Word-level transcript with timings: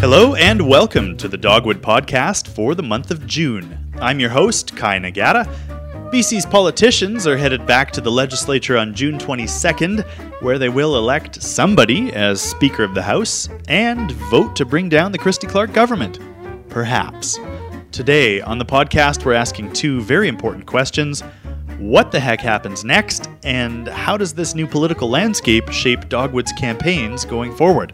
Hello 0.00 0.34
and 0.34 0.66
welcome 0.66 1.14
to 1.18 1.28
the 1.28 1.36
Dogwood 1.36 1.82
Podcast 1.82 2.48
for 2.48 2.74
the 2.74 2.82
month 2.82 3.10
of 3.10 3.26
June. 3.26 3.92
I'm 4.00 4.18
your 4.18 4.30
host, 4.30 4.74
Kai 4.74 4.98
Nagata. 4.98 5.44
BC's 6.10 6.46
politicians 6.46 7.26
are 7.26 7.36
headed 7.36 7.66
back 7.66 7.90
to 7.90 8.00
the 8.00 8.10
legislature 8.10 8.78
on 8.78 8.94
June 8.94 9.18
22nd, 9.18 10.02
where 10.40 10.58
they 10.58 10.70
will 10.70 10.96
elect 10.96 11.42
somebody 11.42 12.14
as 12.14 12.40
Speaker 12.40 12.82
of 12.82 12.94
the 12.94 13.02
House 13.02 13.50
and 13.68 14.12
vote 14.12 14.56
to 14.56 14.64
bring 14.64 14.88
down 14.88 15.12
the 15.12 15.18
Christy 15.18 15.46
Clark 15.46 15.74
government. 15.74 16.18
Perhaps. 16.70 17.38
Today 17.92 18.40
on 18.40 18.56
the 18.56 18.64
podcast, 18.64 19.26
we're 19.26 19.34
asking 19.34 19.70
two 19.74 20.00
very 20.00 20.28
important 20.28 20.64
questions. 20.64 21.20
What 21.78 22.10
the 22.10 22.20
heck 22.20 22.40
happens 22.40 22.84
next, 22.84 23.28
and 23.42 23.86
how 23.86 24.16
does 24.16 24.32
this 24.32 24.54
new 24.54 24.66
political 24.66 25.10
landscape 25.10 25.68
shape 25.70 26.08
Dogwood's 26.08 26.52
campaigns 26.52 27.26
going 27.26 27.54
forward? 27.54 27.92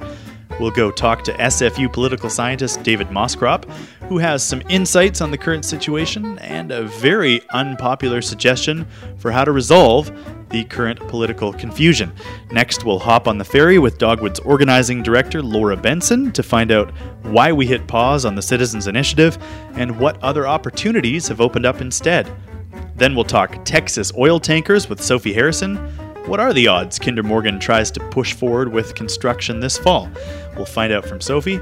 We'll 0.59 0.71
go 0.71 0.91
talk 0.91 1.23
to 1.25 1.33
SFU 1.35 1.93
political 1.93 2.31
scientist 2.31 2.83
David 2.83 3.09
Moscrop, 3.09 3.71
who 4.09 4.19
has 4.19 4.43
some 4.43 4.63
insights 4.69 5.21
on 5.21 5.31
the 5.31 5.37
current 5.37 5.65
situation 5.65 6.39
and 6.39 6.73
a 6.73 6.85
very 6.85 7.43
unpopular 7.51 8.23
suggestion 8.23 8.87
for 9.19 9.31
how 9.31 9.45
to 9.45 9.53
resolve 9.53 10.11
the 10.51 10.65
current 10.65 10.99
political 11.09 11.53
confusion. 11.53 12.13
Next, 12.51 12.85
we'll 12.85 12.99
hop 12.99 13.29
on 13.29 13.37
the 13.37 13.45
ferry 13.45 13.79
with 13.79 13.99
Dogwood's 13.99 14.41
organizing 14.41 15.03
director 15.03 15.43
Laura 15.43 15.77
Benson 15.77 16.33
to 16.33 16.43
find 16.43 16.71
out 16.71 16.91
why 17.23 17.53
we 17.53 17.67
hit 17.67 17.87
pause 17.87 18.25
on 18.25 18.35
the 18.35 18.43
Citizens 18.43 18.87
Initiative 18.87 19.37
and 19.75 19.99
what 19.99 20.23
other 20.23 20.47
opportunities 20.47 21.29
have 21.29 21.41
opened 21.41 21.67
up 21.67 21.81
instead. 21.81 22.31
Then 22.95 23.15
we'll 23.15 23.25
talk 23.25 23.63
Texas 23.65 24.13
oil 24.17 24.41
tankers 24.41 24.89
with 24.89 25.03
Sophie 25.03 25.35
Harrison. 25.35 25.77
What 26.27 26.41
are 26.41 26.53
the 26.53 26.67
odds 26.67 26.99
Kinder 26.99 27.23
Morgan 27.23 27.61
tries 27.61 27.93
to 27.93 28.01
push 28.11 28.35
forward 28.35 28.73
with 28.73 28.97
construction 28.97 29.61
this 29.61 29.79
fall? 29.79 30.11
We'll 30.57 30.67
find 30.67 30.93
out 30.93 31.07
from 31.07 31.21
Sophie. 31.21 31.61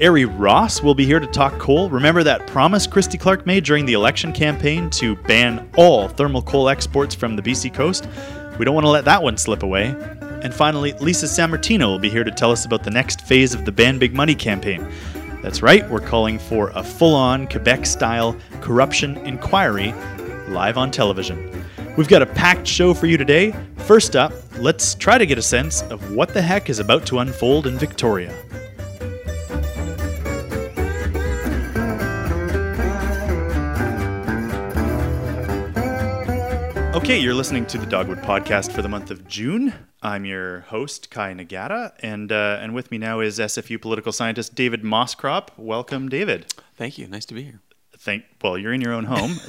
Arie 0.00 0.24
Ross 0.24 0.82
will 0.82 0.96
be 0.96 1.06
here 1.06 1.20
to 1.20 1.26
talk 1.28 1.56
coal. 1.60 1.88
Remember 1.88 2.24
that 2.24 2.48
promise 2.48 2.84
Christy 2.84 3.16
Clark 3.16 3.46
made 3.46 3.62
during 3.62 3.86
the 3.86 3.92
election 3.92 4.32
campaign 4.32 4.90
to 4.90 5.14
ban 5.14 5.70
all 5.76 6.08
thermal 6.08 6.42
coal 6.42 6.68
exports 6.68 7.14
from 7.14 7.36
the 7.36 7.42
BC 7.42 7.72
coast? 7.72 8.08
We 8.58 8.64
don't 8.64 8.74
want 8.74 8.86
to 8.86 8.90
let 8.90 9.04
that 9.04 9.22
one 9.22 9.36
slip 9.36 9.62
away. 9.62 9.94
And 10.42 10.52
finally, 10.52 10.94
Lisa 10.94 11.26
Sammartino 11.26 11.86
will 11.86 12.00
be 12.00 12.10
here 12.10 12.24
to 12.24 12.32
tell 12.32 12.50
us 12.50 12.64
about 12.64 12.82
the 12.82 12.90
next 12.90 13.20
phase 13.20 13.54
of 13.54 13.64
the 13.64 13.70
Ban 13.70 14.00
Big 14.00 14.14
Money 14.14 14.34
campaign. 14.34 14.84
That's 15.42 15.62
right, 15.62 15.88
we're 15.88 16.00
calling 16.00 16.40
for 16.40 16.70
a 16.70 16.82
full 16.82 17.14
on 17.14 17.46
Quebec 17.46 17.86
style 17.86 18.36
corruption 18.62 19.16
inquiry 19.18 19.94
live 20.48 20.76
on 20.76 20.90
television. 20.90 21.64
We've 21.94 22.08
got 22.08 22.22
a 22.22 22.26
packed 22.26 22.66
show 22.66 22.94
for 22.94 23.06
you 23.06 23.18
today. 23.18 23.54
First 23.76 24.16
up, 24.16 24.32
let's 24.56 24.94
try 24.94 25.18
to 25.18 25.26
get 25.26 25.36
a 25.36 25.42
sense 25.42 25.82
of 25.82 26.14
what 26.14 26.32
the 26.32 26.40
heck 26.40 26.70
is 26.70 26.78
about 26.78 27.04
to 27.06 27.18
unfold 27.18 27.66
in 27.66 27.78
Victoria. 27.78 28.34
Okay, 36.94 37.18
you're 37.18 37.34
listening 37.34 37.66
to 37.66 37.76
the 37.76 37.86
Dogwood 37.86 38.18
Podcast 38.18 38.72
for 38.72 38.80
the 38.80 38.88
month 38.88 39.10
of 39.10 39.28
June. 39.28 39.74
I'm 40.02 40.24
your 40.24 40.60
host, 40.60 41.10
Kai 41.10 41.34
Nagata, 41.34 41.92
and 42.00 42.32
uh, 42.32 42.58
and 42.60 42.74
with 42.74 42.90
me 42.90 42.96
now 42.96 43.20
is 43.20 43.38
SFU 43.38 43.80
political 43.80 44.12
scientist 44.12 44.54
David 44.54 44.82
Moscrop. 44.82 45.50
Welcome, 45.58 46.08
David. 46.08 46.54
Thank 46.74 46.96
you. 46.96 47.06
Nice 47.06 47.26
to 47.26 47.34
be 47.34 47.42
here. 47.42 47.60
Thank. 48.02 48.24
Well, 48.42 48.58
you're 48.58 48.72
in 48.72 48.80
your 48.80 48.92
own 48.92 49.04
home. 49.04 49.36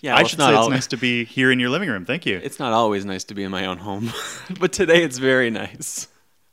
Yeah, 0.00 0.12
I 0.12 0.16
well, 0.16 0.20
it's 0.20 0.30
should 0.30 0.38
not 0.38 0.50
say 0.50 0.54
it's 0.54 0.62
al- 0.62 0.70
nice 0.70 0.86
to 0.88 0.96
be 0.96 1.24
here 1.24 1.50
in 1.50 1.58
your 1.58 1.70
living 1.70 1.88
room. 1.88 2.04
Thank 2.04 2.26
you. 2.26 2.40
It's 2.42 2.60
not 2.60 2.72
always 2.72 3.04
nice 3.04 3.24
to 3.24 3.34
be 3.34 3.42
in 3.42 3.50
my 3.50 3.66
own 3.66 3.78
home, 3.78 4.12
but 4.60 4.72
today 4.72 5.02
it's 5.02 5.18
very 5.18 5.50
nice. 5.50 6.06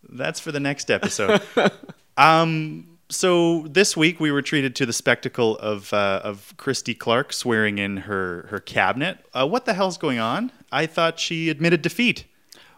That's 0.10 0.40
for 0.40 0.52
the 0.52 0.60
next 0.60 0.90
episode. 0.90 1.42
um, 2.18 2.98
so 3.10 3.68
this 3.68 3.96
week 3.96 4.20
we 4.20 4.32
were 4.32 4.42
treated 4.42 4.76
to 4.78 4.86
the 4.88 4.94
spectacle 4.94 5.58
of 5.58 5.94
uh, 5.94 6.22
of 6.24 6.56
Christy 6.58 6.96
Clark 6.96 7.34
swearing 7.34 7.78
in 7.78 7.98
her 7.98 8.48
her 8.50 8.60
cabinet. 8.60 9.20
Uh, 9.34 9.46
what 9.48 9.66
the 9.66 9.74
hell's 9.74 9.98
going 9.98 10.20
on? 10.20 10.52
I 10.72 10.88
thought 10.88 11.20
she 11.20 11.50
admitted 11.50 11.84
defeat. 11.84 12.26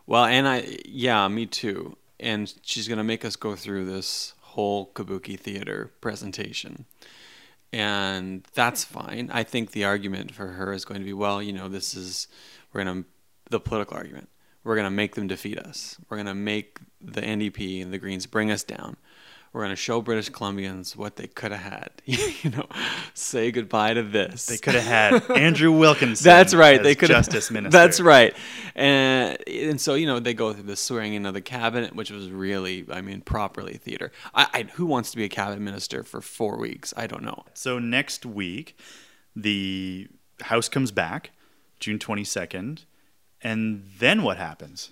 Well, 0.05 0.25
and 0.25 0.47
I, 0.47 0.77
yeah, 0.85 1.27
me 1.29 1.45
too. 1.45 1.95
And 2.19 2.53
she's 2.63 2.87
going 2.87 2.97
to 2.97 3.03
make 3.03 3.23
us 3.23 3.35
go 3.37 3.55
through 3.55 3.85
this 3.85 4.33
whole 4.41 4.91
Kabuki 4.93 5.39
theater 5.39 5.91
presentation. 6.01 6.85
And 7.75 8.47
that's 8.53 8.85
fine. 8.85 9.29
I 9.33 9.43
think 9.43 9.71
the 9.71 9.83
argument 9.83 10.33
for 10.33 10.47
her 10.47 10.71
is 10.71 10.85
going 10.85 11.01
to 11.01 11.05
be 11.05 11.11
well, 11.11 11.43
you 11.43 11.51
know, 11.51 11.67
this 11.67 11.93
is, 11.93 12.29
we're 12.71 12.85
going 12.85 13.03
to, 13.03 13.09
the 13.49 13.59
political 13.59 13.97
argument. 13.97 14.29
We're 14.63 14.75
going 14.75 14.85
to 14.85 14.91
make 14.91 15.15
them 15.15 15.27
defeat 15.27 15.59
us. 15.59 15.97
We're 16.07 16.15
going 16.15 16.27
to 16.27 16.33
make 16.33 16.79
the 17.01 17.19
NDP 17.19 17.81
and 17.81 17.91
the 17.91 17.97
Greens 17.97 18.27
bring 18.27 18.49
us 18.49 18.63
down. 18.63 18.95
We're 19.55 19.61
going 19.61 19.69
to 19.69 19.77
show 19.77 20.01
British 20.01 20.31
Columbians 20.31 20.97
what 20.97 21.15
they 21.15 21.27
could 21.27 21.53
have 21.53 21.61
had. 21.61 21.89
you 22.05 22.49
know, 22.49 22.67
say 23.13 23.51
goodbye 23.51 23.93
to 23.93 24.03
this. 24.03 24.47
They 24.47 24.57
could 24.57 24.75
have 24.75 24.83
had 24.83 25.31
Andrew 25.31 25.71
Wilkinson. 25.79 26.25
That's 26.25 26.53
right. 26.53 26.79
as 26.79 26.83
They 26.83 26.93
could 26.93 27.07
justice 27.07 27.49
minister. 27.51 27.69
That's 27.71 28.01
right. 28.01 28.35
And 28.75 29.37
and 29.47 29.79
so 29.79 29.93
you 29.93 30.07
know 30.07 30.19
they 30.19 30.33
go 30.33 30.51
through 30.51 30.63
the 30.63 30.75
swearing 30.75 31.13
in 31.13 31.25
of 31.25 31.33
the 31.33 31.39
cabinet, 31.39 31.95
which 31.95 32.11
was 32.11 32.29
really, 32.29 32.85
I 32.91 32.99
mean, 32.99 33.21
properly 33.21 33.75
theater. 33.75 34.11
I, 34.33 34.47
I 34.53 34.63
who 34.73 34.85
wants 34.85 35.11
to 35.11 35.17
be 35.17 35.23
a 35.23 35.29
cabinet 35.29 35.61
minister 35.61 36.03
for 36.03 36.19
four 36.19 36.57
weeks? 36.57 36.93
I 36.97 37.07
don't 37.07 37.23
know. 37.23 37.45
So 37.53 37.79
next 37.79 38.25
week, 38.25 38.77
the 39.37 40.09
House 40.41 40.67
comes 40.67 40.91
back, 40.91 41.31
June 41.79 41.97
twenty 41.97 42.25
second, 42.25 42.83
and 43.41 43.85
then 43.99 44.21
what 44.21 44.35
happens? 44.35 44.91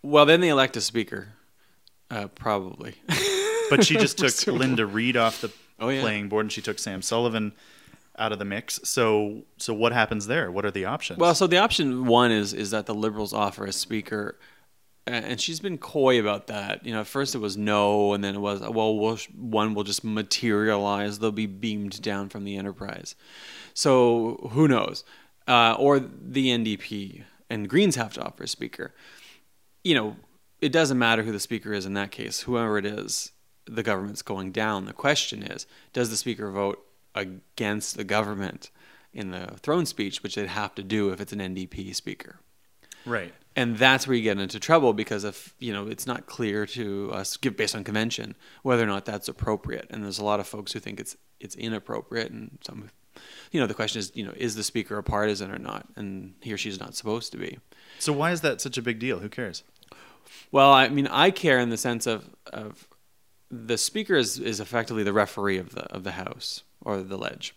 Well, 0.00 0.24
then 0.24 0.40
they 0.40 0.48
elect 0.48 0.74
a 0.78 0.80
speaker, 0.80 1.34
uh, 2.10 2.28
probably. 2.28 2.94
But 3.70 3.84
she 3.84 3.96
just 3.96 4.18
took. 4.18 4.46
Linda 4.58 4.84
Reid 4.86 5.16
off 5.16 5.40
the 5.40 5.52
Oh, 5.78 5.88
yeah. 5.88 6.02
playing 6.02 6.28
board, 6.28 6.44
and 6.44 6.52
she 6.52 6.60
took 6.60 6.78
Sam 6.78 7.00
Sullivan 7.02 7.52
out 8.18 8.32
of 8.32 8.38
the 8.38 8.44
mix. 8.44 8.80
So, 8.84 9.44
so 9.56 9.72
what 9.72 9.92
happens 9.92 10.26
there? 10.26 10.50
What 10.52 10.66
are 10.66 10.70
the 10.70 10.84
options? 10.84 11.18
Well, 11.18 11.34
so 11.34 11.46
the 11.46 11.56
option 11.56 12.04
one 12.06 12.30
is 12.30 12.52
is 12.52 12.70
that 12.72 12.84
the 12.86 12.94
Liberals 12.94 13.32
offer 13.32 13.64
a 13.64 13.72
speaker, 13.72 14.38
and 15.06 15.40
she's 15.40 15.58
been 15.60 15.78
coy 15.78 16.20
about 16.20 16.48
that. 16.48 16.84
You 16.84 16.92
know, 16.92 17.00
at 17.00 17.06
first 17.06 17.34
it 17.34 17.38
was 17.38 17.56
no, 17.56 18.12
and 18.12 18.22
then 18.22 18.34
it 18.34 18.40
was 18.40 18.60
well, 18.60 18.98
we'll 18.98 19.16
one 19.34 19.72
will 19.74 19.84
just 19.84 20.04
materialize. 20.04 21.18
They'll 21.18 21.32
be 21.32 21.46
beamed 21.46 22.02
down 22.02 22.28
from 22.28 22.44
the 22.44 22.56
enterprise. 22.58 23.14
So 23.72 24.50
who 24.52 24.68
knows? 24.68 25.04
Uh, 25.48 25.74
or 25.78 25.98
the 25.98 26.48
NDP 26.48 27.24
and 27.48 27.68
Greens 27.68 27.96
have 27.96 28.12
to 28.14 28.22
offer 28.22 28.44
a 28.44 28.48
speaker. 28.48 28.94
You 29.82 29.94
know, 29.94 30.16
it 30.60 30.72
doesn't 30.72 30.98
matter 30.98 31.22
who 31.22 31.32
the 31.32 31.40
speaker 31.40 31.72
is 31.72 31.86
in 31.86 31.94
that 31.94 32.10
case. 32.10 32.42
Whoever 32.42 32.78
it 32.78 32.86
is, 32.86 33.32
the 33.66 33.82
government's 33.82 34.22
going 34.22 34.52
down. 34.52 34.84
The 34.84 34.92
question 34.92 35.42
is, 35.42 35.66
does 35.92 36.10
the 36.10 36.16
speaker 36.16 36.50
vote 36.50 36.84
against 37.14 37.96
the 37.96 38.04
government 38.04 38.70
in 39.12 39.30
the 39.30 39.54
throne 39.58 39.86
speech, 39.86 40.22
which 40.22 40.34
they'd 40.34 40.46
have 40.46 40.74
to 40.76 40.82
do 40.82 41.10
if 41.10 41.20
it's 41.20 41.32
an 41.32 41.40
NDP 41.40 41.94
speaker? 41.94 42.40
right. 43.06 43.32
And 43.56 43.76
that's 43.76 44.06
where 44.06 44.16
you 44.16 44.22
get 44.22 44.38
into 44.38 44.60
trouble 44.60 44.92
because 44.92 45.24
if 45.24 45.54
you 45.58 45.72
know 45.72 45.88
it's 45.88 46.06
not 46.06 46.26
clear 46.26 46.66
to 46.66 47.10
us, 47.12 47.36
give 47.36 47.56
based 47.56 47.74
on 47.74 47.82
convention, 47.82 48.36
whether 48.62 48.84
or 48.84 48.86
not 48.86 49.04
that's 49.04 49.28
appropriate. 49.28 49.86
And 49.90 50.04
there's 50.04 50.18
a 50.20 50.24
lot 50.24 50.38
of 50.38 50.46
folks 50.46 50.72
who 50.72 50.78
think 50.78 51.00
it's 51.00 51.16
it's 51.40 51.56
inappropriate, 51.56 52.30
and 52.30 52.58
some, 52.64 52.90
you 53.50 53.60
know, 53.60 53.66
the 53.66 53.74
question 53.74 53.98
is, 53.98 54.12
you 54.14 54.24
know, 54.24 54.32
is 54.36 54.54
the 54.54 54.62
speaker 54.62 54.96
a 54.98 55.02
partisan 55.02 55.50
or 55.50 55.58
not? 55.58 55.88
And 55.96 56.34
he 56.42 56.52
or 56.52 56.56
she's 56.56 56.78
not 56.78 56.94
supposed 56.94 57.32
to 57.32 57.38
be. 57.38 57.58
So 57.98 58.12
why 58.12 58.30
is 58.30 58.40
that 58.42 58.60
such 58.60 58.78
a 58.78 58.82
big 58.82 59.00
deal? 59.00 59.18
Who 59.18 59.28
cares? 59.28 59.64
Well, 60.52 60.72
I 60.72 60.88
mean, 60.88 61.06
I 61.06 61.30
care 61.30 61.58
in 61.58 61.70
the 61.70 61.76
sense 61.76 62.06
of 62.06 62.30
of 62.52 62.88
the 63.50 63.78
speaker 63.78 64.16
is, 64.16 64.38
is 64.38 64.60
effectively 64.60 65.02
the 65.02 65.12
referee 65.12 65.58
of 65.58 65.74
the 65.74 65.84
of 65.92 66.04
the 66.04 66.12
house 66.12 66.62
or 66.80 67.02
the 67.02 67.18
ledge, 67.18 67.54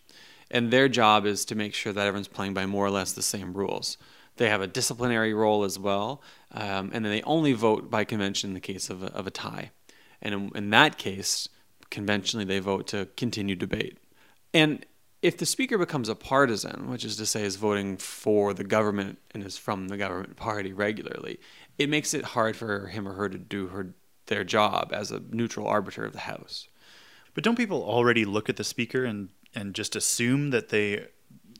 and 0.52 0.72
their 0.72 0.88
job 0.90 1.26
is 1.26 1.46
to 1.46 1.56
make 1.56 1.74
sure 1.74 1.94
that 1.94 2.08
everyone's 2.08 2.28
playing 2.28 2.54
by 2.54 2.66
more 2.66 2.86
or 2.86 2.92
less 2.92 3.14
the 3.14 3.22
same 3.22 3.54
rules. 3.54 3.98
They 4.38 4.50
have 4.50 4.62
a 4.62 4.68
disciplinary 4.68 5.34
role 5.34 5.64
as 5.64 5.78
well, 5.78 6.22
um, 6.52 6.90
and 6.94 7.06
then 7.06 7.12
they 7.12 7.22
only 7.22 7.54
vote 7.54 7.92
by 7.92 8.04
convention 8.04 8.50
in 8.50 8.54
the 8.56 8.60
case 8.60 8.90
of 8.90 9.04
a, 9.04 9.08
of 9.14 9.28
a 9.28 9.32
tie, 9.32 9.70
and 10.22 10.34
in, 10.34 10.52
in 10.56 10.70
that 10.72 10.98
case, 10.98 11.48
conventionally 11.92 12.46
they 12.46 12.60
vote 12.60 12.88
to 12.88 13.08
continue 13.16 13.56
debate. 13.56 14.00
And 14.54 14.86
if 15.24 15.38
the 15.38 15.46
speaker 15.46 15.78
becomes 15.78 16.10
a 16.10 16.16
partisan, 16.16 16.90
which 16.90 17.06
is 17.06 17.16
to 17.16 17.26
say 17.26 17.44
is 17.44 17.56
voting 17.56 17.96
for 17.96 18.54
the 18.54 18.66
government 18.66 19.20
and 19.32 19.42
is 19.42 19.58
from 19.58 19.88
the 19.88 19.96
government 19.96 20.36
party 20.36 20.74
regularly, 20.74 21.40
it 21.78 21.90
makes 21.90 22.14
it 22.14 22.24
hard 22.24 22.56
for 22.56 22.88
him 22.88 23.08
or 23.08 23.14
her 23.14 23.30
to 23.30 23.38
do 23.38 23.68
her 23.68 23.94
their 24.28 24.44
job 24.44 24.92
as 24.94 25.12
a 25.12 25.22
neutral 25.32 25.68
arbiter 25.68 26.06
of 26.06 26.14
the 26.14 26.20
house. 26.20 26.68
But 27.34 27.44
don't 27.44 27.58
people 27.58 27.84
already 27.84 28.26
look 28.26 28.50
at 28.50 28.58
the 28.58 28.64
speaker 28.64 29.04
and 29.04 29.30
and 29.56 29.76
just 29.76 29.96
assume 29.96 30.50
that 30.50 30.70
they 30.70 31.08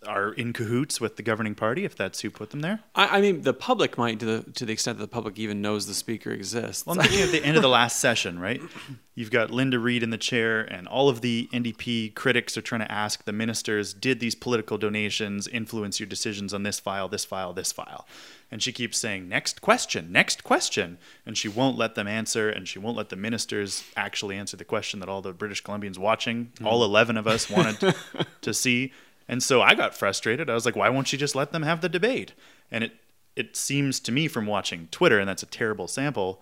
are 0.08 0.34
in 0.34 0.54
cahoots 0.54 1.00
with 1.02 1.16
the 1.16 1.24
governing 1.24 1.56
party 1.56 1.86
if 1.86 1.96
that's 1.96 2.22
who 2.22 2.30
put 2.30 2.52
them 2.52 2.62
there. 2.62 2.80
I, 2.96 3.18
I 3.18 3.22
mean, 3.22 3.42
the 3.42 3.54
public 3.54 3.98
might, 3.98 4.20
to 4.20 4.26
the 4.26 4.52
to 4.52 4.66
the 4.66 4.74
extent 4.74 4.98
that 4.98 5.04
the 5.04 5.14
public 5.14 5.40
even 5.40 5.62
knows 5.62 5.88
the 5.88 5.94
speaker 5.94 6.32
exists. 6.32 6.86
Well, 6.86 7.00
I'm 7.00 7.06
thinking 7.06 7.22
at 7.22 7.32
the 7.32 7.44
end 7.44 7.58
of 7.58 7.64
the 7.64 7.70
last 7.82 8.00
session, 8.00 8.40
right? 8.40 8.62
You've 9.16 9.30
got 9.30 9.52
Linda 9.52 9.78
Reid 9.78 10.02
in 10.02 10.10
the 10.10 10.18
chair, 10.18 10.62
and 10.62 10.88
all 10.88 11.08
of 11.08 11.22
the 11.22 11.48
NDP 11.54 12.16
critics 12.16 12.58
are 12.58 12.62
trying 12.62 12.82
to 12.82 12.92
ask 12.92 13.26
the 13.26 13.32
ministers, 13.32 13.94
did 13.94 14.20
these 14.20 14.34
political 14.34 14.80
donations 14.80 15.48
influence 15.48 16.00
your 16.00 16.08
decisions 16.08 16.52
on 16.52 16.64
this 16.64 16.80
file, 16.80 17.08
this 17.08 17.24
file, 17.24 17.54
this 17.54 17.72
file? 17.72 18.08
And 18.50 18.62
she 18.62 18.72
keeps 18.72 18.98
saying, 18.98 19.30
next 19.30 19.62
question, 19.62 20.12
next 20.12 20.44
question. 20.44 20.98
And 21.28 21.38
she 21.38 21.48
won't 21.48 21.78
let 21.78 21.94
them 21.94 22.08
answer, 22.08 22.50
and 22.50 22.68
she 22.68 22.80
won't 22.80 22.98
let 22.98 23.10
the 23.10 23.16
ministers 23.16 23.84
actually 23.96 24.36
answer 24.36 24.58
the 24.58 24.66
question 24.66 25.00
that 25.00 25.10
all 25.10 25.22
the 25.22 25.34
British 25.34 25.64
Columbians 25.64 26.00
watching, 26.00 26.52
all 26.64 26.80
hmm. 26.80 26.90
11 26.90 27.18
of 27.18 27.28
us, 27.28 27.50
wanted 27.52 27.96
to 28.42 28.54
see. 28.54 28.94
And 29.28 29.42
so 29.42 29.62
I 29.62 29.76
got 29.76 29.96
frustrated. 29.96 30.50
I 30.50 30.54
was 30.54 30.66
like, 30.66 30.76
why 30.76 30.90
won't 30.90 31.12
you 31.12 31.20
just 31.20 31.36
let 31.36 31.52
them 31.52 31.64
have 31.64 31.82
the 31.82 31.90
debate? 31.90 32.34
And 32.70 32.84
it, 32.84 32.94
it 33.36 33.56
seems 33.56 34.00
to 34.02 34.12
me 34.12 34.28
from 34.28 34.46
watching 34.46 34.88
Twitter, 34.92 35.20
and 35.20 35.28
that's 35.28 35.44
a 35.44 35.48
terrible 35.48 35.88
sample, 35.88 36.42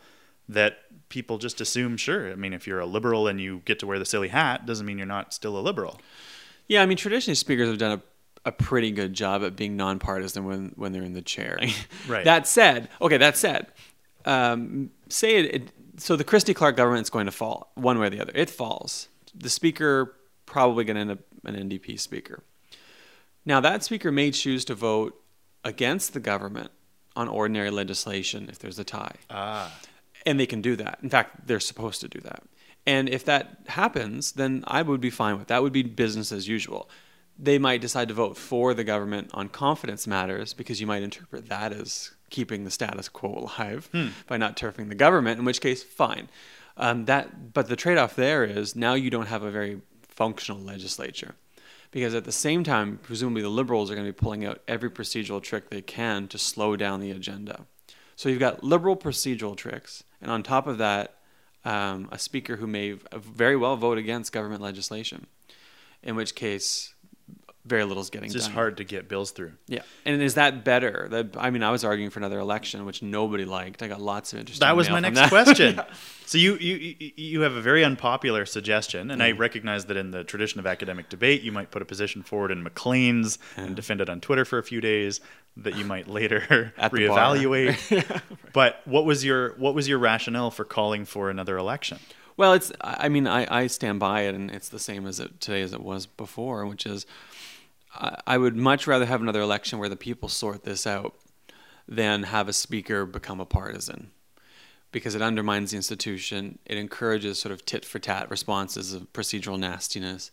that 0.50 0.80
people 1.10 1.38
just 1.38 1.62
assume, 1.62 1.98
sure, 1.98 2.32
I 2.32 2.36
mean, 2.36 2.54
if 2.54 2.68
you're 2.68 2.80
a 2.80 2.86
liberal 2.86 3.28
and 3.28 3.40
you 3.40 3.62
get 3.66 3.80
to 3.80 3.88
wear 3.88 4.00
the 4.00 4.06
silly 4.06 4.30
hat, 4.30 4.66
doesn't 4.66 4.86
mean 4.86 4.98
you're 4.98 5.08
not 5.08 5.34
still 5.34 5.58
a 5.58 5.62
liberal. 5.62 6.00
Yeah, 6.68 6.82
I 6.82 6.86
mean, 6.86 6.98
traditionally 6.98 7.36
speakers 7.36 7.68
have 7.68 7.78
done 7.78 8.00
a, 8.00 8.50
a 8.50 8.52
pretty 8.52 8.92
good 8.92 9.14
job 9.14 9.44
at 9.44 9.56
being 9.56 9.78
nonpartisan 9.78 10.46
when, 10.46 10.72
when 10.76 10.92
they're 10.92 11.04
in 11.04 11.14
the 11.14 11.22
chair. 11.22 11.60
Right. 12.08 12.26
that 12.26 12.48
said, 12.48 12.90
okay, 13.02 13.18
that 13.18 13.38
said, 13.38 13.68
um, 14.26 14.90
say 15.10 15.38
it, 15.38 15.56
it, 15.56 15.72
so 15.98 16.16
the 16.16 16.24
Christy 16.24 16.54
Clark 16.54 16.76
government 16.76 17.04
is 17.04 17.10
going 17.10 17.26
to 17.26 17.32
fall 17.32 17.72
one 17.76 18.00
way 18.00 18.08
or 18.08 18.10
the 18.10 18.20
other. 18.20 18.32
It 18.36 18.50
falls. 18.50 19.08
The 19.36 19.50
speaker 19.50 20.16
probably 20.46 20.84
going 20.84 20.96
to 20.96 21.02
end 21.02 21.12
up 21.12 21.20
an 21.46 21.56
NDP 21.56 22.00
speaker. 22.00 22.44
Now, 23.46 23.60
that 23.60 23.84
speaker 23.84 24.12
may 24.12 24.32
choose 24.32 24.66
to 24.66 24.76
vote 24.76 25.20
against 25.64 26.14
the 26.14 26.20
government 26.20 26.72
on 27.16 27.28
ordinary 27.28 27.72
legislation 27.72 28.48
if 28.50 28.60
there's 28.60 28.80
a 28.80 28.84
tie. 28.84 29.16
Ah. 29.30 29.74
And 30.26 30.40
they 30.40 30.46
can 30.46 30.62
do 30.62 30.76
that. 30.76 31.00
In 31.02 31.10
fact, 31.10 31.48
they're 31.48 31.60
supposed 31.60 32.02
to 32.02 32.08
do 32.08 32.20
that. 32.22 32.44
And 32.86 33.10
if 33.10 33.26
that 33.26 33.60
happens, 33.68 34.34
then 34.34 34.64
I 34.68 34.82
would 34.82 35.02
be 35.02 35.10
fine 35.10 35.38
with 35.38 35.48
that. 35.48 35.62
Would 35.62 35.74
be 35.74 35.84
business 35.84 36.32
as 36.32 36.48
usual. 36.48 36.90
They 37.38 37.58
might 37.58 37.82
decide 37.82 38.08
to 38.10 38.14
vote 38.14 38.38
for 38.38 38.74
the 38.74 38.84
government 38.84 39.32
on 39.34 39.50
confidence 39.50 40.06
matters 40.06 40.54
because 40.54 40.80
you 40.80 40.88
might 40.88 41.04
interpret 41.04 41.50
that 41.50 41.74
as 41.74 42.12
keeping 42.30 42.64
the 42.64 42.72
status 42.72 43.10
quo 43.10 43.50
alive 43.58 43.90
by 44.28 44.38
not 44.38 44.58
turfing 44.58 44.90
the 44.90 44.96
government. 44.96 45.40
In 45.40 45.46
which 45.46 45.62
case, 45.62 45.84
fine. 45.84 46.30
Um, 46.78 47.06
that, 47.06 47.54
but 47.54 47.68
the 47.68 47.76
trade-off 47.76 48.16
there 48.16 48.44
is 48.44 48.76
now 48.76 48.94
you 48.94 49.10
don't 49.10 49.28
have 49.28 49.44
a 49.44 49.52
very 49.52 49.82
functional 50.08 50.62
legislature 50.62 51.36
because 51.92 52.16
at 52.16 52.24
the 52.24 52.32
same 52.32 52.64
time, 52.64 53.00
presumably 53.04 53.42
the 53.42 53.50
liberals 53.50 53.92
are 53.92 53.96
going 53.96 54.08
to 54.08 54.14
be 54.14 54.18
pulling 54.18 54.46
out 54.46 54.62
every 54.68 54.90
procedural 54.90 55.42
trick 55.42 55.70
they 55.70 55.82
can 55.82 56.28
to 56.30 56.38
slow 56.38 56.76
down 56.76 57.00
the 57.00 57.12
agenda. 57.12 57.66
So 58.16 58.30
you've 58.30 58.40
got 58.40 58.64
liberal 58.64 58.96
procedural 58.96 59.56
tricks, 59.56 60.04
and 60.22 60.32
on 60.32 60.44
top 60.44 60.68
of 60.68 60.78
that, 60.78 61.16
um, 61.66 62.08
a 62.12 62.18
speaker 62.18 62.56
who 62.58 62.68
may 62.68 62.94
very 63.14 63.56
well 63.56 63.76
vote 63.76 63.98
against 63.98 64.32
government 64.32 64.62
legislation, 64.62 65.28
in 66.02 66.16
which 66.16 66.34
case, 66.34 66.94
very 67.66 67.84
little 67.84 68.02
is 68.02 68.10
getting 68.10 68.30
done. 68.30 68.36
It's 68.36 68.46
just 68.46 68.48
done. 68.48 68.56
hard 68.56 68.78
to 68.78 68.84
get 68.84 69.08
bills 69.08 69.32
through. 69.32 69.52
Yeah, 69.68 69.82
and 70.06 70.22
is 70.22 70.34
that 70.36 70.64
better? 70.66 71.08
That 71.12 71.38
I 71.38 71.50
mean, 71.52 71.64
I 71.64 71.72
was 71.72 71.84
arguing 71.84 72.10
for 72.10 72.20
another 72.20 72.40
election, 72.40 72.86
which 72.86 73.02
nobody 73.04 73.46
liked. 73.46 73.84
I 73.84 73.88
got 73.88 74.02
lots 74.02 74.34
of 74.34 74.40
interesting. 74.40 74.66
That 74.66 74.76
was 74.76 74.90
my 74.90 75.00
next 75.00 75.20
that. 75.20 75.30
question. 75.30 75.80
So 76.32 76.38
you, 76.38 76.56
you 76.56 77.12
you 77.18 77.42
have 77.42 77.56
a 77.56 77.62
very 77.62 77.84
unpopular 77.84 78.46
suggestion, 78.46 79.12
and 79.12 79.22
Mm. 79.22 79.26
I 79.26 79.32
recognize 79.32 79.86
that 79.88 79.98
in 79.98 80.12
the 80.12 80.24
tradition 80.24 80.62
of 80.62 80.66
academic 80.66 81.10
debate, 81.10 81.42
you 81.42 81.52
might 81.52 81.72
put 81.72 81.82
a 81.82 81.86
position 81.86 82.24
forward 82.24 82.52
in 82.52 82.64
Maclean's 82.64 83.38
and 83.58 83.76
defend 83.76 84.00
it 84.00 84.10
on 84.10 84.22
Twitter 84.22 84.46
for 84.46 84.58
a 84.58 84.64
few 84.64 84.80
days 84.80 85.20
that 85.58 85.76
you 85.76 85.84
might 85.84 86.08
later 86.08 86.74
At 86.78 86.94
the 86.94 87.08
bar. 87.10 87.36
reevaluate. 87.36 88.22
But 88.54 88.80
what 88.86 89.04
was 89.04 89.26
your 89.26 89.56
what 89.58 89.74
was 89.76 89.90
your 89.90 90.00
rationale 90.00 90.52
for 90.52 90.64
calling 90.64 91.04
for 91.04 91.30
another 91.30 91.58
election? 91.58 92.00
Well, 92.38 92.54
it's. 92.54 92.72
I 92.80 93.08
I 93.08 93.10
mean, 93.10 93.28
I, 93.28 93.46
I 93.64 93.68
stand 93.68 94.00
by 94.00 94.22
it, 94.22 94.34
and 94.34 94.50
it's 94.52 94.70
the 94.70 94.80
same 94.80 95.06
as 95.06 95.20
it 95.20 95.42
today 95.42 95.62
as 95.64 95.74
it 95.74 95.82
was 95.84 96.06
before, 96.06 96.66
which 96.66 96.86
is, 96.86 97.06
I, 97.94 98.22
I 98.28 98.38
would 98.38 98.56
much 98.56 98.88
rather 98.88 99.06
have 99.06 99.22
another 99.22 99.42
election 99.42 99.80
where 99.80 99.90
the 99.90 99.96
people 99.96 100.30
sort 100.30 100.64
this 100.64 100.86
out 100.88 101.16
than 101.88 102.24
have 102.24 102.48
a 102.48 102.54
speaker 102.54 103.06
become 103.06 103.40
a 103.40 103.46
partisan, 103.46 104.12
because 104.92 105.16
it 105.16 105.22
undermines 105.22 105.72
the 105.72 105.78
institution. 105.78 106.60
It 106.66 106.78
encourages 106.78 107.40
sort 107.40 107.52
of 107.52 107.66
tit 107.66 107.84
for 107.86 108.00
tat 108.00 108.30
responses 108.30 108.94
of 108.94 109.12
procedural 109.14 109.60
nastiness. 109.60 110.32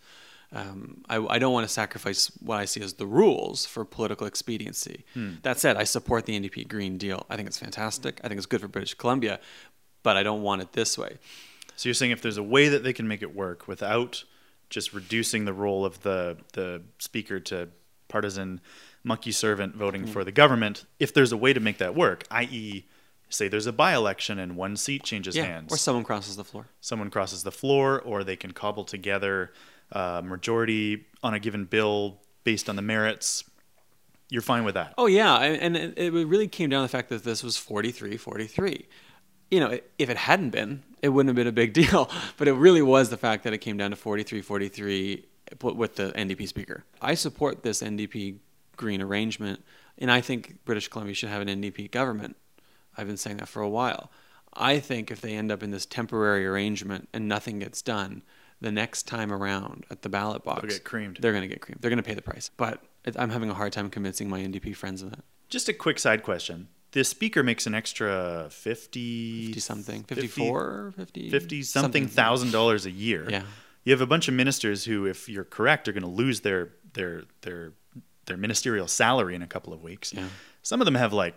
Um, 0.51 1.03
I, 1.09 1.17
I 1.19 1.39
don't 1.39 1.53
want 1.53 1.67
to 1.67 1.73
sacrifice 1.73 2.31
what 2.41 2.59
I 2.59 2.65
see 2.65 2.81
as 2.81 2.95
the 2.95 3.07
rules 3.07 3.67
for 3.67 3.85
political 3.85 4.27
expediency. 4.27 5.05
That 5.43 5.59
said, 5.61 5.77
I 5.77 5.85
support 5.85 6.25
the 6.25 6.41
NDP 6.41 6.69
Green 6.69 6.97
Deal. 6.97 7.27
I 7.29 7.37
think 7.37 7.49
it's 7.49 7.59
fantastic. 7.59 8.21
I 8.25 8.29
think 8.29 8.39
it's 8.39 8.47
good 8.47 8.63
for 8.63 8.69
British 8.69 8.95
Columbia, 8.95 9.41
but 10.03 10.17
I 10.17 10.23
don't 10.23 10.43
want 10.43 10.63
it 10.63 10.73
this 10.73 10.97
way. 10.97 11.19
So 11.77 11.89
you're 11.89 11.95
saying 11.95 12.13
if 12.13 12.23
there's 12.23 12.39
a 12.39 12.43
way 12.43 12.69
that 12.69 12.83
they 12.83 12.93
can 12.95 13.07
make 13.07 13.21
it 13.21 13.35
work 13.35 13.69
without 13.69 14.25
just 14.71 14.93
reducing 14.93 15.45
the 15.45 15.53
role 15.53 15.85
of 15.85 16.03
the 16.03 16.37
the 16.53 16.83
speaker 16.99 17.41
to 17.41 17.69
partisan 18.09 18.61
monkey 19.05 19.33
servant 19.33 19.75
voting 19.77 20.05
Mm. 20.05 20.09
for 20.09 20.25
the 20.25 20.33
government, 20.33 20.85
if 20.99 21.13
there's 21.15 21.33
a 21.33 21.37
way 21.37 21.53
to 21.53 21.61
make 21.61 21.79
that 21.79 21.95
work, 21.95 22.25
i.e., 22.31 22.85
say 23.31 23.47
there's 23.49 23.67
a 23.67 23.73
by-election 23.73 24.39
and 24.39 24.57
one 24.57 24.77
seat 24.77 25.03
changes 25.03 25.37
yeah, 25.37 25.45
hands, 25.45 25.73
or 25.73 25.77
someone 25.77 26.03
crosses 26.05 26.37
the 26.37 26.45
floor. 26.45 26.67
someone 26.81 27.11
crosses 27.11 27.43
the 27.43 27.53
floor, 27.53 28.01
or 28.01 28.25
they 28.25 28.37
can 28.37 28.53
cobble 28.53 28.85
together 28.85 29.53
a 29.93 30.23
majority 30.23 31.07
on 31.23 31.35
a 31.35 31.39
given 31.39 31.65
bill 31.65 32.21
based 32.45 32.69
on 32.69 32.77
the 32.77 32.83
merits. 32.83 33.45
You're 34.31 34.43
fine 34.43 34.65
with 34.65 34.75
that. 34.75 34.95
Oh 34.99 35.07
yeah, 35.07 35.37
and 35.39 35.77
it 35.77 36.13
really 36.13 36.49
came 36.49 36.69
down 36.71 36.81
to 36.83 36.87
the 36.91 36.97
fact 36.97 37.09
that 37.11 37.25
this 37.25 37.43
was 37.43 37.57
43-43. 37.57 38.87
You 39.51 39.61
know, 39.61 39.79
if 39.99 40.11
it 40.11 40.17
hadn't 40.17 40.51
been, 40.51 40.83
it 41.03 41.09
wouldn't 41.11 41.29
have 41.29 41.37
been 41.37 41.47
a 41.47 41.53
big 41.53 41.73
deal. 41.75 42.11
But 42.37 42.49
it 42.49 42.53
really 42.53 42.83
was 42.83 43.11
the 43.11 43.17
fact 43.17 43.45
that 43.45 43.53
it 43.53 43.59
came 43.59 43.77
down 43.77 43.91
to 43.91 43.97
43-43 43.97 45.25
with 45.63 45.97
the 45.97 46.13
NDP 46.13 46.49
speaker. 46.49 46.85
I 47.01 47.15
support 47.15 47.63
this 47.63 47.83
NDP 47.83 48.39
Green 48.77 49.03
arrangement, 49.03 49.65
and 49.99 50.11
I 50.11 50.21
think 50.21 50.65
British 50.65 50.89
Columbia 50.89 51.15
should 51.15 51.31
have 51.31 51.43
an 51.43 51.49
NDP 51.49 51.91
government. 51.91 52.37
I've 52.97 53.07
been 53.07 53.17
saying 53.17 53.39
that 53.39 53.49
for 53.49 53.61
a 53.61 53.69
while. 53.69 54.11
I 54.55 54.79
think 54.79 55.11
if 55.11 55.21
they 55.21 55.35
end 55.35 55.51
up 55.51 55.63
in 55.63 55.71
this 55.71 55.85
temporary 55.87 56.47
arrangement 56.47 57.09
and 57.13 57.29
nothing 57.29 57.59
gets 57.59 57.83
done, 57.83 58.23
the 58.61 58.73
next 58.73 59.05
time 59.05 59.33
around 59.33 59.85
at 59.91 60.03
the 60.03 60.09
ballot 60.09 60.45
box, 60.45 60.75
get 60.75 60.85
creamed. 60.85 61.19
They're 61.21 61.33
going 61.33 61.43
to 61.43 61.49
get 61.49 61.61
creamed. 61.61 61.81
They're 61.81 61.91
going 61.91 62.03
to 62.03 62.07
pay 62.07 62.15
the 62.15 62.23
price. 62.23 62.51
But 62.57 62.83
I'm 63.17 63.31
having 63.31 63.51
a 63.51 63.55
hard 63.55 63.73
time 63.73 63.91
convincing 63.91 64.29
my 64.29 64.41
NDP 64.41 64.75
friends 64.75 65.03
of 65.03 65.11
that. 65.11 65.25
Just 65.49 65.69
a 65.69 65.73
quick 65.73 65.99
side 65.99 66.23
question. 66.23 66.69
The 66.93 67.05
speaker 67.05 67.43
makes 67.43 67.67
an 67.67 67.75
extra 67.75 68.49
50, 68.51 69.47
50 69.47 69.61
something, 69.61 70.05
50 70.05 70.23
54, 70.29 70.95
50, 70.97 71.31
50 71.31 71.63
something 71.63 72.09
thousand 72.09 72.51
dollars 72.51 72.87
a 72.87 72.91
year. 72.91 73.27
Yeah. 73.29 73.43
You 73.85 73.93
have 73.93 74.01
a 74.01 74.07
bunch 74.07 74.29
of 74.29 74.35
ministers 74.35 74.85
who, 74.85 75.07
if 75.07 75.29
you're 75.29 75.45
correct, 75.45 75.89
are 75.89 75.93
going 75.93 76.03
to 76.03 76.09
lose 76.09 76.41
their 76.41 76.71
their 76.95 77.25
their 77.43 77.73
their 78.27 78.37
ministerial 78.37 78.87
salary 78.87 79.35
in 79.35 79.43
a 79.43 79.47
couple 79.47 79.73
of 79.73 79.83
weeks. 79.83 80.13
Yeah. 80.13 80.29
Some 80.63 80.81
of 80.81 80.85
them 80.85 80.95
have 80.95 81.13
like 81.13 81.35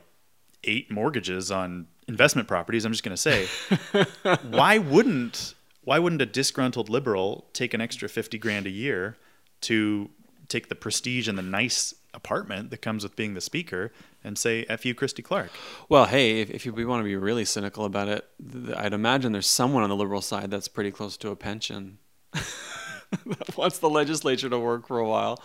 eight 0.64 0.92
mortgages 0.92 1.52
on 1.52 1.88
investment 2.08 2.48
properties. 2.48 2.86
I'm 2.86 2.92
just 2.92 3.04
going 3.04 3.16
to 3.16 3.18
say, 3.18 3.48
why 4.50 4.78
wouldn't 4.78 5.56
why 5.84 6.00
wouldn't 6.00 6.22
a 6.22 6.26
disgruntled 6.26 6.90
liberal 6.90 7.48
take 7.54 7.74
an 7.74 7.82
extra 7.82 8.08
fifty 8.08 8.38
grand 8.38 8.68
a 8.68 8.70
year 8.70 9.18
to 9.62 10.10
take 10.48 10.70
the 10.70 10.76
prestige 10.76 11.28
and 11.28 11.38
the 11.38 11.44
nice 11.44 11.94
apartment 12.14 12.70
that 12.70 12.82
comes 12.82 13.04
with 13.04 13.16
being 13.16 13.34
the 13.34 13.42
speaker 13.42 13.92
and 14.24 14.38
say 14.38 14.66
"f 14.70 14.86
you, 14.86 14.94
Christy 14.94 15.22
Clark"? 15.22 15.52
Well, 15.90 16.06
hey, 16.06 16.42
if, 16.42 16.50
if 16.50 16.66
you, 16.66 16.74
we 16.74 16.86
want 16.86 17.02
to 17.02 17.06
be 17.06 17.16
really 17.16 17.46
cynical 17.46 17.86
about 17.86 18.08
it, 18.08 18.28
th- 18.52 18.76
I'd 18.78 18.94
imagine 18.94 19.32
there's 19.32 19.48
someone 19.48 19.84
on 19.84 19.90
the 19.90 19.96
liberal 19.96 20.22
side 20.22 20.52
that's 20.52 20.68
pretty 20.68 20.92
close 20.92 21.18
to 21.18 21.30
a 21.30 21.36
pension 21.36 21.98
that 22.34 23.58
wants 23.58 23.80
the 23.80 23.90
legislature 23.90 24.50
to 24.50 24.60
work 24.60 24.88
for 24.88 25.00
a 25.00 25.08
while. 25.08 25.42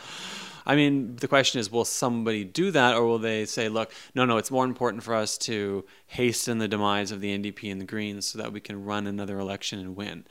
I 0.68 0.74
mean, 0.74 1.14
the 1.16 1.28
question 1.28 1.60
is, 1.60 1.70
will 1.70 1.84
somebody 1.84 2.42
do 2.42 2.72
that, 2.72 2.96
or 2.96 3.06
will 3.06 3.20
they 3.20 3.44
say, 3.44 3.68
"Look, 3.68 3.92
no, 4.14 4.24
no, 4.24 4.36
it's 4.36 4.50
more 4.50 4.64
important 4.64 5.04
for 5.04 5.14
us 5.14 5.38
to 5.38 5.84
hasten 6.06 6.58
the 6.58 6.68
demise 6.68 7.12
of 7.12 7.20
the 7.20 7.36
NDP 7.38 7.70
and 7.70 7.80
the 7.80 7.84
Greens 7.84 8.26
so 8.26 8.38
that 8.38 8.52
we 8.52 8.60
can 8.60 8.84
run 8.84 9.06
another 9.06 9.38
election 9.38 9.78
and 9.78 9.94
win"? 9.94 10.26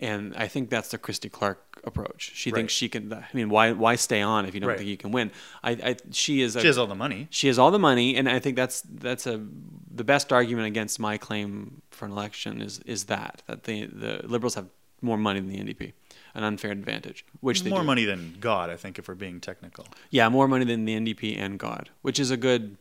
And 0.00 0.34
I 0.36 0.46
think 0.46 0.70
that's 0.70 0.90
the 0.90 0.98
Christy 0.98 1.28
Clark 1.28 1.80
approach. 1.84 2.30
She 2.34 2.50
Right. 2.50 2.58
thinks 2.58 2.72
she 2.72 2.88
can. 2.88 3.12
I 3.12 3.24
mean, 3.32 3.48
why 3.50 3.72
why 3.72 3.96
stay 3.96 4.20
on 4.22 4.46
if 4.46 4.54
you 4.54 4.60
don't 4.60 4.68
Right. 4.68 4.78
think 4.78 4.88
you 4.88 4.96
can 4.96 5.10
win? 5.10 5.30
I, 5.62 5.70
I 5.72 5.96
she 6.12 6.40
is. 6.40 6.54
A, 6.56 6.60
She 6.60 6.66
has 6.68 6.78
all 6.78 6.86
the 6.86 6.94
money. 6.94 7.26
she 7.30 7.48
has 7.48 7.58
all 7.58 7.70
the 7.72 7.78
money, 7.80 8.14
and 8.16 8.28
I 8.28 8.38
think 8.38 8.54
that's 8.56 8.82
that's 8.82 9.26
a 9.26 9.44
the 9.90 10.04
best 10.04 10.32
argument 10.32 10.66
against 10.68 11.00
my 11.00 11.18
claim 11.18 11.82
for 11.90 12.04
an 12.06 12.12
election 12.12 12.60
is 12.60 12.78
is 12.86 13.04
that 13.04 13.42
that 13.48 13.64
the 13.64 13.86
the 13.86 14.20
liberals 14.26 14.54
have 14.54 14.66
more 15.00 15.16
money 15.16 15.40
than 15.40 15.48
the 15.48 15.58
NDP, 15.58 15.92
an 16.34 16.42
unfair 16.44 16.70
advantage, 16.72 17.24
which 17.40 17.62
they 17.62 17.70
More 17.70 17.80
do. 17.80 17.86
money 17.86 18.04
than 18.04 18.36
God, 18.40 18.68
I 18.68 18.76
think, 18.76 18.98
if 18.98 19.06
we're 19.08 19.14
being 19.14 19.40
technical. 19.40 19.86
Yeah, 20.10 20.28
more 20.28 20.48
money 20.48 20.64
than 20.64 20.84
the 20.86 20.94
NDP 20.94 21.36
and 21.38 21.56
God, 21.58 21.90
which 22.02 22.18
is 22.18 22.32
a 22.32 22.36
good, 22.36 22.76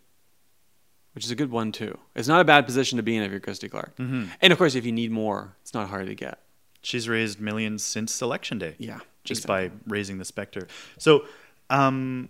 which 1.13 1.25
is 1.25 1.31
a 1.31 1.35
good 1.35 1.51
one 1.51 1.71
too. 1.71 1.97
It's 2.15 2.27
not 2.27 2.41
a 2.41 2.43
bad 2.43 2.65
position 2.65 2.97
to 2.97 3.03
be 3.03 3.15
in 3.15 3.23
if 3.23 3.31
you're 3.31 3.39
Christy 3.39 3.69
Clark, 3.69 3.95
mm-hmm. 3.97 4.25
and 4.41 4.51
of 4.53 4.57
course, 4.59 4.75
if 4.75 4.85
you 4.85 4.91
need 4.91 5.11
more, 5.11 5.55
it's 5.61 5.73
not 5.73 5.89
hard 5.89 6.07
to 6.07 6.15
get. 6.15 6.39
She's 6.81 7.09
raised 7.09 7.39
millions 7.39 7.83
since 7.83 8.21
election 8.21 8.59
day. 8.59 8.75
Yeah, 8.77 8.99
just 9.23 9.45
exactly. 9.45 9.69
by 9.69 9.75
raising 9.87 10.17
the 10.17 10.25
specter. 10.25 10.67
So, 10.97 11.25
um, 11.69 12.29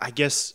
I 0.00 0.10
guess 0.10 0.54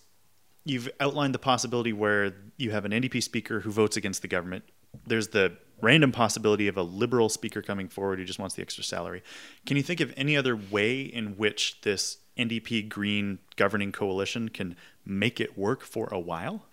you've 0.65 0.89
outlined 0.99 1.33
the 1.33 1.39
possibility 1.39 1.93
where 1.93 2.33
you 2.57 2.71
have 2.71 2.85
an 2.85 2.91
NDP 2.91 3.23
speaker 3.23 3.61
who 3.61 3.71
votes 3.71 3.97
against 3.97 4.21
the 4.21 4.27
government. 4.27 4.65
There's 5.05 5.29
the 5.29 5.57
random 5.81 6.11
possibility 6.11 6.67
of 6.67 6.77
a 6.77 6.81
liberal 6.81 7.29
speaker 7.29 7.61
coming 7.61 7.87
forward 7.87 8.19
who 8.19 8.25
just 8.25 8.39
wants 8.39 8.55
the 8.55 8.61
extra 8.61 8.83
salary. 8.83 9.23
Can 9.65 9.77
you 9.77 9.83
think 9.83 9.99
of 9.99 10.13
any 10.17 10.35
other 10.35 10.55
way 10.55 11.01
in 11.01 11.37
which 11.37 11.81
this 11.81 12.17
NDP 12.37 12.89
Green 12.89 13.39
governing 13.55 13.91
coalition 13.91 14.49
can 14.49 14.75
make 15.05 15.39
it 15.39 15.57
work 15.57 15.83
for 15.83 16.07
a 16.11 16.19
while? 16.19 16.65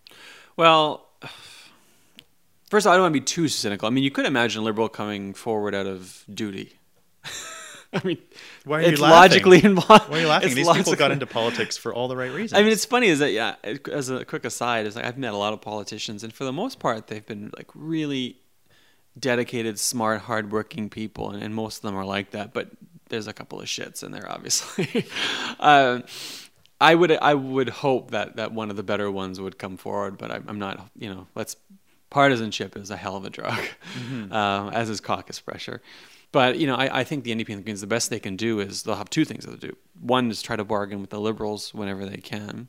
Well, 0.57 1.07
first 2.71 2.87
of 2.87 2.89
all, 2.89 2.95
I 2.95 2.97
don't 2.97 3.05
want 3.05 3.15
to 3.15 3.21
be 3.21 3.25
too 3.25 3.49
cynical. 3.49 3.87
I 3.87 3.91
mean, 3.91 4.05
you 4.05 4.11
could 4.11 4.27
imagine 4.27 4.63
a 4.63 4.65
liberal 4.65 4.89
coming 4.89 5.35
forward 5.35 5.75
out 5.75 5.87
of 5.87 6.25
duty. 6.33 6.73
I 7.93 8.01
mean, 8.05 8.19
Why 8.65 8.79
are 8.79 8.83
you 8.83 8.89
it's 8.89 9.01
laughing? 9.01 9.17
logically 9.31 9.65
involved. 9.65 10.11
Why 10.11 10.19
are 10.19 10.21
you 10.21 10.27
laughing? 10.35 10.49
it's 10.49 10.57
These 10.57 10.69
people 10.69 10.95
got 10.97 11.13
into 11.13 11.27
politics 11.27 11.77
for 11.77 11.95
all 11.95 12.09
the 12.09 12.17
right 12.17 12.33
reasons. 12.33 12.59
I 12.59 12.63
mean, 12.63 12.73
it's 12.73 12.85
funny 12.85 13.07
is 13.07 13.21
that 13.21 13.31
yeah. 13.31 13.55
As 13.93 14.11
a 14.11 14.25
quick 14.25 14.45
aside, 14.45 14.87
is 14.87 14.97
like 14.97 15.05
I've 15.05 15.19
met 15.19 15.33
a 15.33 15.37
lot 15.37 15.53
of 15.53 15.61
politicians, 15.61 16.25
and 16.25 16.33
for 16.33 16.45
the 16.45 16.53
most 16.53 16.81
part, 16.81 17.07
they've 17.07 17.25
been 17.25 17.53
like 17.57 17.69
really 17.75 18.39
dedicated, 19.19 19.79
smart, 19.79 20.23
hardworking 20.23 20.91
people, 20.91 21.31
and, 21.31 21.41
and 21.43 21.55
most 21.55 21.77
of 21.79 21.83
them 21.83 21.97
are 21.97 22.05
like 22.05 22.33
that. 22.33 22.53
But 22.53 22.71
there's 23.11 23.29
a 23.29 23.33
couple 23.33 23.61
of 23.61 23.67
shits 23.67 24.03
in 24.03 24.11
there, 24.11 24.31
obviously. 24.31 25.07
uh, 25.61 26.01
I 26.81 26.97
would 26.97 27.13
I 27.13 27.35
would 27.35 27.69
hope 27.69 28.11
that 28.11 28.37
that 28.37 28.53
one 28.53 28.71
of 28.71 28.77
the 28.77 28.83
better 28.83 29.09
ones 29.09 29.41
would 29.41 29.57
come 29.57 29.77
forward, 29.77 30.19
but 30.19 30.33
I'm, 30.33 30.45
I'm 30.49 30.59
not. 30.59 30.89
You 30.99 31.11
know, 31.15 31.27
let's 31.37 31.57
partisanship 32.11 32.77
is 32.77 32.91
a 32.91 32.97
hell 32.97 33.17
of 33.17 33.25
a 33.25 33.31
drug, 33.31 33.59
um, 34.31 34.71
as 34.71 34.91
is 34.91 35.01
caucus 35.01 35.41
pressure. 35.41 35.83
But 36.33 36.59
you 36.59 36.67
know, 36.67 36.75
I, 36.75 37.01
I 37.01 37.05
think 37.05 37.25
the 37.25 37.35
NDP 37.35 37.49
and 37.51 37.59
the 37.59 37.63
Greens, 37.63 37.81
the 37.81 37.87
best 37.87 38.11
they 38.11 38.19
can 38.19 38.37
do 38.37 38.61
is 38.61 38.83
they'll 38.83 38.97
have 38.97 39.11
two 39.11 39.25
things 39.25 39.47
they'll 39.47 39.57
do. 39.57 39.77
One 40.01 40.31
is 40.31 40.43
try 40.43 40.57
to 40.57 40.65
bargain 40.65 41.01
with 41.01 41.11
the 41.11 41.21
Liberals 41.21 41.73
whenever 41.73 42.05
they 42.05 42.17
can, 42.17 42.69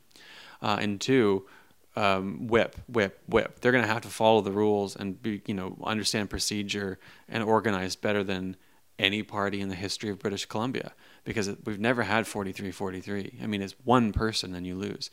uh, 0.62 0.78
and 0.80 1.02
two, 1.02 1.48
um, 1.96 2.48
whip, 2.48 2.76
whip, 2.88 3.22
whip. 3.28 3.62
They're 3.62 3.72
going 3.72 3.84
to 3.84 3.92
have 3.92 4.04
to 4.04 4.10
follow 4.10 4.42
the 4.42 4.52
rules 4.52 4.96
and 4.96 5.22
be, 5.22 5.42
you 5.48 5.54
know, 5.54 5.78
understand 5.84 6.30
procedure 6.30 7.00
and 7.28 7.44
organize 7.44 7.96
better 7.96 8.24
than 8.24 8.56
any 9.00 9.24
party 9.24 9.62
in 9.62 9.70
the 9.70 9.76
history 9.76 10.10
of 10.10 10.20
British 10.20 10.46
Columbia 10.46 10.94
because 11.24 11.48
it, 11.48 11.60
we've 11.66 11.80
never 11.80 12.04
had 12.04 12.26
43-43. 12.26 13.44
I 13.44 13.48
mean, 13.48 13.62
it's 13.62 13.76
one 13.84 14.14
person 14.14 14.54
and 14.56 14.66
you 14.66 14.76
lose. 14.76 15.10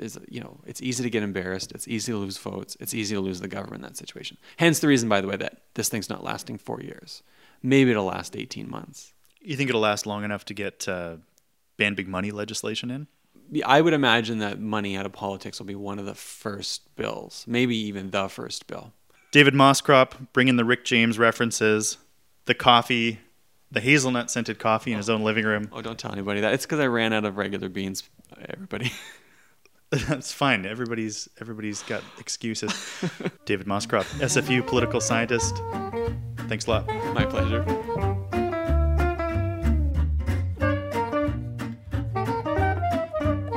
Is 0.00 0.18
you 0.28 0.40
know, 0.40 0.60
it's 0.66 0.82
easy 0.82 1.02
to 1.02 1.10
get 1.10 1.22
embarrassed. 1.22 1.72
It's 1.72 1.86
easy 1.86 2.12
to 2.12 2.18
lose 2.18 2.38
votes. 2.38 2.76
It's 2.80 2.94
easy 2.94 3.14
to 3.14 3.20
lose 3.20 3.40
the 3.40 3.48
government 3.48 3.82
in 3.84 3.90
that 3.90 3.96
situation. 3.96 4.38
Hence 4.56 4.78
the 4.80 4.88
reason, 4.88 5.08
by 5.08 5.20
the 5.20 5.28
way, 5.28 5.36
that 5.36 5.62
this 5.74 5.88
thing's 5.88 6.08
not 6.08 6.24
lasting 6.24 6.58
four 6.58 6.80
years. 6.80 7.22
Maybe 7.62 7.90
it'll 7.90 8.06
last 8.06 8.36
18 8.36 8.70
months. 8.70 9.12
you 9.40 9.56
think 9.56 9.68
it'll 9.68 9.80
last 9.82 10.06
long 10.06 10.24
enough 10.24 10.44
to 10.46 10.54
get 10.54 10.88
uh, 10.88 11.16
ban 11.76 11.94
big 11.94 12.08
money 12.08 12.30
legislation 12.30 12.90
in? 12.90 13.06
I 13.64 13.80
would 13.80 13.92
imagine 13.92 14.38
that 14.38 14.60
money 14.60 14.96
out 14.96 15.06
of 15.06 15.12
politics 15.12 15.58
will 15.58 15.66
be 15.66 15.74
one 15.74 15.98
of 15.98 16.06
the 16.06 16.14
first 16.14 16.94
bills, 16.96 17.44
maybe 17.48 17.76
even 17.76 18.10
the 18.10 18.28
first 18.28 18.66
bill. 18.66 18.92
David 19.32 19.54
Moscrop 19.54 20.32
bringing 20.32 20.56
the 20.56 20.64
Rick 20.64 20.84
James 20.84 21.18
references, 21.18 21.98
the 22.46 22.54
coffee, 22.54 23.20
the 23.70 23.80
hazelnut 23.80 24.30
scented 24.30 24.58
coffee 24.58 24.92
in 24.92 24.98
his 24.98 25.10
own 25.10 25.22
living 25.22 25.44
room. 25.44 25.68
Oh, 25.72 25.82
don't 25.82 25.98
tell 25.98 26.12
anybody 26.12 26.40
that. 26.40 26.54
It's 26.54 26.64
because 26.64 26.80
I 26.80 26.86
ran 26.86 27.12
out 27.12 27.24
of 27.24 27.36
regular 27.36 27.68
beans. 27.68 28.08
Everybody. 28.48 28.92
That's 29.90 30.32
fine. 30.32 30.66
Everybody's 30.66 31.28
everybody's 31.40 31.82
got 31.82 32.02
excuses. 32.20 32.72
David 33.44 33.66
Moscrop, 33.66 34.04
SFU 34.20 34.64
political 34.64 35.00
scientist. 35.00 35.60
Thanks 36.48 36.66
a 36.66 36.70
lot. 36.70 36.86
My 37.12 37.24
pleasure. 37.24 37.64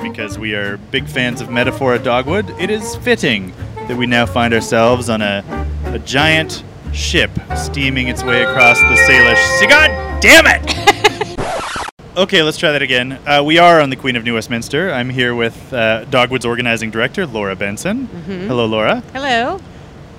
Because 0.02 0.40
we 0.40 0.56
are 0.56 0.78
big 0.78 1.08
fans 1.08 1.40
of 1.40 1.52
Metaphora 1.52 2.00
Dogwood, 2.00 2.50
it 2.60 2.72
is 2.72 2.96
fitting 2.98 3.54
that 3.88 3.96
we 3.96 4.08
now 4.08 4.26
find 4.26 4.56
ourselves 4.56 5.10
on 5.10 5.22
a, 5.22 5.44
a 5.86 6.00
giant 6.00 6.64
ship 6.94 7.30
steaming 7.56 8.08
its 8.08 8.24
way 8.24 8.44
across 8.44 8.80
the 8.80 8.96
Salish 9.08 9.60
Sea. 9.60 9.68
God 9.68 10.22
damn 10.22 10.46
it! 10.48 10.93
Okay, 12.16 12.44
let's 12.44 12.58
try 12.58 12.72
that 12.72 12.82
again. 12.82 13.20
Uh, 13.26 13.44
we 13.46 13.58
are 13.58 13.80
on 13.82 13.90
the 13.90 13.96
Queen 13.96 14.16
of 14.16 14.24
New 14.24 14.36
Westminster. 14.36 14.92
I'm 14.92 15.10
here 15.10 15.34
with 15.34 15.74
uh, 15.74 16.06
Dogwood's 16.06 16.46
organizing 16.46 16.92
director, 16.92 17.26
Laura 17.26 17.56
Benson. 17.56 18.06
Hello, 18.26 18.66
Laura. 18.66 19.02
Hello. 19.14 19.60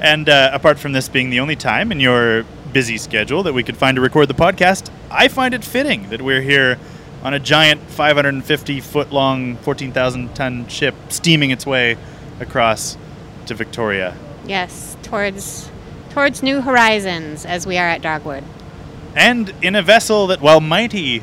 And 0.01 0.29
uh, 0.29 0.51
apart 0.53 0.79
from 0.79 0.93
this 0.93 1.09
being 1.09 1.31
the 1.31 1.41
only 1.41 1.57
time 1.57 1.93
in 1.93 2.01
your 2.01 2.45
busy 2.73 2.99
schedule 2.99 3.45
that 3.45 3.53
we 3.53 3.63
could 3.63 3.77
find 3.77 3.95
to 3.97 4.01
record 4.01 4.29
the 4.29 4.35
podcast, 4.35 4.91
I 5.11 5.29
find 5.29 5.55
it 5.55 5.65
fitting 5.65 6.09
that 6.11 6.21
we're 6.21 6.41
here 6.41 6.79
on 7.23 7.33
a 7.33 7.39
giant 7.39 7.81
550 7.83 8.81
foot 8.81 9.13
long, 9.13 9.57
14,000 9.59 10.35
ton 10.35 10.67
ship 10.69 10.95
steaming 11.09 11.51
its 11.51 11.65
way 11.65 11.97
across 12.41 12.99
to 13.47 13.55
Victoria. 13.55 14.17
Yes, 14.47 14.97
towards 15.03 15.71
towards 16.11 16.43
new 16.43 16.61
horizons 16.61 17.47
as 17.47 17.67
we 17.67 17.79
are 17.79 17.89
at 17.89 18.03
Dogwood. 18.03 18.45
And 19.17 19.53
in 19.63 19.75
a 19.75 19.83
vessel 19.83 20.27
that, 20.29 20.41
while 20.41 20.61
mighty, 20.61 21.23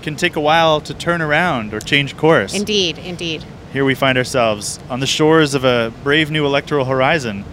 can 0.00 0.16
take 0.16 0.36
a 0.36 0.40
while 0.40 0.80
to 0.82 0.94
turn 0.94 1.20
around 1.22 1.72
or 1.74 1.80
change 1.80 2.16
course. 2.16 2.54
Indeed, 2.54 2.98
indeed. 2.98 3.44
Here 3.72 3.84
we 3.84 3.94
find 3.94 4.18
ourselves 4.18 4.80
on 4.88 5.00
the 5.00 5.06
shores 5.06 5.54
of 5.54 5.64
a 5.64 5.92
brave 6.02 6.30
new 6.30 6.44
electoral 6.44 6.86
horizon, 6.86 7.44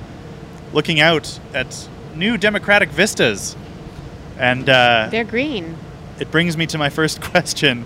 looking 0.74 1.00
out 1.00 1.40
at 1.54 1.88
new 2.16 2.38
democratic 2.38 2.90
vistas. 2.90 3.56
And 4.40 4.68
uh, 4.70 5.10
They're 5.12 5.24
green. 5.24 5.78
it 6.20 6.32
brings 6.32 6.58
me 6.58 6.66
to 6.68 6.78
my 6.78 6.90
first 6.90 7.22
question, 7.32 7.86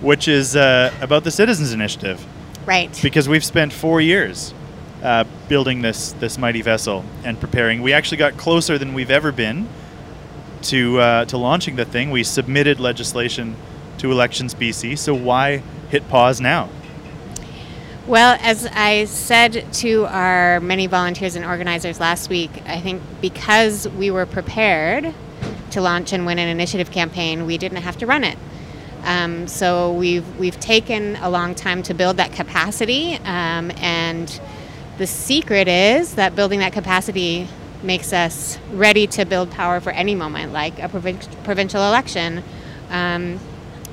which 0.00 0.28
is 0.28 0.54
uh, 0.54 0.92
about 1.00 1.24
the 1.24 1.30
Citizens 1.30 1.72
Initiative. 1.72 2.24
Right. 2.66 2.96
Because 3.02 3.28
we've 3.28 3.44
spent 3.44 3.72
four 3.72 4.00
years 4.00 4.54
uh, 5.02 5.24
building 5.48 5.82
this, 5.82 6.12
this 6.12 6.38
mighty 6.38 6.62
vessel 6.62 7.04
and 7.24 7.40
preparing. 7.40 7.82
We 7.82 7.92
actually 7.92 8.18
got 8.18 8.36
closer 8.36 8.78
than 8.78 8.94
we've 8.94 9.10
ever 9.10 9.32
been 9.32 9.68
to, 10.62 11.00
uh, 11.00 11.24
to 11.24 11.36
launching 11.36 11.74
the 11.74 11.84
thing. 11.84 12.12
We 12.12 12.22
submitted 12.22 12.78
legislation 12.78 13.56
to 14.02 14.10
Elections 14.10 14.52
BC, 14.52 14.98
so 14.98 15.14
why 15.14 15.62
hit 15.88 16.08
pause 16.08 16.40
now? 16.40 16.68
Well, 18.08 18.36
as 18.42 18.66
I 18.66 19.04
said 19.04 19.72
to 19.74 20.06
our 20.06 20.58
many 20.58 20.88
volunteers 20.88 21.36
and 21.36 21.44
organizers 21.44 22.00
last 22.00 22.28
week, 22.28 22.50
I 22.66 22.80
think 22.80 23.00
because 23.20 23.88
we 23.90 24.10
were 24.10 24.26
prepared 24.26 25.14
to 25.70 25.80
launch 25.80 26.12
and 26.12 26.26
win 26.26 26.40
an 26.40 26.48
initiative 26.48 26.90
campaign, 26.90 27.46
we 27.46 27.56
didn't 27.56 27.82
have 27.82 27.96
to 27.98 28.06
run 28.06 28.24
it. 28.24 28.36
Um, 29.04 29.46
so 29.46 29.92
we've 29.92 30.26
we've 30.36 30.58
taken 30.58 31.14
a 31.16 31.30
long 31.30 31.54
time 31.54 31.84
to 31.84 31.94
build 31.94 32.16
that 32.16 32.32
capacity, 32.32 33.14
um, 33.24 33.70
and 33.76 34.40
the 34.98 35.06
secret 35.06 35.68
is 35.68 36.16
that 36.16 36.34
building 36.34 36.58
that 36.58 36.72
capacity 36.72 37.46
makes 37.84 38.12
us 38.12 38.58
ready 38.72 39.06
to 39.08 39.24
build 39.24 39.52
power 39.52 39.78
for 39.78 39.90
any 39.90 40.16
moment, 40.16 40.52
like 40.52 40.80
a 40.80 40.88
provin- 40.88 41.44
provincial 41.44 41.82
election. 41.82 42.42
Um, 42.90 43.38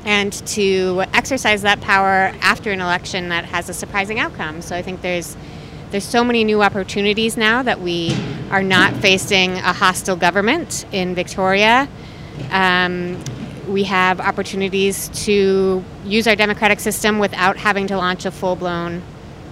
and 0.06 0.34
to 0.48 1.04
exercise 1.14 1.62
that 1.64 1.82
power 1.82 2.34
after 2.42 2.72
an 2.72 2.82
election 2.82 3.30
that 3.30 3.46
has 3.46 3.70
a 3.70 3.74
surprising 3.74 4.20
outcome. 4.20 4.62
So 4.62 4.76
I 4.76 4.82
think 4.82 5.02
there's 5.02 5.36
there's 5.92 6.04
so 6.04 6.24
many 6.24 6.44
new 6.44 6.62
opportunities 6.62 7.36
now 7.36 7.64
that 7.64 7.82
we 7.82 8.16
are 8.52 8.62
not 8.62 8.94
facing 8.98 9.54
a 9.54 9.74
hostile 9.74 10.16
government 10.16 10.86
in 10.92 11.16
Victoria. 11.16 11.90
Um, 12.52 13.24
we 13.68 13.84
have 13.86 14.20
opportunities 14.20 15.10
to 15.26 15.84
use 16.06 16.28
our 16.28 16.36
democratic 16.36 16.80
system 16.80 17.18
without 17.18 17.58
having 17.58 17.88
to 17.88 17.98
launch 17.98 18.26
a 18.26 18.32
full-blown 18.32 19.02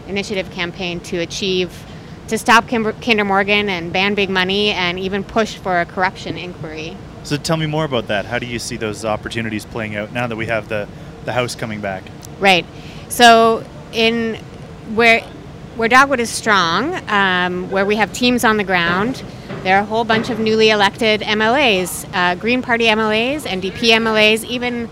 initiative 0.08 0.52
campaign 0.52 1.00
to 1.02 1.18
achieve 1.18 1.72
to 2.28 2.38
stop 2.38 2.68
Kinder, 2.68 2.94
Kinder 2.94 3.26
Morgan 3.26 3.70
and 3.70 3.92
ban 3.92 4.14
big 4.14 4.30
money 4.30 4.72
and 4.72 5.00
even 5.00 5.24
push 5.24 5.56
for 5.58 5.80
a 5.80 5.86
corruption 5.86 6.38
inquiry. 6.38 6.98
So 7.24 7.38
tell 7.38 7.58
me 7.58 7.66
more 7.66 7.86
about 7.86 8.08
that. 8.08 8.26
How 8.26 8.40
do 8.40 8.46
you 8.46 8.60
see 8.60 8.78
those 8.78 9.04
opportunities 9.04 9.66
playing 9.66 9.96
out 9.96 10.14
now 10.14 10.28
that 10.28 10.36
we 10.36 10.46
have 10.46 10.70
the, 10.70 10.88
the 11.26 11.34
House 11.34 11.56
coming 11.56 11.82
back? 11.82 12.04
Right. 12.40 12.66
So 13.10 13.66
in 13.92 14.36
where 14.94 15.22
where 15.76 15.88
Dogwood 15.88 16.20
is 16.20 16.32
strong, 16.32 16.96
um, 17.08 17.70
where 17.70 17.86
we 17.86 17.98
have 17.98 18.12
teams 18.12 18.44
on 18.44 18.58
the 18.58 18.64
ground, 18.64 19.24
there 19.62 19.78
are 19.78 19.82
a 19.82 19.86
whole 19.86 20.04
bunch 20.04 20.32
of 20.32 20.40
newly 20.40 20.72
elected 20.72 21.22
MLAs, 21.22 22.10
uh, 22.14 22.34
Green 22.34 22.64
Party 22.64 22.86
MLAs, 22.86 23.44
NDP 23.44 23.92
MLAs, 23.92 24.44
even 24.46 24.88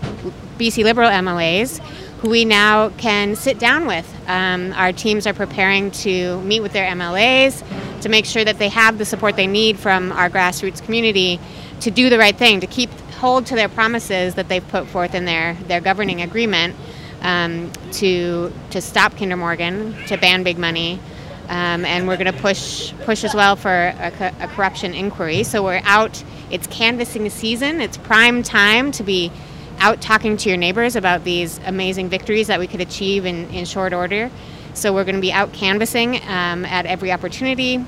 BC 0.58 0.84
Liberal 0.84 1.10
MLAs, 1.10 1.80
who 2.20 2.30
we 2.30 2.44
now 2.44 2.90
can 2.90 3.34
sit 3.34 3.58
down 3.58 3.86
with. 3.86 4.08
Um, 4.28 4.72
our 4.74 4.92
teams 4.92 5.26
are 5.26 5.34
preparing 5.34 5.90
to 5.92 6.40
meet 6.42 6.60
with 6.60 6.72
their 6.72 6.88
MLAs 6.92 7.64
to 8.02 8.08
make 8.08 8.24
sure 8.24 8.44
that 8.44 8.58
they 8.58 8.68
have 8.68 8.98
the 8.98 9.04
support 9.04 9.34
they 9.34 9.46
need 9.48 9.78
from 9.78 10.12
our 10.12 10.30
grassroots 10.30 10.82
community 10.84 11.40
to 11.80 11.90
do 11.90 12.10
the 12.10 12.18
right 12.18 12.36
thing, 12.36 12.60
to 12.60 12.66
keep 12.66 12.90
hold 13.18 13.46
to 13.46 13.54
their 13.54 13.68
promises 13.68 14.34
that 14.34 14.48
they've 14.48 14.66
put 14.68 14.86
forth 14.86 15.14
in 15.14 15.24
their, 15.24 15.54
their 15.68 15.80
governing 15.80 16.22
agreement 16.22 16.74
um, 17.22 17.72
to 17.92 18.52
to 18.70 18.80
stop 18.80 19.16
Kinder 19.16 19.36
Morgan, 19.36 19.94
to 20.06 20.16
ban 20.16 20.42
big 20.42 20.58
money, 20.58 21.00
um, 21.48 21.84
and 21.84 22.06
we're 22.06 22.16
going 22.16 22.32
to 22.32 22.40
push 22.40 22.92
push 23.04 23.24
as 23.24 23.34
well 23.34 23.56
for 23.56 23.94
a, 23.98 24.12
co- 24.12 24.32
a 24.40 24.48
corruption 24.48 24.94
inquiry. 24.94 25.42
So 25.42 25.62
we're 25.64 25.80
out. 25.84 26.22
It's 26.50 26.66
canvassing 26.68 27.28
season. 27.30 27.80
It's 27.80 27.96
prime 27.96 28.42
time 28.42 28.92
to 28.92 29.02
be 29.02 29.32
out 29.78 30.00
talking 30.00 30.36
to 30.36 30.48
your 30.48 30.58
neighbors 30.58 30.96
about 30.96 31.24
these 31.24 31.58
amazing 31.66 32.08
victories 32.08 32.46
that 32.46 32.60
we 32.60 32.66
could 32.66 32.80
achieve 32.80 33.26
in, 33.26 33.48
in 33.50 33.64
short 33.64 33.92
order. 33.92 34.30
So 34.74 34.92
we're 34.92 35.04
going 35.04 35.16
to 35.16 35.20
be 35.20 35.32
out 35.32 35.52
canvassing 35.52 36.16
um, 36.28 36.64
at 36.64 36.86
every 36.86 37.10
opportunity, 37.10 37.84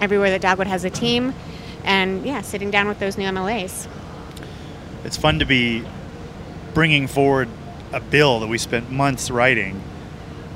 everywhere 0.00 0.30
that 0.30 0.40
Dogwood 0.40 0.66
has 0.66 0.84
a 0.84 0.90
team, 0.90 1.34
and 1.84 2.24
yeah, 2.24 2.40
sitting 2.40 2.70
down 2.70 2.88
with 2.88 2.98
those 2.98 3.16
new 3.18 3.26
MLAs. 3.26 3.86
It's 5.04 5.16
fun 5.16 5.38
to 5.38 5.46
be 5.46 5.84
bringing 6.74 7.06
forward 7.06 7.48
a 7.92 8.00
bill 8.00 8.40
that 8.40 8.46
we 8.46 8.58
spent 8.58 8.90
months 8.90 9.30
writing, 9.30 9.82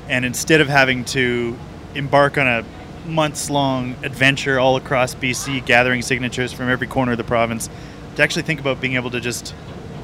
and 0.07 0.23
instead 0.25 0.61
of 0.61 0.67
having 0.67 1.03
to 1.05 1.57
embark 1.93 2.37
on 2.37 2.47
a 2.47 2.63
months 3.07 3.49
long 3.49 3.95
adventure 4.03 4.59
all 4.59 4.75
across 4.77 5.13
BC, 5.15 5.65
gathering 5.65 6.01
signatures 6.01 6.51
from 6.51 6.69
every 6.69 6.87
corner 6.87 7.13
of 7.13 7.17
the 7.17 7.23
province, 7.23 7.69
to 8.15 8.23
actually 8.23 8.43
think 8.43 8.59
about 8.59 8.81
being 8.81 8.95
able 8.95 9.11
to 9.11 9.19
just 9.19 9.53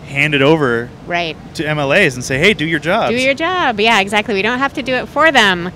hand 0.06 0.36
it 0.36 0.42
over 0.42 0.90
right 1.08 1.38
to 1.56 1.64
MLAs 1.64 2.16
and 2.16 2.24
say, 2.24 2.38
"Hey, 2.38 2.54
do 2.54 2.66
your 2.66 2.80
job." 2.80 3.12
Do 3.12 3.16
your 3.16 3.34
job. 3.34 3.80
Yeah, 3.80 4.00
exactly. 4.02 4.34
We 4.34 4.42
don't 4.42 4.60
have 4.60 4.74
to 4.74 4.84
do 4.84 4.94
it 4.94 5.08
for 5.08 5.32
them. 5.32 5.72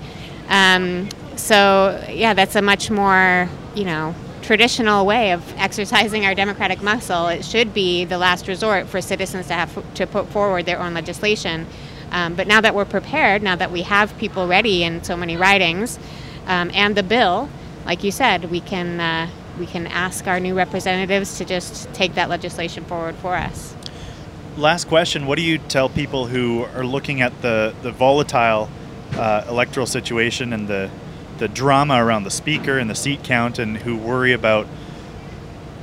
Um, 0.48 1.08
so 1.36 2.04
yeah, 2.10 2.34
that's 2.34 2.54
a 2.56 2.62
much 2.62 2.90
more 2.90 3.48
you 3.74 3.84
know 3.84 4.14
traditional 4.46 5.04
way 5.04 5.32
of 5.32 5.42
exercising 5.58 6.24
our 6.24 6.32
democratic 6.34 6.80
muscle. 6.80 7.26
It 7.26 7.44
should 7.44 7.74
be 7.74 8.04
the 8.04 8.16
last 8.16 8.46
resort 8.46 8.86
for 8.86 9.00
citizens 9.02 9.48
to 9.48 9.54
have 9.54 9.94
to 9.94 10.06
put 10.06 10.28
forward 10.28 10.66
their 10.66 10.78
own 10.78 10.94
legislation. 10.94 11.66
Um, 12.12 12.36
but 12.36 12.46
now 12.46 12.60
that 12.60 12.72
we're 12.72 12.84
prepared, 12.84 13.42
now 13.42 13.56
that 13.56 13.72
we 13.72 13.82
have 13.82 14.16
people 14.18 14.46
ready 14.46 14.84
in 14.84 15.02
so 15.02 15.16
many 15.16 15.36
ridings, 15.36 15.98
um, 16.46 16.70
and 16.72 16.94
the 16.94 17.02
bill, 17.02 17.48
like 17.84 18.04
you 18.04 18.12
said, 18.12 18.48
we 18.48 18.60
can 18.60 19.00
uh, 19.00 19.28
we 19.58 19.66
can 19.66 19.88
ask 19.88 20.28
our 20.28 20.38
new 20.38 20.54
representatives 20.54 21.38
to 21.38 21.44
just 21.44 21.92
take 21.92 22.14
that 22.14 22.28
legislation 22.28 22.84
forward 22.84 23.16
for 23.16 23.34
us. 23.34 23.74
Last 24.56 24.86
question: 24.86 25.26
What 25.26 25.38
do 25.38 25.42
you 25.42 25.58
tell 25.58 25.88
people 25.88 26.28
who 26.28 26.66
are 26.76 26.86
looking 26.86 27.20
at 27.20 27.42
the 27.42 27.74
the 27.82 27.90
volatile 27.90 28.68
uh, 29.14 29.44
electoral 29.48 29.86
situation 29.86 30.52
and 30.52 30.68
the 30.68 30.88
the 31.38 31.48
drama 31.48 32.04
around 32.04 32.24
the 32.24 32.30
speaker 32.30 32.78
and 32.78 32.88
the 32.88 32.94
seat 32.94 33.22
count, 33.22 33.58
and 33.58 33.76
who 33.76 33.96
worry 33.96 34.32
about, 34.32 34.66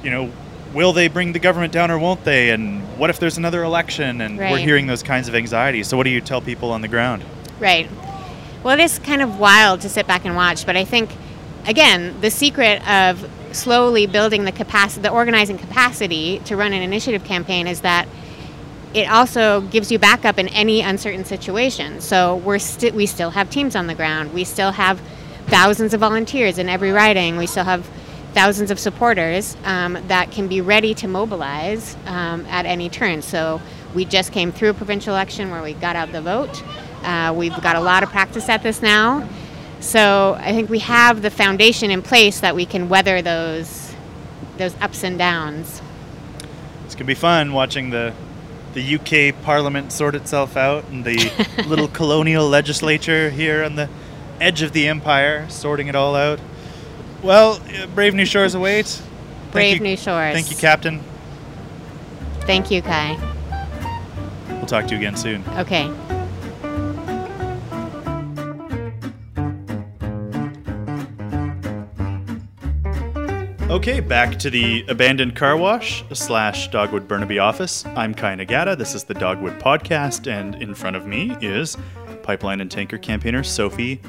you 0.03 0.11
know, 0.11 0.31
will 0.73 0.93
they 0.93 1.07
bring 1.07 1.33
the 1.33 1.39
government 1.39 1.71
down 1.71 1.91
or 1.91 1.99
won't 1.99 2.23
they? 2.23 2.49
And 2.49 2.81
what 2.97 3.09
if 3.09 3.19
there's 3.19 3.37
another 3.37 3.63
election? 3.63 4.21
And 4.21 4.39
right. 4.39 4.51
we're 4.51 4.59
hearing 4.59 4.87
those 4.87 5.03
kinds 5.03 5.27
of 5.27 5.35
anxieties. 5.35 5.87
So, 5.87 5.97
what 5.97 6.03
do 6.03 6.09
you 6.09 6.21
tell 6.21 6.41
people 6.41 6.71
on 6.71 6.81
the 6.81 6.87
ground? 6.87 7.23
Right. 7.59 7.89
Well, 8.63 8.77
it 8.79 8.83
is 8.83 8.99
kind 8.99 9.21
of 9.21 9.39
wild 9.39 9.81
to 9.81 9.89
sit 9.89 10.07
back 10.07 10.25
and 10.25 10.35
watch, 10.35 10.65
but 10.65 10.77
I 10.77 10.85
think, 10.85 11.09
again, 11.67 12.19
the 12.21 12.31
secret 12.31 12.87
of 12.87 13.29
slowly 13.51 14.07
building 14.07 14.45
the 14.45 14.51
capacity, 14.51 15.01
the 15.01 15.11
organizing 15.11 15.57
capacity 15.57 16.39
to 16.45 16.55
run 16.55 16.73
an 16.73 16.81
initiative 16.81 17.23
campaign 17.23 17.67
is 17.67 17.81
that 17.81 18.07
it 18.93 19.09
also 19.09 19.61
gives 19.61 19.91
you 19.91 19.99
backup 19.99 20.37
in 20.37 20.47
any 20.49 20.81
uncertain 20.81 21.25
situation. 21.25 21.99
So 21.99 22.37
we're 22.37 22.59
sti- 22.59 22.91
we 22.91 23.05
still 23.05 23.31
have 23.31 23.49
teams 23.49 23.75
on 23.75 23.87
the 23.87 23.95
ground. 23.95 24.33
We 24.33 24.43
still 24.43 24.71
have 24.71 25.01
thousands 25.53 25.93
of 25.93 25.99
volunteers 25.99 26.57
in 26.57 26.67
every 26.67 26.89
riding. 26.89 27.37
We 27.37 27.45
still 27.45 27.63
have 27.63 27.87
thousands 28.33 28.71
of 28.71 28.79
supporters 28.79 29.55
um, 29.65 29.99
that 30.07 30.31
can 30.31 30.47
be 30.47 30.61
ready 30.61 30.95
to 30.95 31.07
mobilize 31.07 31.95
um, 32.07 32.43
at 32.47 32.65
any 32.65 32.89
turn. 32.89 33.21
So 33.21 33.61
we 33.93 34.03
just 34.03 34.31
came 34.31 34.51
through 34.51 34.71
a 34.71 34.73
provincial 34.73 35.13
election 35.13 35.51
where 35.51 35.61
we 35.61 35.73
got 35.73 35.95
out 35.95 36.11
the 36.11 36.23
vote. 36.23 36.63
Uh, 37.03 37.35
we've 37.37 37.55
got 37.61 37.75
a 37.75 37.79
lot 37.81 38.01
of 38.01 38.09
practice 38.09 38.49
at 38.49 38.63
this 38.63 38.81
now. 38.81 39.29
So 39.79 40.35
I 40.39 40.53
think 40.53 40.71
we 40.71 40.79
have 40.79 41.21
the 41.21 41.29
foundation 41.29 41.91
in 41.91 42.01
place 42.01 42.39
that 42.39 42.55
we 42.55 42.65
can 42.65 42.89
weather 42.89 43.21
those 43.21 43.93
those 44.57 44.75
ups 44.81 45.03
and 45.03 45.19
downs. 45.19 45.83
It's 46.85 46.95
gonna 46.95 47.05
be 47.05 47.13
fun 47.13 47.53
watching 47.53 47.91
the 47.91 48.11
the 48.73 48.95
UK 48.95 49.39
Parliament 49.43 49.91
sort 49.91 50.15
itself 50.15 50.57
out 50.57 50.85
and 50.85 51.05
the 51.05 51.31
little 51.67 51.89
colonial 51.89 52.49
legislature 52.49 53.29
here 53.29 53.63
on 53.63 53.75
the 53.75 53.87
edge 54.43 54.61
of 54.61 54.73
the 54.73 54.89
empire 54.89 55.47
sorting 55.49 55.87
it 55.87 55.95
all 55.95 56.15
out. 56.15 56.39
Well, 57.21 57.61
uh, 57.73 57.87
brave 57.87 58.13
new 58.13 58.25
shores 58.25 58.53
await. 58.53 59.01
Brave 59.51 59.77
you, 59.77 59.83
new 59.83 59.97
shores. 59.97 60.33
Thank 60.33 60.51
you, 60.51 60.57
Captain. 60.57 61.01
Thank 62.41 62.69
you, 62.69 62.81
Kai. 62.81 63.17
We'll 64.49 64.65
talk 64.65 64.85
to 64.87 64.91
you 64.91 64.97
again 64.97 65.15
soon. 65.15 65.43
Okay. 65.57 65.89
Okay, 73.69 74.01
back 74.01 74.37
to 74.39 74.49
the 74.49 74.85
abandoned 74.89 75.35
car 75.35 75.55
wash 75.55 76.03
slash 76.13 76.67
Dogwood 76.67 77.07
Burnaby 77.07 77.39
office. 77.39 77.85
I'm 77.95 78.13
Kai 78.13 78.35
Nagata. 78.35 78.77
This 78.77 78.93
is 78.93 79.05
the 79.05 79.13
Dogwood 79.13 79.57
podcast, 79.59 80.31
and 80.31 80.61
in 80.61 80.75
front 80.75 80.95
of 80.95 81.07
me 81.07 81.35
is 81.41 81.77
pipeline 82.23 82.61
and 82.61 82.69
tanker 82.69 82.97
campaigner 82.97 83.43
Sophie 83.43 84.01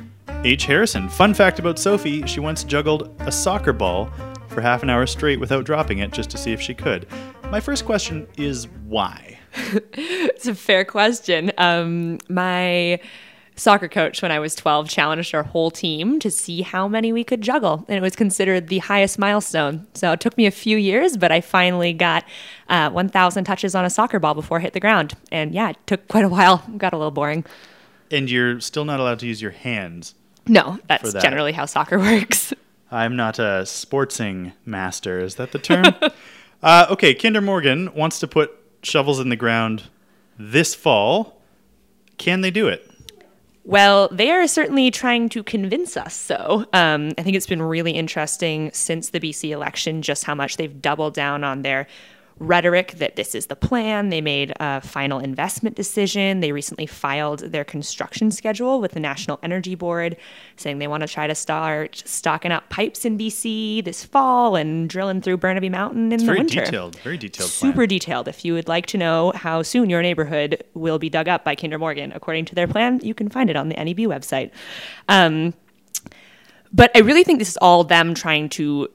H. 0.45 0.67
Harrison. 0.67 1.09
Fun 1.09 1.33
fact 1.33 1.59
about 1.59 1.79
Sophie 1.79 2.27
she 2.27 2.39
once 2.39 2.65
juggled 2.65 3.15
a 3.21 3.33
soccer 3.33 3.73
ball 3.73 4.11
for 4.49 4.61
half 4.61 4.83
an 4.83 4.91
hour 4.91 5.07
straight 5.07 5.41
without 5.41 5.65
dropping 5.65 5.99
it 5.99 6.13
just 6.13 6.29
to 6.31 6.37
see 6.37 6.53
if 6.53 6.61
she 6.61 6.75
could. 6.75 7.07
My 7.51 7.61
first 7.61 7.87
question 7.87 8.27
is 8.37 8.69
why? 8.87 9.39
it's 9.95 10.47
a 10.47 10.55
fair 10.55 10.85
question. 10.85 11.51
Um, 11.57 12.19
my 12.29 13.01
soccer 13.57 13.89
coach 13.89 14.21
when 14.21 14.33
I 14.33 14.39
was 14.39 14.55
12 14.55 14.91
challenged 14.91 15.35
our 15.35 15.45
whole 15.45 15.71
team 15.71 16.19
to 16.21 16.31
see 16.31 16.61
how 16.61 16.89
many 16.89 17.11
we 17.11 17.25
could 17.25 17.41
juggle. 17.41 17.87
And 17.89 17.97
it 17.97 18.03
was 18.03 18.15
considered 18.15 18.69
the 18.69 18.79
highest 18.79 19.19
milestone. 19.19 19.87
So 19.95 20.13
it 20.13 20.21
took 20.21 20.37
me 20.37 20.45
a 20.45 20.51
few 20.51 20.77
years, 20.77 21.17
but 21.17 21.33
I 21.33 21.41
finally 21.41 21.95
got 21.95 22.23
uh, 22.69 22.91
1,000 22.91 23.45
touches 23.45 23.75
on 23.75 23.87
a 23.87 23.91
soccer 23.91 24.19
ball 24.19 24.35
before 24.35 24.59
it 24.59 24.63
hit 24.63 24.75
the 24.75 24.81
ground. 24.81 25.15
And 25.33 25.55
yeah, 25.55 25.71
it 25.71 25.79
took 25.87 26.07
quite 26.09 26.25
a 26.27 26.29
while. 26.29 26.63
Got 26.77 26.93
a 26.93 26.99
little 26.99 27.11
boring. 27.11 27.47
And 28.11 28.31
you're 28.31 28.61
still 28.61 28.85
not 28.85 29.01
allowed 29.01 29.21
to 29.21 29.27
use 29.27 29.41
your 29.41 29.53
hands. 29.53 30.15
No, 30.47 30.79
that's 30.89 31.13
that. 31.13 31.23
generally 31.23 31.53
how 31.53 31.67
soccer 31.67 31.99
works. 32.01 32.53
I'm 32.91 33.17
not 33.17 33.39
a 33.39 33.63
sportsing 33.65 34.53
master. 34.65 35.21
Is 35.21 35.37
that 35.37 35.53
the 35.53 35.59
term? 35.59 35.87
uh, 36.63 36.87
okay, 36.91 37.15
Kinder 37.15 37.41
Morgan 37.41 37.93
wants 37.95 38.21
to 38.21 38.29
put 38.29 38.53
shovels 38.83 39.21
in 39.21 39.29
the 39.29 39.37
ground 39.37 39.85
this 40.39 40.75
fall. 40.75 41.41
Can 42.19 42.41
they 42.43 42.51
do 42.51 42.69
it? 42.69 42.89
Well, 43.67 44.09
they 44.13 44.31
are 44.31 44.47
certainly 44.47 44.91
trying 44.91 45.31
to 45.31 45.43
convince 45.43 45.97
us 45.97 46.15
so. 46.15 46.67
Um, 46.75 47.13
I 47.17 47.23
think 47.23 47.35
it's 47.35 47.47
been 47.47 47.63
really 47.63 47.93
interesting 47.93 48.71
since 48.75 49.09
the 49.09 49.19
BC 49.19 49.51
election 49.51 50.03
just 50.03 50.25
how 50.25 50.35
much 50.35 50.59
they've 50.59 50.83
doubled 50.83 51.15
down 51.15 51.43
on 51.45 51.63
their 51.63 51.87
rhetoric 52.39 52.93
that 52.93 53.17
this 53.17 53.35
is 53.35 53.47
the 53.47 53.57
plan. 53.57 54.09
They 54.09 54.21
made 54.21 54.53
a 54.59 54.81
final 54.81 55.19
investment 55.19 55.77
decision. 55.77 56.41
They 56.41 56.53
recently 56.53 56.87
filed 56.87 57.41
their 57.41 57.65
construction 57.65 58.31
schedule 58.31 58.81
with 58.81 58.93
the 58.93 59.01
National 59.01 59.39
Energy 59.43 59.75
Board, 59.75 60.17
saying 60.57 60.79
they 60.79 60.87
want 60.87 61.03
to 61.03 61.09
try 61.09 61.27
to 61.27 61.35
start 61.35 62.03
stocking 62.05 62.51
up 62.51 62.69
pipes 62.71 63.05
in 63.05 63.17
BC 63.17 63.85
this 63.85 64.05
fall 64.05 64.57
and 64.57 64.89
drilling 64.89 65.21
through 65.21 65.37
Burnaby 65.37 65.69
Mountain 65.69 66.07
in 66.07 66.13
it's 66.15 66.23
the 66.23 66.27
very 66.27 66.39
winter. 66.39 66.65
Detailed, 66.65 66.97
very 67.01 67.19
detailed. 67.19 67.51
Super 67.51 67.73
plan. 67.73 67.89
detailed. 67.89 68.29
If 68.29 68.45
you 68.45 68.55
would 68.55 68.69
like 68.69 68.87
to 68.87 68.99
know 68.99 69.33
how 69.35 69.63
soon 69.63 69.89
your 69.89 70.03
neighborhood 70.03 70.63
will 70.75 70.99
be 70.99 71.09
dug 71.09 71.29
up 71.29 71.45
by 71.45 71.55
Kinder 71.55 71.79
Morgan, 71.79 72.13
according 72.13 72.47
to 72.47 72.55
their 72.55 72.67
plan, 72.67 73.01
you 73.03 73.15
can 73.15 73.29
find 73.29 73.49
it 73.49 73.57
on 73.57 73.69
the 73.69 73.77
NEB 73.77 73.99
website. 74.09 74.51
Um, 75.09 75.55
but 76.73 76.91
I 76.97 77.01
really 77.01 77.23
think 77.23 77.39
this 77.39 77.51
is 77.51 77.57
all 77.59 77.85
them 77.85 78.15
trying 78.15 78.49
to 78.51 78.89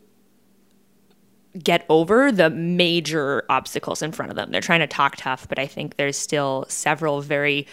get 1.58 1.86
over 1.90 2.32
the 2.32 2.50
major 2.50 3.44
obstacles 3.50 4.02
in 4.02 4.12
front 4.12 4.30
of 4.32 4.36
them. 4.36 4.52
They're 4.52 4.62
trying 4.62 4.82
to 4.82 4.88
talk 4.88 5.16
tough, 5.16 5.48
but 5.48 5.58
I 5.58 5.66
think 5.66 5.98
there's 5.98 6.18
still 6.18 6.66
several 6.70 7.22
very 7.22 7.66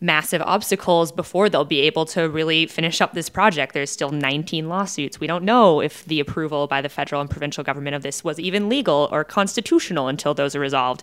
massive 0.00 0.40
obstacles 0.42 1.12
before 1.12 1.48
they'll 1.48 1.64
be 1.64 1.80
able 1.80 2.06
to 2.06 2.28
really 2.28 2.66
finish 2.66 3.00
up 3.00 3.12
this 3.12 3.28
project. 3.28 3.74
There's 3.74 3.90
still 3.90 4.10
19 4.10 4.68
lawsuits. 4.68 5.20
We 5.20 5.26
don't 5.26 5.44
know 5.44 5.80
if 5.80 6.04
the 6.06 6.20
approval 6.20 6.66
by 6.66 6.80
the 6.80 6.88
federal 6.88 7.20
and 7.20 7.28
provincial 7.28 7.62
government 7.62 7.94
of 7.94 8.02
this 8.02 8.24
was 8.24 8.40
even 8.40 8.68
legal 8.68 9.08
or 9.12 9.24
constitutional 9.24 10.08
until 10.08 10.32
those 10.32 10.56
are 10.56 10.60
resolved. 10.60 11.02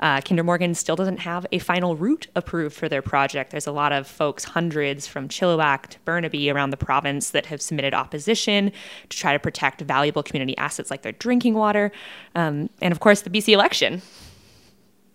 Uh, 0.00 0.20
Kinder 0.20 0.44
Morgan 0.44 0.74
still 0.74 0.96
doesn't 0.96 1.18
have 1.18 1.44
a 1.52 1.58
final 1.58 1.96
route 1.96 2.28
approved 2.36 2.74
for 2.74 2.88
their 2.88 3.02
project. 3.02 3.50
There's 3.50 3.66
a 3.66 3.72
lot 3.72 3.92
of 3.92 4.06
folks, 4.06 4.44
hundreds 4.44 5.06
from 5.06 5.28
Chilliwack 5.28 5.88
to 5.88 5.98
Burnaby 6.00 6.50
around 6.50 6.70
the 6.70 6.76
province, 6.76 7.30
that 7.30 7.46
have 7.46 7.60
submitted 7.60 7.94
opposition 7.94 8.72
to 9.08 9.16
try 9.16 9.32
to 9.32 9.38
protect 9.38 9.80
valuable 9.80 10.22
community 10.22 10.56
assets 10.56 10.90
like 10.90 11.02
their 11.02 11.12
drinking 11.12 11.54
water. 11.54 11.90
Um, 12.34 12.70
and 12.80 12.92
of 12.92 13.00
course, 13.00 13.22
the 13.22 13.30
BC 13.30 13.52
election. 13.52 14.02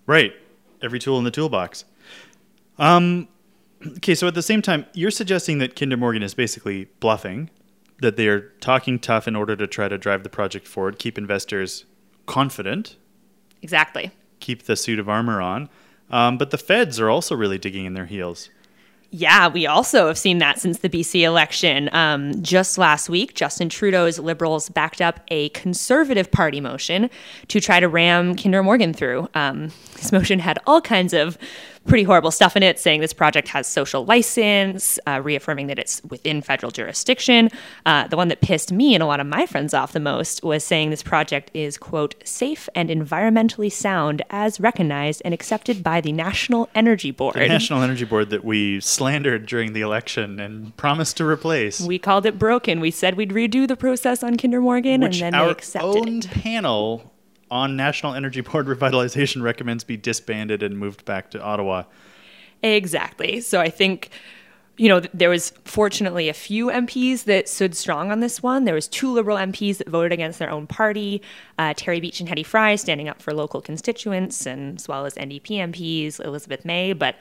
Right. 0.05 0.33
Every 0.81 0.99
tool 0.99 1.17
in 1.17 1.23
the 1.23 1.31
toolbox. 1.31 1.85
Um, 2.79 3.27
okay, 3.97 4.15
so 4.15 4.27
at 4.27 4.35
the 4.35 4.41
same 4.41 4.61
time, 4.61 4.85
you're 4.93 5.11
suggesting 5.11 5.59
that 5.59 5.75
Kinder 5.75 5.97
Morgan 5.97 6.23
is 6.23 6.33
basically 6.33 6.85
bluffing, 6.99 7.49
that 8.01 8.17
they're 8.17 8.49
talking 8.59 8.99
tough 8.99 9.27
in 9.27 9.35
order 9.35 9.55
to 9.55 9.67
try 9.67 9.87
to 9.87 9.97
drive 9.97 10.23
the 10.23 10.29
project 10.29 10.67
forward, 10.67 10.99
keep 10.99 11.17
investors 11.17 11.85
confident. 12.25 12.95
Exactly. 13.61 14.11
Keep 14.39 14.63
the 14.63 14.75
suit 14.75 14.99
of 14.99 15.07
armor 15.07 15.41
on. 15.41 15.69
Um, 16.09 16.37
but 16.37 16.51
the 16.51 16.57
feds 16.57 16.99
are 16.99 17.09
also 17.09 17.35
really 17.35 17.57
digging 17.57 17.85
in 17.85 17.93
their 17.93 18.05
heels. 18.05 18.49
Yeah, 19.15 19.47
we 19.47 19.67
also 19.67 20.07
have 20.07 20.17
seen 20.17 20.39
that 20.39 20.59
since 20.59 20.79
the 20.79 20.89
BC 20.89 21.21
election. 21.21 21.87
Um, 21.93 22.41
just 22.41 22.79
last 22.79 23.09
week, 23.09 23.35
Justin 23.35 23.69
Trudeau's 23.69 24.17
Liberals 24.17 24.69
backed 24.69 25.01
up 25.01 25.19
a 25.27 25.49
Conservative 25.49 26.31
Party 26.31 26.59
motion 26.59 27.11
to 27.49 27.61
try 27.61 27.79
to 27.79 27.87
ram 27.87 28.35
Kinder 28.35 28.63
Morgan 28.63 28.91
through. 28.91 29.29
Um, 29.35 29.71
this 29.93 30.11
motion 30.11 30.39
had 30.39 30.57
all 30.65 30.81
kinds 30.81 31.13
of 31.13 31.37
pretty 31.85 32.03
horrible 32.03 32.31
stuff 32.31 32.55
in 32.55 32.63
it, 32.63 32.79
saying 32.79 33.01
this 33.01 33.13
project 33.13 33.47
has 33.49 33.67
social 33.67 34.05
license, 34.05 34.99
uh, 35.07 35.21
reaffirming 35.21 35.67
that 35.67 35.79
it's 35.79 36.01
within 36.05 36.41
federal 36.41 36.71
jurisdiction. 36.71 37.49
Uh, 37.85 38.07
the 38.07 38.17
one 38.17 38.27
that 38.29 38.41
pissed 38.41 38.71
me 38.71 38.93
and 38.93 39.03
a 39.03 39.05
lot 39.05 39.19
of 39.19 39.27
my 39.27 39.45
friends 39.45 39.73
off 39.73 39.91
the 39.91 39.99
most 39.99 40.43
was 40.43 40.63
saying 40.63 40.89
this 40.89 41.03
project 41.03 41.51
is, 41.53 41.77
quote, 41.77 42.15
safe 42.23 42.69
and 42.75 42.89
environmentally 42.89 43.71
sound 43.71 44.21
as 44.29 44.59
recognized 44.59 45.21
and 45.25 45.33
accepted 45.33 45.83
by 45.83 45.99
the 46.01 46.11
National 46.11 46.69
Energy 46.73 47.11
Board. 47.11 47.35
The 47.35 47.47
National 47.47 47.81
Energy 47.81 48.05
Board 48.05 48.29
that 48.29 48.45
we 48.45 48.79
slandered 48.79 49.45
during 49.45 49.73
the 49.73 49.81
election 49.81 50.39
and 50.39 50.75
promised 50.77 51.17
to 51.17 51.25
replace. 51.25 51.81
We 51.81 51.99
called 51.99 52.25
it 52.25 52.39
broken. 52.39 52.79
We 52.79 52.91
said 52.91 53.15
we'd 53.15 53.31
redo 53.31 53.67
the 53.67 53.75
process 53.75 54.23
on 54.23 54.37
Kinder 54.37 54.61
Morgan, 54.61 55.01
which 55.01 55.21
and 55.21 55.33
then 55.33 55.35
our 55.35 55.45
they 55.47 55.51
accepted 55.51 56.07
own 56.07 56.17
it. 56.19 56.29
panel 56.29 57.12
on 57.53 57.75
National 57.77 58.15
Energy 58.15 58.41
Board 58.41 58.65
revitalization 58.67 59.43
recommends 59.43 59.83
be 59.83 59.95
disbanded 59.95 60.63
and 60.63 60.77
moved 60.77 61.05
back 61.05 61.29
to 61.31 61.41
Ottawa. 61.41 61.83
Exactly. 62.63 63.41
So 63.41 63.61
I 63.61 63.69
think, 63.69 64.09
you 64.77 64.89
know, 64.89 65.01
there 65.13 65.29
was 65.29 65.51
fortunately 65.65 66.29
a 66.29 66.33
few 66.33 66.67
MPs 66.67 67.25
that 67.25 67.47
stood 67.47 67.75
strong 67.75 68.09
on 68.11 68.21
this 68.21 68.41
one. 68.41 68.65
There 68.65 68.73
was 68.73 68.87
two 68.87 69.11
Liberal 69.11 69.37
MPs 69.37 69.77
that 69.77 69.87
voted 69.87 70.11
against 70.11 70.39
their 70.39 70.49
own 70.49 70.65
party, 70.65 71.21
uh, 71.59 71.75
Terry 71.77 71.99
Beech 71.99 72.19
and 72.19 72.27
Hedy 72.27 72.45
Fry 72.45 72.75
standing 72.75 73.07
up 73.07 73.21
for 73.21 73.33
local 73.33 73.61
constituents, 73.61 74.47
and 74.47 74.79
as 74.79 74.87
well 74.87 75.05
as 75.05 75.13
NDP 75.13 75.59
MPs, 75.59 76.23
Elizabeth 76.25 76.65
May. 76.65 76.93
But 76.93 77.17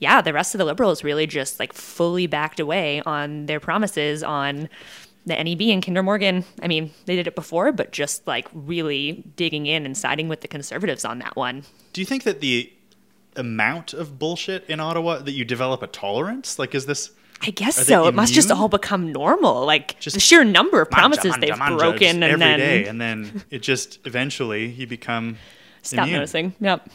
yeah, 0.00 0.20
the 0.20 0.32
rest 0.32 0.54
of 0.54 0.58
the 0.58 0.64
Liberals 0.64 1.04
really 1.04 1.28
just 1.28 1.60
like 1.60 1.72
fully 1.72 2.26
backed 2.26 2.58
away 2.58 3.02
on 3.02 3.46
their 3.46 3.60
promises 3.60 4.24
on 4.24 4.68
the 5.26 5.42
NEB 5.42 5.62
and 5.62 5.84
Kinder 5.84 6.02
Morgan. 6.02 6.44
I 6.62 6.68
mean, 6.68 6.92
they 7.04 7.16
did 7.16 7.26
it 7.26 7.34
before, 7.34 7.72
but 7.72 7.92
just 7.92 8.26
like 8.26 8.48
really 8.54 9.24
digging 9.36 9.66
in 9.66 9.84
and 9.84 9.96
siding 9.96 10.28
with 10.28 10.40
the 10.40 10.48
Conservatives 10.48 11.04
on 11.04 11.18
that 11.18 11.36
one. 11.36 11.64
Do 11.92 12.00
you 12.00 12.06
think 12.06 12.22
that 12.22 12.40
the 12.40 12.72
amount 13.34 13.92
of 13.92 14.18
bullshit 14.18 14.64
in 14.68 14.80
Ottawa 14.80 15.18
that 15.18 15.32
you 15.32 15.44
develop 15.44 15.82
a 15.82 15.86
tolerance? 15.88 16.58
Like, 16.58 16.74
is 16.74 16.86
this 16.86 17.10
I 17.42 17.50
guess 17.50 17.86
so. 17.86 18.06
It 18.06 18.14
must 18.14 18.32
just 18.32 18.50
all 18.50 18.68
become 18.68 19.12
normal. 19.12 19.66
Like 19.66 20.00
Just 20.00 20.14
the 20.14 20.20
sheer 20.20 20.42
number 20.42 20.80
of 20.80 20.90
promises 20.90 21.32
manja, 21.32 21.46
they've 21.46 21.58
manja, 21.58 21.76
broken, 21.76 22.22
and 22.22 22.24
every 22.24 22.38
then 22.38 22.58
day, 22.58 22.86
and 22.86 23.00
then 23.00 23.44
it 23.50 23.60
just 23.62 23.98
eventually 24.06 24.66
you 24.66 24.86
become 24.86 25.36
stop 25.82 26.04
immune. 26.04 26.16
noticing. 26.20 26.54
Yep. 26.60 26.88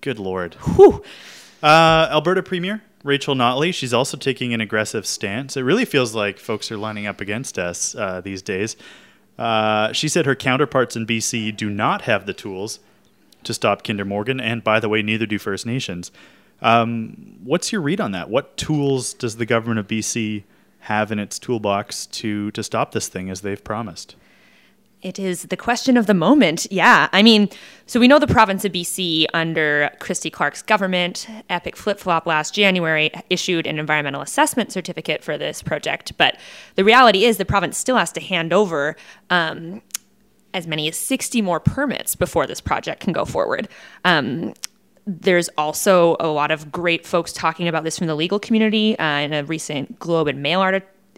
Good 0.00 0.18
lord. 0.18 0.54
Whew. 0.54 1.04
Uh, 1.62 2.08
Alberta 2.10 2.42
Premier 2.42 2.82
Rachel 3.06 3.34
Notley, 3.34 3.72
she's 3.72 3.94
also 3.94 4.16
taking 4.16 4.52
an 4.52 4.60
aggressive 4.60 5.06
stance. 5.06 5.56
It 5.56 5.62
really 5.62 5.84
feels 5.84 6.14
like 6.14 6.38
folks 6.38 6.70
are 6.72 6.76
lining 6.76 7.06
up 7.06 7.20
against 7.20 7.58
us 7.58 7.94
uh, 7.94 8.20
these 8.20 8.42
days. 8.42 8.76
Uh, 9.38 9.92
she 9.92 10.08
said 10.08 10.26
her 10.26 10.34
counterparts 10.34 10.96
in 10.96 11.06
BC 11.06 11.56
do 11.56 11.70
not 11.70 12.02
have 12.02 12.26
the 12.26 12.32
tools 12.32 12.80
to 13.44 13.54
stop 13.54 13.84
Kinder 13.84 14.04
Morgan, 14.04 14.40
and 14.40 14.64
by 14.64 14.80
the 14.80 14.88
way, 14.88 15.02
neither 15.02 15.24
do 15.24 15.38
First 15.38 15.66
Nations. 15.66 16.10
Um, 16.60 17.38
what's 17.44 17.70
your 17.70 17.80
read 17.80 18.00
on 18.00 18.12
that? 18.12 18.28
What 18.28 18.56
tools 18.56 19.14
does 19.14 19.36
the 19.36 19.46
government 19.46 19.78
of 19.78 19.86
BC 19.86 20.42
have 20.80 21.12
in 21.12 21.18
its 21.18 21.38
toolbox 21.38 22.06
to 22.06 22.50
to 22.52 22.62
stop 22.62 22.92
this 22.92 23.08
thing 23.08 23.30
as 23.30 23.42
they've 23.42 23.62
promised? 23.62 24.16
It 25.02 25.18
is 25.18 25.42
the 25.42 25.56
question 25.56 25.96
of 25.96 26.06
the 26.06 26.14
moment. 26.14 26.66
Yeah. 26.70 27.08
I 27.12 27.22
mean, 27.22 27.48
so 27.86 28.00
we 28.00 28.08
know 28.08 28.18
the 28.18 28.26
province 28.26 28.64
of 28.64 28.72
BC 28.72 29.26
under 29.34 29.90
Christy 30.00 30.30
Clark's 30.30 30.62
government, 30.62 31.28
Epic 31.50 31.76
Flip 31.76 31.98
Flop 31.98 32.26
last 32.26 32.54
January, 32.54 33.10
issued 33.30 33.66
an 33.66 33.78
environmental 33.78 34.22
assessment 34.22 34.72
certificate 34.72 35.22
for 35.22 35.36
this 35.36 35.62
project. 35.62 36.16
But 36.16 36.38
the 36.74 36.84
reality 36.84 37.24
is 37.24 37.36
the 37.36 37.44
province 37.44 37.76
still 37.76 37.96
has 37.96 38.10
to 38.12 38.20
hand 38.20 38.52
over 38.52 38.96
um, 39.30 39.82
as 40.54 40.66
many 40.66 40.88
as 40.88 40.96
60 40.96 41.42
more 41.42 41.60
permits 41.60 42.16
before 42.16 42.46
this 42.46 42.60
project 42.60 43.00
can 43.00 43.12
go 43.12 43.26
forward. 43.26 43.68
Um, 44.04 44.54
there's 45.06 45.48
also 45.56 46.16
a 46.18 46.26
lot 46.26 46.50
of 46.50 46.72
great 46.72 47.06
folks 47.06 47.32
talking 47.32 47.68
about 47.68 47.84
this 47.84 47.98
from 47.98 48.08
the 48.08 48.16
legal 48.16 48.40
community. 48.40 48.98
Uh, 48.98 49.20
in 49.20 49.32
a 49.32 49.44
recent 49.44 49.98
Globe 50.00 50.26
and 50.26 50.42
Mail 50.42 50.62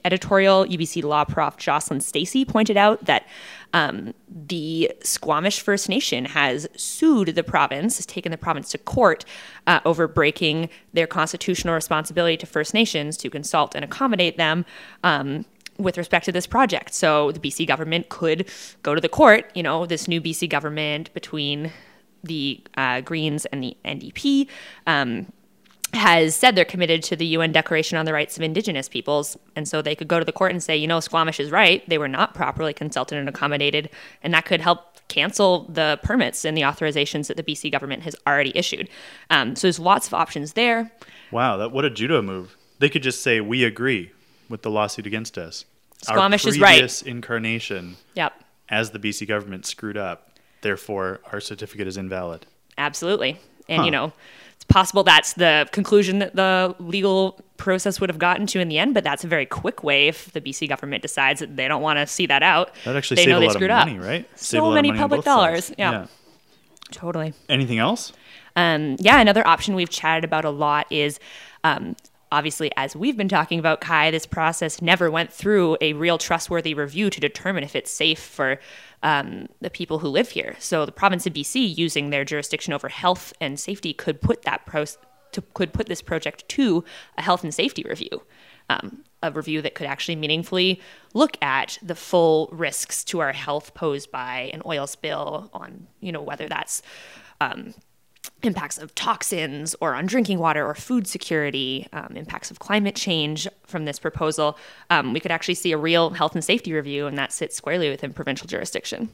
editorial, 0.05 0.67
UBC 0.67 1.03
law 1.03 1.25
prof 1.25 1.57
Jocelyn 1.57 2.01
Stacey 2.01 2.45
pointed 2.45 2.77
out 2.77 3.05
that 3.07 3.27
um, 3.73 4.15
the 4.29 4.93
Squamish 5.03 5.61
First 5.61 5.89
Nation 5.89 6.25
has 6.25 6.69
sued 6.77 7.29
the 7.29 7.45
province, 7.45 7.97
has 7.97 8.07
taken 8.07 8.33
the 8.33 8.39
province 8.39 8.71
to 8.71 8.79
court 8.79 9.25
uh, 9.67 9.81
over 9.85 10.09
breaking 10.09 10.71
their 10.93 11.07
constitutional 11.07 11.75
responsibility 11.75 12.37
to 12.37 12.47
First 12.47 12.75
Nations 12.75 13.17
to 13.19 13.31
consult 13.31 13.75
and 13.75 13.85
accommodate 13.85 14.37
them. 14.37 14.65
Um, 15.05 15.45
with 15.79 15.97
respect 15.97 16.25
to 16.25 16.33
this 16.33 16.45
project. 16.45 16.93
So 16.93 17.31
the 17.31 17.39
BC 17.39 17.65
government 17.65 18.09
could 18.09 18.49
go 18.83 18.97
to 18.97 19.01
the 19.01 19.09
court, 19.09 19.49
you 19.55 19.63
know, 19.63 19.87
this 19.87 20.09
new 20.09 20.21
BC 20.21 20.51
government 20.51 21.15
between 21.15 21.71
the 22.25 22.61
uh, 22.77 23.01
Greens 23.01 23.45
and 23.47 23.63
the 23.63 23.77
NDP 23.85 24.49
um, 24.89 25.33
has 25.95 26.37
said 26.37 26.55
they're 26.55 26.65
committed 26.65 27.03
to 27.05 27.17
the 27.17 27.27
UN 27.27 27.51
Declaration 27.53 27.97
on 27.97 28.05
the 28.05 28.13
Rights 28.13 28.37
of 28.37 28.43
Indigenous 28.43 28.89
Peoples. 28.89 29.37
And 29.57 29.67
so 29.67 29.81
they 29.83 29.95
could 29.95 30.09
go 30.09 30.19
to 30.19 30.25
the 30.25 30.33
court 30.33 30.53
and 30.53 30.63
say, 30.63 30.77
you 30.77 30.87
know, 30.87 31.01
Squamish 31.01 31.41
is 31.41 31.51
right. 31.51 31.89
They 31.89 31.99
were 31.99 32.09
not 32.09 32.35
properly 32.35 32.75
consulted 32.75 33.17
and 33.19 33.29
accommodated. 33.29 33.89
And 34.23 34.35
that 34.35 34.45
could 34.45 34.61
help 34.61 34.85
cancel 35.09 35.65
the 35.65 35.99
permits 36.03 36.45
and 36.45 36.57
the 36.57 36.61
authorizations 36.63 37.29
that 37.29 37.37
the 37.39 37.43
BC 37.43 37.73
government 37.73 38.03
has 38.03 38.15
already 38.27 38.53
issued. 38.55 38.89
Um, 39.31 39.57
so 39.57 39.67
there's 39.67 39.79
lots 39.79 40.07
of 40.07 40.15
options 40.15 40.53
there. 40.53 40.93
Wow, 41.31 41.57
that 41.57 41.73
what 41.73 41.85
a 41.87 41.91
judo 41.91 42.21
move! 42.23 42.57
They 42.79 42.89
could 42.91 43.03
just 43.03 43.23
say 43.23 43.41
we 43.41 43.65
agree 43.65 44.11
with 44.51 44.63
the 44.63 44.71
lawsuit 44.71 45.07
against 45.07 45.37
us. 45.39 45.65
Squamish 46.03 46.47
is 46.47 46.61
right. 46.61 46.73
previous 46.75 47.03
incarnation 47.03 47.97
Yep. 48.15 48.35
as 48.69 48.91
the 48.91 48.99
BC 48.99 49.27
government 49.27 49.67
screwed 49.67 49.97
up. 49.97 50.31
Therefore, 50.61 51.21
our 51.33 51.41
certificate 51.41 51.87
is 51.89 51.97
invalid. 51.97 52.47
Absolutely. 52.77 53.39
And, 53.69 53.81
Huh. 53.81 53.85
you 53.85 53.91
know, 53.91 54.13
it's 54.59 54.65
possible 54.65 55.05
that's 55.05 55.35
the 55.35 55.69
conclusion 55.71 56.19
that 56.19 56.35
the 56.35 56.75
legal 56.81 57.41
process 57.59 58.01
would 58.01 58.11
have 58.11 58.19
gotten 58.19 58.45
to 58.49 58.59
in 58.59 58.67
the 58.69 58.77
end, 58.77 58.93
but 58.93 59.05
that's 59.05 59.23
a 59.23 59.29
very 59.29 59.47
quick 59.47 59.85
way 59.85 60.09
if 60.09 60.33
the 60.33 60.41
BC 60.41 60.69
government 60.69 61.01
decides 61.01 61.39
that 61.39 61.55
they 61.55 61.69
don't 61.69 61.81
want 61.81 62.01
to 62.01 62.09
see 62.09 62.27
that 62.27 62.43
out. 62.43 62.73
That 62.85 62.97
actually 62.97 63.17
they 63.17 63.23
save 63.23 63.31
know 63.31 63.37
a 63.37 63.41
they 63.41 63.47
lot 63.47 63.55
of 63.55 63.59
screwed 63.61 63.71
money, 63.71 63.99
up. 63.99 64.05
right? 64.05 64.29
So 64.35 64.45
Save 64.45 64.61
a 64.61 64.65
lot 64.65 64.69
of 64.71 64.75
many 64.75 64.93
public 64.93 65.23
dollars. 65.23 65.73
Yeah. 65.79 66.07
Totally. 66.91 67.35
Anything 67.49 67.79
else? 67.79 68.13
Um, 68.57 68.97
yeah, 68.99 69.21
another 69.21 69.47
option 69.47 69.77
we've 69.77 69.91
chatted 69.91 70.25
about 70.25 70.45
a 70.45 70.51
lot 70.51 70.91
is 70.91 71.21
um, 71.63 71.95
obviously, 72.33 72.73
as 72.77 72.97
we've 72.97 73.17
been 73.17 73.29
talking 73.29 73.59
about, 73.59 73.81
Kai, 73.81 74.11
this 74.11 74.27
process 74.27 74.83
never 74.83 75.09
went 75.11 75.33
through 75.33 75.77
a 75.81 75.93
real 75.93 76.19
trustworthy 76.19 76.75
review 76.75 77.11
to 77.11 77.21
determine 77.21 77.63
if 77.63 77.77
it's 77.77 77.91
safe 77.91 78.19
for 78.21 78.59
um, 79.03 79.49
the 79.61 79.71
people 79.71 79.99
who 79.99 80.09
live 80.09 80.31
here. 80.31 80.57
So 80.59 80.85
the 80.85 80.93
province 80.93 81.27
of 81.27 81.33
BC, 81.33 81.77
using 81.77 82.11
their 82.11 82.25
jurisdiction 82.25 82.73
over 82.73 82.89
health 82.89 83.33
and 83.41 83.59
safety, 83.59 83.93
could 83.93 84.21
put 84.21 84.43
that 84.43 84.67
pro- 84.67 84.85
to, 85.33 85.43
could 85.55 85.73
put 85.73 85.87
this 85.87 86.03
project 86.03 86.49
to 86.51 86.85
a 87.17 87.23
health 87.23 87.45
and 87.45 87.55
safety 87.55 87.85
review. 87.89 88.23
Um, 88.71 89.05
a 89.23 89.33
review 89.33 89.63
that 89.63 89.75
could 89.75 89.87
actually 89.87 90.17
meaningfully 90.17 90.81
look 91.15 91.43
at 91.43 91.79
the 91.83 91.95
full 91.95 92.49
risks 92.53 93.03
to 93.05 93.21
our 93.21 93.33
health 93.33 93.75
posed 93.75 94.11
by 94.11 94.51
an 94.53 94.63
oil 94.67 94.87
spill 94.87 95.51
on, 95.53 95.87
you 96.01 96.13
know, 96.13 96.23
whether 96.23 96.49
that's 96.49 96.83
um, 97.41 97.75
impacts 98.43 98.79
of 98.79 98.95
toxins 98.95 99.75
or 99.81 99.95
on 99.95 100.07
drinking 100.07 100.39
water 100.39 100.65
or 100.65 100.75
food 100.75 101.07
security, 101.07 101.87
um, 101.93 102.17
impacts 102.17 102.51
of 102.51 102.59
climate 102.59 102.95
change 102.95 103.49
from 103.67 103.85
this 103.85 103.99
proposal, 103.99 104.57
um, 104.91 105.13
we 105.13 105.21
could 105.21 105.33
actually 105.33 105.55
see 105.55 105.73
a 105.73 105.79
real 105.79 106.11
health 106.11 106.35
and 106.35 106.45
safety 106.45 106.73
review, 106.73 107.07
and 107.07 107.19
that 107.19 107.33
sits 107.33 107.57
squarely 107.57 107.91
within 107.91 108.13
provincial 108.13 108.47
jurisdiction. 108.47 109.09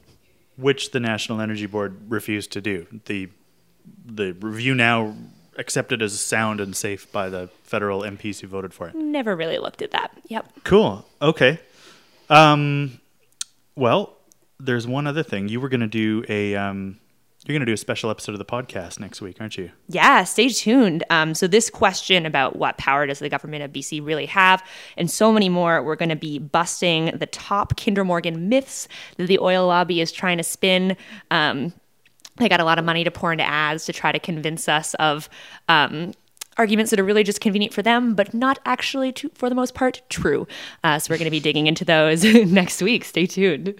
Which 0.57 0.91
the 0.91 0.99
National 0.99 1.41
Energy 1.41 1.65
Board 1.65 1.97
refused 2.09 2.51
to 2.51 2.61
do. 2.61 2.87
The 3.05 3.29
the 4.05 4.31
review 4.33 4.73
now 4.73 5.15
accepted 5.57 6.01
as 6.01 6.19
sound 6.19 6.59
and 6.59 6.75
safe 6.75 7.11
by 7.11 7.29
the 7.29 7.49
federal 7.63 8.01
MPs 8.01 8.39
who 8.39 8.47
voted 8.47 8.73
for 8.73 8.87
it. 8.87 8.95
Never 8.95 9.35
really 9.35 9.57
looked 9.57 9.81
at 9.81 9.91
that. 9.91 10.11
Yep. 10.27 10.49
Cool. 10.63 11.05
Okay. 11.21 11.59
Um, 12.29 12.99
well, 13.75 14.17
there's 14.59 14.87
one 14.87 15.07
other 15.07 15.23
thing. 15.23 15.47
You 15.47 15.59
were 15.59 15.69
going 15.69 15.81
to 15.81 15.87
do 15.87 16.25
a 16.27 16.55
um, 16.55 16.97
you're 17.45 17.53
going 17.53 17.61
to 17.61 17.67
do 17.67 17.73
a 17.73 17.77
special 17.77 18.09
episode 18.09 18.31
of 18.31 18.39
the 18.39 18.45
podcast 18.45 18.99
next 18.99 19.21
week, 19.21 19.37
aren't 19.39 19.55
you? 19.55 19.69
Yeah, 19.87 20.23
stay 20.23 20.49
tuned. 20.49 21.03
Um, 21.11 21.35
so, 21.35 21.45
this 21.45 21.69
question 21.69 22.25
about 22.25 22.55
what 22.55 22.77
power 22.77 23.05
does 23.05 23.19
the 23.19 23.29
government 23.29 23.61
of 23.61 23.71
BC 23.71 24.03
really 24.03 24.25
have, 24.25 24.63
and 24.97 25.11
so 25.11 25.31
many 25.31 25.47
more, 25.47 25.83
we're 25.83 25.95
going 25.95 26.09
to 26.09 26.15
be 26.15 26.39
busting 26.39 27.17
the 27.17 27.27
top 27.27 27.77
Kinder 27.77 28.03
Morgan 28.03 28.49
myths 28.49 28.87
that 29.17 29.27
the 29.27 29.37
oil 29.37 29.67
lobby 29.67 30.01
is 30.01 30.11
trying 30.11 30.37
to 30.37 30.43
spin. 30.43 30.97
Um, 31.29 31.71
they 32.37 32.49
got 32.49 32.59
a 32.59 32.65
lot 32.65 32.79
of 32.79 32.85
money 32.85 33.03
to 33.03 33.11
pour 33.11 33.31
into 33.31 33.45
ads 33.45 33.85
to 33.85 33.93
try 33.93 34.11
to 34.11 34.19
convince 34.19 34.67
us 34.67 34.95
of 34.95 35.29
um, 35.69 36.13
arguments 36.57 36.89
that 36.89 36.99
are 36.99 37.05
really 37.05 37.23
just 37.23 37.41
convenient 37.41 37.73
for 37.73 37.83
them, 37.83 38.15
but 38.15 38.33
not 38.33 38.57
actually, 38.65 39.11
to, 39.13 39.29
for 39.35 39.49
the 39.49 39.55
most 39.55 39.75
part, 39.75 40.01
true. 40.09 40.47
Uh, 40.83 40.97
so, 40.97 41.13
we're 41.13 41.19
going 41.19 41.25
to 41.25 41.31
be 41.31 41.39
digging 41.39 41.67
into 41.67 41.85
those 41.85 42.23
next 42.47 42.81
week. 42.81 43.05
Stay 43.05 43.27
tuned. 43.27 43.75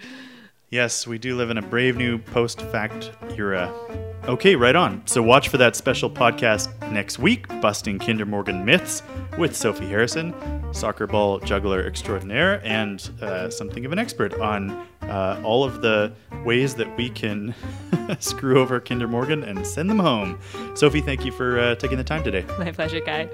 Yes, 0.75 1.07
we 1.07 1.17
do 1.17 1.38
live 1.38 1.51
in 1.51 1.57
a 1.57 1.61
brave 1.61 1.95
new 1.95 2.17
post 2.17 2.61
fact 2.63 3.09
era. 3.38 3.73
Okay, 4.25 4.57
right 4.57 4.75
on. 4.75 5.01
So 5.07 5.23
watch 5.23 5.47
for 5.47 5.55
that 5.55 5.73
special 5.73 6.09
podcast 6.09 6.67
next 6.91 7.17
week, 7.17 7.47
Busting 7.61 7.97
Kinder 7.97 8.25
Morgan 8.25 8.65
Myths 8.65 9.01
with 9.38 9.55
Sophie 9.55 9.88
Harrison, 9.88 10.33
soccer 10.73 11.07
ball 11.07 11.39
juggler 11.39 11.88
extraordinaire, 11.88 12.59
and 12.65 13.09
uh, 13.21 13.49
something 13.49 13.85
of 13.85 13.93
an 13.93 13.99
expert 13.99 14.33
on 14.33 14.71
uh, 15.03 15.41
all 15.45 15.63
of 15.63 15.81
the 15.81 16.11
ways 16.43 16.75
that 16.75 16.97
we 16.97 17.09
can 17.09 17.55
screw 18.19 18.59
over 18.59 18.81
Kinder 18.81 19.07
Morgan 19.07 19.45
and 19.45 19.65
send 19.65 19.89
them 19.89 19.99
home. 19.99 20.38
Sophie, 20.73 20.99
thank 20.99 21.23
you 21.23 21.31
for 21.31 21.57
uh, 21.57 21.75
taking 21.75 21.97
the 21.97 22.03
time 22.03 22.21
today. 22.21 22.43
My 22.59 22.73
pleasure, 22.73 22.99
Kai. 22.99 23.29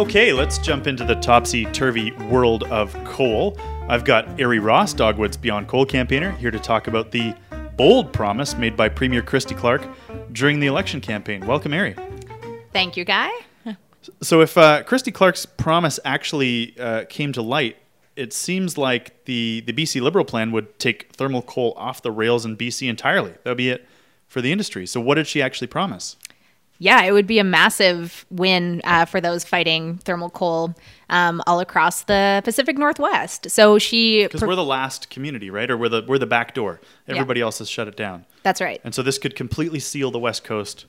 Okay, 0.00 0.32
let's 0.32 0.56
jump 0.56 0.86
into 0.86 1.04
the 1.04 1.16
topsy 1.16 1.66
turvy 1.66 2.12
world 2.30 2.64
of 2.64 2.94
coal. 3.04 3.58
I've 3.86 4.02
got 4.02 4.40
Arie 4.40 4.58
Ross, 4.58 4.94
Dogwood's 4.94 5.36
Beyond 5.36 5.68
Coal 5.68 5.84
campaigner, 5.84 6.30
here 6.30 6.50
to 6.50 6.58
talk 6.58 6.86
about 6.86 7.10
the 7.10 7.34
bold 7.76 8.10
promise 8.10 8.56
made 8.56 8.78
by 8.78 8.88
Premier 8.88 9.20
Christy 9.20 9.54
Clark 9.54 9.86
during 10.32 10.58
the 10.58 10.68
election 10.68 11.02
campaign. 11.02 11.46
Welcome, 11.46 11.74
Arie. 11.74 11.96
Thank 12.72 12.96
you, 12.96 13.04
Guy. 13.04 13.30
So, 14.22 14.40
if 14.40 14.56
uh, 14.56 14.84
Christy 14.84 15.12
Clark's 15.12 15.44
promise 15.44 16.00
actually 16.02 16.80
uh, 16.80 17.04
came 17.10 17.34
to 17.34 17.42
light, 17.42 17.76
it 18.16 18.32
seems 18.32 18.78
like 18.78 19.26
the, 19.26 19.62
the 19.66 19.74
BC 19.74 20.00
Liberal 20.00 20.24
plan 20.24 20.50
would 20.50 20.78
take 20.78 21.14
thermal 21.14 21.42
coal 21.42 21.74
off 21.76 22.00
the 22.00 22.10
rails 22.10 22.46
in 22.46 22.56
BC 22.56 22.88
entirely. 22.88 23.32
That 23.44 23.50
would 23.50 23.58
be 23.58 23.68
it 23.68 23.86
for 24.28 24.40
the 24.40 24.50
industry. 24.50 24.86
So, 24.86 24.98
what 24.98 25.16
did 25.16 25.26
she 25.26 25.42
actually 25.42 25.66
promise? 25.66 26.16
Yeah, 26.82 27.02
it 27.04 27.12
would 27.12 27.26
be 27.26 27.38
a 27.38 27.44
massive 27.44 28.24
win 28.30 28.80
uh, 28.84 29.04
for 29.04 29.20
those 29.20 29.44
fighting 29.44 29.98
thermal 29.98 30.30
coal 30.30 30.74
um, 31.10 31.42
all 31.46 31.60
across 31.60 32.04
the 32.04 32.40
Pacific 32.42 32.78
Northwest. 32.78 33.50
So 33.50 33.78
she, 33.78 34.24
Because 34.24 34.40
we're 34.40 34.54
the 34.54 34.64
last 34.64 35.10
community, 35.10 35.50
right? 35.50 35.70
Or 35.70 35.76
we're 35.76 35.90
the, 35.90 36.04
we're 36.08 36.18
the 36.18 36.26
back 36.26 36.54
door. 36.54 36.80
Everybody 37.06 37.42
else 37.42 37.58
has 37.58 37.68
shut 37.68 37.86
it 37.86 37.96
down. 37.98 38.24
that's 38.42 38.62
right. 38.62 38.80
And 38.82 38.94
so, 38.94 39.02
this 39.02 39.18
could 39.18 39.36
completely 39.36 39.78
seal 39.78 40.10
the 40.10 40.18
West 40.18 40.42
Coast 40.42 40.86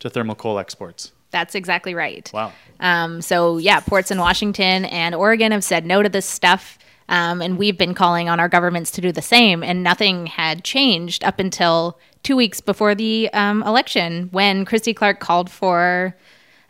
to 0.00 0.08
thermal 0.08 0.34
coal 0.34 0.58
exports. 0.58 1.12
That's 1.30 1.54
exactly 1.54 1.94
right. 1.94 2.30
Wow. 2.32 2.52
Um, 2.80 3.20
so 3.20 3.58
yeah, 3.58 3.80
ports 3.80 4.10
in 4.10 4.18
Washington 4.18 4.84
and 4.86 5.14
Oregon 5.14 5.52
have 5.52 5.64
said 5.64 5.84
no 5.84 6.02
to 6.02 6.08
this 6.08 6.26
stuff. 6.26 6.78
Um, 7.08 7.42
and 7.42 7.58
we've 7.58 7.76
been 7.76 7.92
calling 7.92 8.30
on 8.30 8.40
our 8.40 8.48
governments 8.48 8.90
to 8.92 9.02
do 9.02 9.12
the 9.12 9.20
same, 9.20 9.62
and 9.62 9.82
nothing 9.82 10.24
had 10.26 10.64
changed 10.64 11.22
up 11.22 11.38
until 11.38 11.98
two 12.24 12.34
weeks 12.34 12.60
before 12.60 12.94
the 12.96 13.30
um, 13.32 13.62
election 13.62 14.28
when 14.32 14.64
Christy 14.64 14.92
Clark 14.92 15.20
called 15.20 15.48
for 15.48 16.16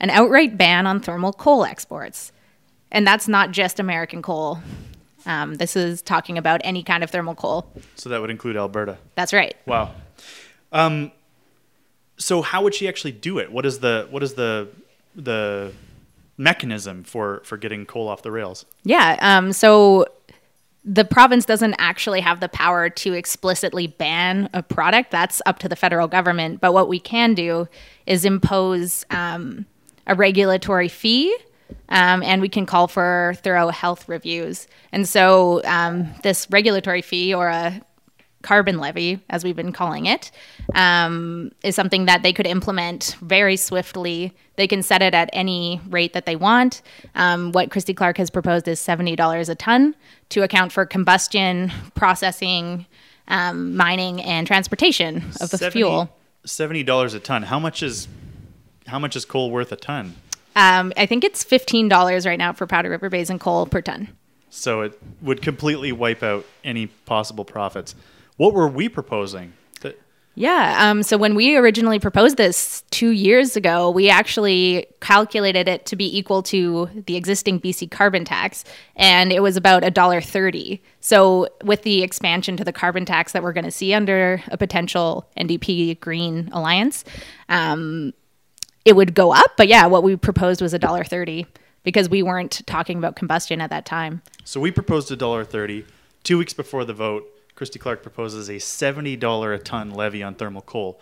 an 0.00 0.10
outright 0.10 0.58
ban 0.58 0.86
on 0.86 1.00
thermal 1.00 1.32
coal 1.32 1.64
exports. 1.64 2.32
And 2.92 3.06
that's 3.06 3.26
not 3.26 3.50
just 3.50 3.80
American 3.80 4.20
coal. 4.20 4.60
Um, 5.24 5.54
this 5.54 5.74
is 5.74 6.02
talking 6.02 6.36
about 6.36 6.60
any 6.64 6.82
kind 6.82 7.02
of 7.02 7.10
thermal 7.10 7.34
coal. 7.34 7.66
So, 7.94 8.10
that 8.10 8.20
would 8.20 8.30
include 8.30 8.56
Alberta. 8.56 8.98
That's 9.14 9.32
right. 9.32 9.56
Wow. 9.64 9.92
Um, 10.70 11.12
so 12.16 12.42
how 12.42 12.62
would 12.62 12.74
she 12.74 12.88
actually 12.88 13.12
do 13.12 13.38
it? 13.38 13.50
What 13.50 13.66
is 13.66 13.78
the 13.78 14.06
what 14.10 14.22
is 14.22 14.34
the 14.34 14.68
the 15.14 15.72
mechanism 16.36 17.04
for 17.04 17.40
for 17.44 17.56
getting 17.56 17.86
coal 17.86 18.08
off 18.08 18.22
the 18.22 18.30
rails? 18.30 18.66
Yeah. 18.84 19.16
Um, 19.20 19.52
so 19.52 20.06
the 20.85 21.05
province 21.05 21.47
doesn't 21.47 21.75
actually 21.79 22.20
have 22.20 22.40
the 22.40 22.49
power 22.49 22.90
to 22.90 23.14
explicitly 23.14 23.87
ban 23.87 24.51
a 24.53 24.62
product. 24.62 25.11
That's 25.11 25.40
up 25.47 25.59
to 25.61 25.68
the 25.68 25.77
federal 25.77 26.09
government. 26.09 26.61
But 26.61 26.75
what 26.75 26.88
we 26.88 27.01
can 27.01 27.35
do 27.35 27.68
is 28.07 28.25
impose 28.25 29.07
um, 29.11 29.64
a 30.07 30.14
regulatory 30.14 30.88
fee. 30.88 31.35
Um, 31.88 32.23
and 32.23 32.42
we 32.42 32.49
can 32.49 32.66
call 32.66 32.88
for 32.88 33.35
thorough 33.42 33.68
health 33.68 34.09
reviews. 34.09 34.68
And 34.92 35.09
so, 35.09 35.62
um, 35.64 36.09
this 36.23 36.47
regulatory 36.51 37.01
fee 37.03 37.35
or 37.35 37.49
a 37.49 37.81
carbon 38.44 38.78
levy, 38.78 39.18
as 39.28 39.42
we've 39.42 39.57
been 39.57 39.72
calling 39.72 40.07
it, 40.07 40.30
um, 40.74 41.50
is 41.64 41.74
something 41.74 42.04
that 42.04 42.22
they 42.22 42.33
could 42.33 42.46
implement 42.46 43.16
very 43.20 43.57
swiftly. 43.57 44.33
They 44.54 44.68
can 44.68 44.85
set 44.85 45.02
it 45.02 45.14
at 45.14 45.28
any 45.33 45.80
rate 45.88 46.12
that 46.12 46.26
they 46.26 46.37
want. 46.37 46.83
Um, 47.16 47.50
what 47.50 47.72
Christy 47.72 47.94
Clark 47.94 48.18
has 48.18 48.30
proposed 48.30 48.68
is 48.68 48.78
$70 48.78 49.48
a 49.48 49.54
ton 49.57 49.96
to 50.28 50.42
account 50.44 50.70
for 50.70 50.87
combustion, 50.87 51.72
processing, 51.94 52.87
um, 53.26 53.74
mining, 53.76 54.22
and 54.22 54.46
transportation 54.46 55.16
of 55.40 55.50
the 55.50 55.59
70 55.59 55.72
fuel. 55.72 56.16
Seventy 56.46 56.83
dollars 56.83 57.14
a 57.14 57.20
ton. 57.20 57.44
How 57.44 57.59
much 57.59 57.83
is 57.83 58.07
how 58.87 58.98
much 58.98 59.16
is 59.16 59.24
coal 59.24 59.50
worth 59.50 59.72
a 59.72 59.76
ton? 59.76 60.14
Um, 60.57 60.92
I 60.96 61.07
think 61.07 61.24
it's 61.24 61.42
$15 61.42 62.26
right 62.26 62.38
now 62.38 62.52
for 62.52 62.66
Powder 62.66 62.90
River 62.90 63.09
Basin 63.09 63.38
coal 63.38 63.66
per 63.66 63.80
ton. 63.80 64.09
So 64.50 64.83
it 64.83 65.00
would 65.20 65.42
completely 65.42 65.90
wipe 65.90 66.22
out 66.22 66.44
any 66.62 66.87
possible 66.87 67.44
profits. 67.44 67.94
What 68.37 68.55
were 68.55 68.68
we 68.68 68.88
proposing? 68.88 69.53
Yeah. 70.37 70.90
Um, 70.90 71.05
so 71.05 71.16
when 71.16 71.37
we 71.37 71.57
originally 71.57 72.01
proposed 72.01 72.37
this 72.37 72.83
two 72.90 73.11
years 73.11 73.57
ago, 73.57 73.90
we 73.90 74.11
actually 74.11 74.87
calculated 75.01 75.68
it 75.68 75.87
to 75.87 75.97
be 75.97 76.18
equal 76.18 76.42
to 76.44 76.88
the 77.07 77.16
existing 77.16 77.61
BC 77.61 77.90
carbon 77.90 78.25
tax, 78.25 78.64
and 78.97 79.33
it 79.33 79.40
was 79.40 79.57
about 79.57 79.85
a 79.85 79.90
dollar 79.90 80.20
thirty. 80.20 80.83
So 81.01 81.49
with 81.62 81.83
the 81.83 82.03
expansion 82.03 82.57
to 82.57 82.64
the 82.64 82.73
carbon 82.73 83.05
tax 83.05 83.31
that 83.33 83.44
we're 83.44 83.53
going 83.53 83.64
to 83.64 83.70
see 83.70 83.94
under 83.94 84.42
a 84.49 84.57
potential 84.57 85.29
NDP 85.37 86.01
Green 86.01 86.49
alliance, 86.53 87.05
um, 87.49 88.12
it 88.85 88.97
would 88.97 89.14
go 89.14 89.33
up. 89.33 89.53
But 89.57 89.68
yeah, 89.68 89.87
what 89.87 90.03
we 90.03 90.16
proposed 90.16 90.61
was 90.61 90.75
a 90.75 90.81
dollar 90.81 91.05
thirty 91.05 91.47
because 91.85 92.09
we 92.09 92.25
weren't 92.25 92.66
talking 92.66 92.99
about 92.99 93.14
combustion 93.14 93.61
at 93.61 93.70
that 93.70 93.87
time. 93.87 94.20
So 94.42 94.59
we 94.59 94.73
proposed 94.73 95.12
a 95.12 95.16
dollar 95.16 95.44
thirty. 95.44 95.87
Two 96.25 96.38
weeks 96.38 96.55
before 96.55 96.87
the 96.87 96.94
vote, 96.94 97.25
Christy 97.54 97.78
Clark 97.78 98.02
proposes 98.02 98.50
a 98.50 98.58
seventy 98.58 99.16
dollar 99.16 99.52
a 99.52 99.58
ton 99.58 99.90
levy 99.90 100.22
on 100.22 100.34
thermal 100.34 100.62
coal. 100.62 101.00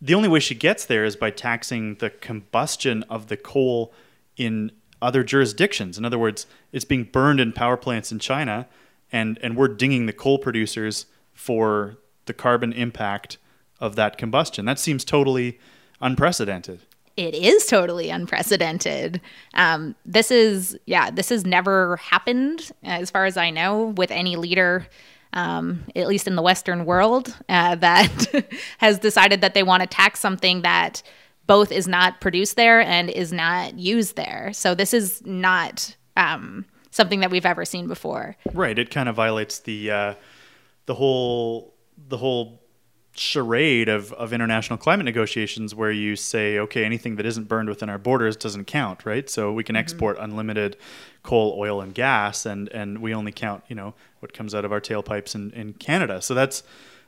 The 0.00 0.14
only 0.14 0.28
way 0.28 0.40
she 0.40 0.54
gets 0.54 0.84
there 0.84 1.04
is 1.04 1.16
by 1.16 1.30
taxing 1.30 1.94
the 1.96 2.10
combustion 2.10 3.02
of 3.04 3.28
the 3.28 3.36
coal 3.36 3.92
in 4.36 4.70
other 5.00 5.24
jurisdictions. 5.24 5.96
In 5.96 6.04
other 6.04 6.18
words, 6.18 6.46
it's 6.72 6.84
being 6.84 7.04
burned 7.04 7.40
in 7.40 7.52
power 7.52 7.76
plants 7.76 8.12
in 8.12 8.18
China, 8.18 8.66
and 9.10 9.38
and 9.42 9.56
we're 9.56 9.68
dinging 9.68 10.06
the 10.06 10.12
coal 10.12 10.38
producers 10.38 11.06
for 11.32 11.96
the 12.26 12.34
carbon 12.34 12.72
impact 12.72 13.38
of 13.80 13.94
that 13.96 14.18
combustion. 14.18 14.64
That 14.64 14.78
seems 14.78 15.04
totally 15.04 15.58
unprecedented. 16.00 16.80
it 17.16 17.34
is 17.34 17.66
totally 17.66 18.10
unprecedented. 18.10 19.20
Um, 19.54 19.94
this 20.04 20.30
is, 20.30 20.78
yeah, 20.84 21.10
this 21.10 21.30
has 21.30 21.46
never 21.46 21.96
happened, 21.96 22.70
as 22.82 23.10
far 23.10 23.24
as 23.24 23.36
I 23.38 23.48
know, 23.50 23.94
with 23.96 24.10
any 24.10 24.36
leader, 24.36 24.86
um, 25.32 25.84
at 25.94 26.06
least 26.06 26.26
in 26.26 26.36
the 26.36 26.42
Western 26.42 26.84
world, 26.84 27.34
uh, 27.48 27.74
that 27.76 28.44
has 28.78 28.98
decided 28.98 29.40
that 29.40 29.54
they 29.54 29.62
want 29.62 29.82
to 29.82 29.86
tax 29.86 30.20
something 30.20 30.62
that 30.62 31.02
both 31.46 31.70
is 31.70 31.86
not 31.86 32.20
produced 32.20 32.56
there 32.56 32.80
and 32.80 33.08
is 33.08 33.32
not 33.32 33.78
used 33.78 34.16
there. 34.16 34.50
So 34.52 34.74
this 34.74 34.92
is 34.92 35.24
not 35.24 35.96
um, 36.16 36.64
something 36.90 37.20
that 37.20 37.30
we've 37.30 37.46
ever 37.46 37.64
seen 37.64 37.86
before. 37.86 38.36
Right. 38.52 38.78
It 38.78 38.90
kind 38.90 39.08
of 39.08 39.14
violates 39.14 39.60
the 39.60 39.90
uh, 39.90 40.14
the 40.86 40.94
whole 40.94 41.74
the 42.08 42.16
whole 42.16 42.62
charade 43.18 43.88
of, 43.88 44.12
of 44.14 44.32
international 44.32 44.76
climate 44.78 45.04
negotiations 45.04 45.74
where 45.74 45.90
you 45.90 46.16
say, 46.16 46.58
okay, 46.58 46.84
anything 46.84 47.16
that 47.16 47.26
isn't 47.26 47.48
burned 47.48 47.68
within 47.68 47.88
our 47.88 47.98
borders 47.98 48.36
doesn't 48.36 48.66
count, 48.66 49.06
right? 49.06 49.28
So 49.30 49.52
we 49.52 49.64
can 49.64 49.76
export 49.76 50.16
unlimited 50.18 50.76
coal, 51.22 51.56
oil, 51.58 51.80
and 51.80 51.94
gas, 51.94 52.46
and, 52.46 52.68
and 52.68 53.00
we 53.00 53.14
only 53.14 53.32
count, 53.32 53.64
you 53.68 53.76
know, 53.76 53.94
what 54.20 54.32
comes 54.32 54.54
out 54.54 54.64
of 54.64 54.72
our 54.72 54.80
tailpipes 54.80 55.34
in, 55.34 55.50
in 55.52 55.72
Canada. 55.74 56.20
So 56.22 56.34
that's 56.34 56.62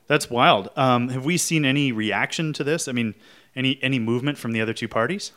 that's 0.07 0.27
wild. 0.27 0.69
Um, 0.75 1.09
have 1.09 1.23
we 1.23 1.37
seen 1.37 1.65
any 1.65 1.91
reaction 1.91 2.51
to 2.53 2.63
this? 2.63 2.87
I 2.87 2.91
mean, 2.91 3.13
any 3.55 3.79
any 3.83 3.99
movement 3.99 4.37
from 4.37 4.53
the 4.53 4.61
other 4.61 4.73
two 4.73 4.87
parties? 4.87 5.31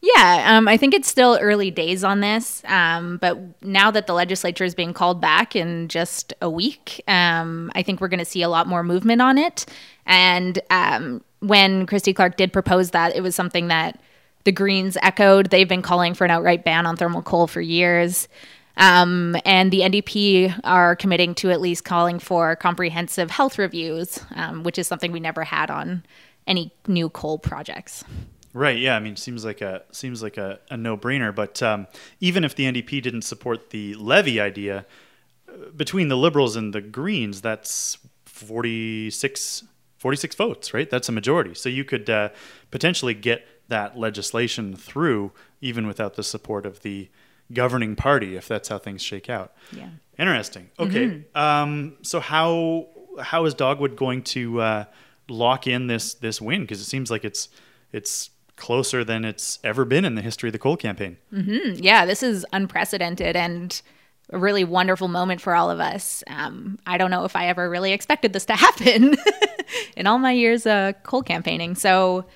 Yeah, 0.00 0.44
um, 0.46 0.68
I 0.68 0.76
think 0.76 0.94
it's 0.94 1.08
still 1.08 1.38
early 1.40 1.72
days 1.72 2.04
on 2.04 2.20
this, 2.20 2.62
um, 2.66 3.16
but 3.16 3.36
now 3.64 3.90
that 3.90 4.06
the 4.06 4.14
legislature 4.14 4.62
is 4.62 4.74
being 4.74 4.94
called 4.94 5.20
back 5.20 5.56
in 5.56 5.88
just 5.88 6.32
a 6.40 6.48
week, 6.48 7.02
um, 7.08 7.72
I 7.74 7.82
think 7.82 8.00
we're 8.00 8.08
going 8.08 8.18
to 8.20 8.24
see 8.24 8.42
a 8.42 8.48
lot 8.48 8.68
more 8.68 8.84
movement 8.84 9.20
on 9.20 9.38
it. 9.38 9.66
And 10.06 10.60
um, 10.70 11.24
when 11.40 11.84
Christy 11.86 12.14
Clark 12.14 12.36
did 12.36 12.52
propose 12.52 12.92
that, 12.92 13.16
it 13.16 13.22
was 13.22 13.34
something 13.34 13.68
that 13.68 14.00
the 14.44 14.52
Greens 14.52 14.96
echoed. 15.02 15.50
They've 15.50 15.68
been 15.68 15.82
calling 15.82 16.14
for 16.14 16.24
an 16.24 16.30
outright 16.30 16.64
ban 16.64 16.86
on 16.86 16.96
thermal 16.96 17.22
coal 17.22 17.48
for 17.48 17.60
years. 17.60 18.28
Um, 18.76 19.36
and 19.44 19.72
the 19.72 19.80
NDP 19.80 20.60
are 20.62 20.94
committing 20.94 21.34
to 21.36 21.50
at 21.50 21.60
least 21.60 21.84
calling 21.84 22.20
for 22.20 22.54
comprehensive 22.54 23.32
health 23.32 23.58
reviews, 23.58 24.20
um, 24.36 24.62
which 24.62 24.78
is 24.78 24.86
something 24.86 25.10
we 25.10 25.18
never 25.18 25.42
had 25.42 25.72
on 25.72 26.04
any 26.46 26.72
new 26.86 27.10
coal 27.10 27.38
projects. 27.38 28.04
Right. 28.58 28.78
Yeah. 28.78 28.96
I 28.96 28.98
mean, 28.98 29.14
seems 29.14 29.44
like 29.44 29.60
a 29.60 29.82
seems 29.92 30.20
like 30.20 30.36
a, 30.36 30.58
a 30.68 30.76
no 30.76 30.96
brainer. 30.96 31.32
But 31.32 31.62
um, 31.62 31.86
even 32.18 32.42
if 32.42 32.56
the 32.56 32.64
NDP 32.64 33.00
didn't 33.00 33.22
support 33.22 33.70
the 33.70 33.94
levy 33.94 34.40
idea, 34.40 34.84
uh, 35.48 35.70
between 35.76 36.08
the 36.08 36.16
Liberals 36.16 36.56
and 36.56 36.74
the 36.74 36.80
Greens, 36.80 37.40
that's 37.40 37.98
46, 38.24 39.62
46 39.98 40.34
votes. 40.34 40.74
Right. 40.74 40.90
That's 40.90 41.08
a 41.08 41.12
majority. 41.12 41.54
So 41.54 41.68
you 41.68 41.84
could 41.84 42.10
uh, 42.10 42.30
potentially 42.72 43.14
get 43.14 43.46
that 43.68 43.96
legislation 43.96 44.74
through, 44.74 45.30
even 45.60 45.86
without 45.86 46.14
the 46.14 46.24
support 46.24 46.66
of 46.66 46.80
the 46.80 47.08
governing 47.52 47.94
party, 47.94 48.34
if 48.34 48.48
that's 48.48 48.68
how 48.68 48.78
things 48.78 49.02
shake 49.02 49.30
out. 49.30 49.52
Yeah. 49.70 49.90
Interesting. 50.18 50.68
Okay. 50.80 51.24
Um, 51.36 51.96
so 52.02 52.18
how 52.18 52.88
how 53.20 53.44
is 53.44 53.54
Dogwood 53.54 53.94
going 53.94 54.22
to 54.22 54.60
uh, 54.60 54.84
lock 55.28 55.68
in 55.68 55.86
this 55.86 56.14
this 56.14 56.40
win? 56.40 56.62
Because 56.62 56.80
it 56.80 56.86
seems 56.86 57.08
like 57.08 57.24
it's 57.24 57.48
it's 57.92 58.30
closer 58.58 59.04
than 59.04 59.24
it's 59.24 59.58
ever 59.64 59.84
been 59.84 60.04
in 60.04 60.14
the 60.14 60.22
history 60.22 60.48
of 60.48 60.52
the 60.52 60.58
coal 60.58 60.76
campaign. 60.76 61.16
yeah, 61.82 62.04
this 62.04 62.22
is 62.22 62.44
unprecedented 62.52 63.36
and 63.36 63.80
a 64.30 64.38
really 64.38 64.64
wonderful 64.64 65.08
moment 65.08 65.40
for 65.40 65.54
all 65.54 65.70
of 65.70 65.80
us. 65.80 66.22
Um, 66.26 66.78
I 66.86 66.98
don't 66.98 67.10
know 67.10 67.24
if 67.24 67.34
I 67.34 67.48
ever 67.48 67.70
really 67.70 67.92
expected 67.92 68.32
this 68.32 68.44
to 68.46 68.52
happen 68.56 69.16
in 69.96 70.06
all 70.06 70.18
my 70.18 70.32
years 70.32 70.66
uh, 70.66 70.92
coal 71.02 71.22
campaigning. 71.22 71.74
So, 71.74 72.26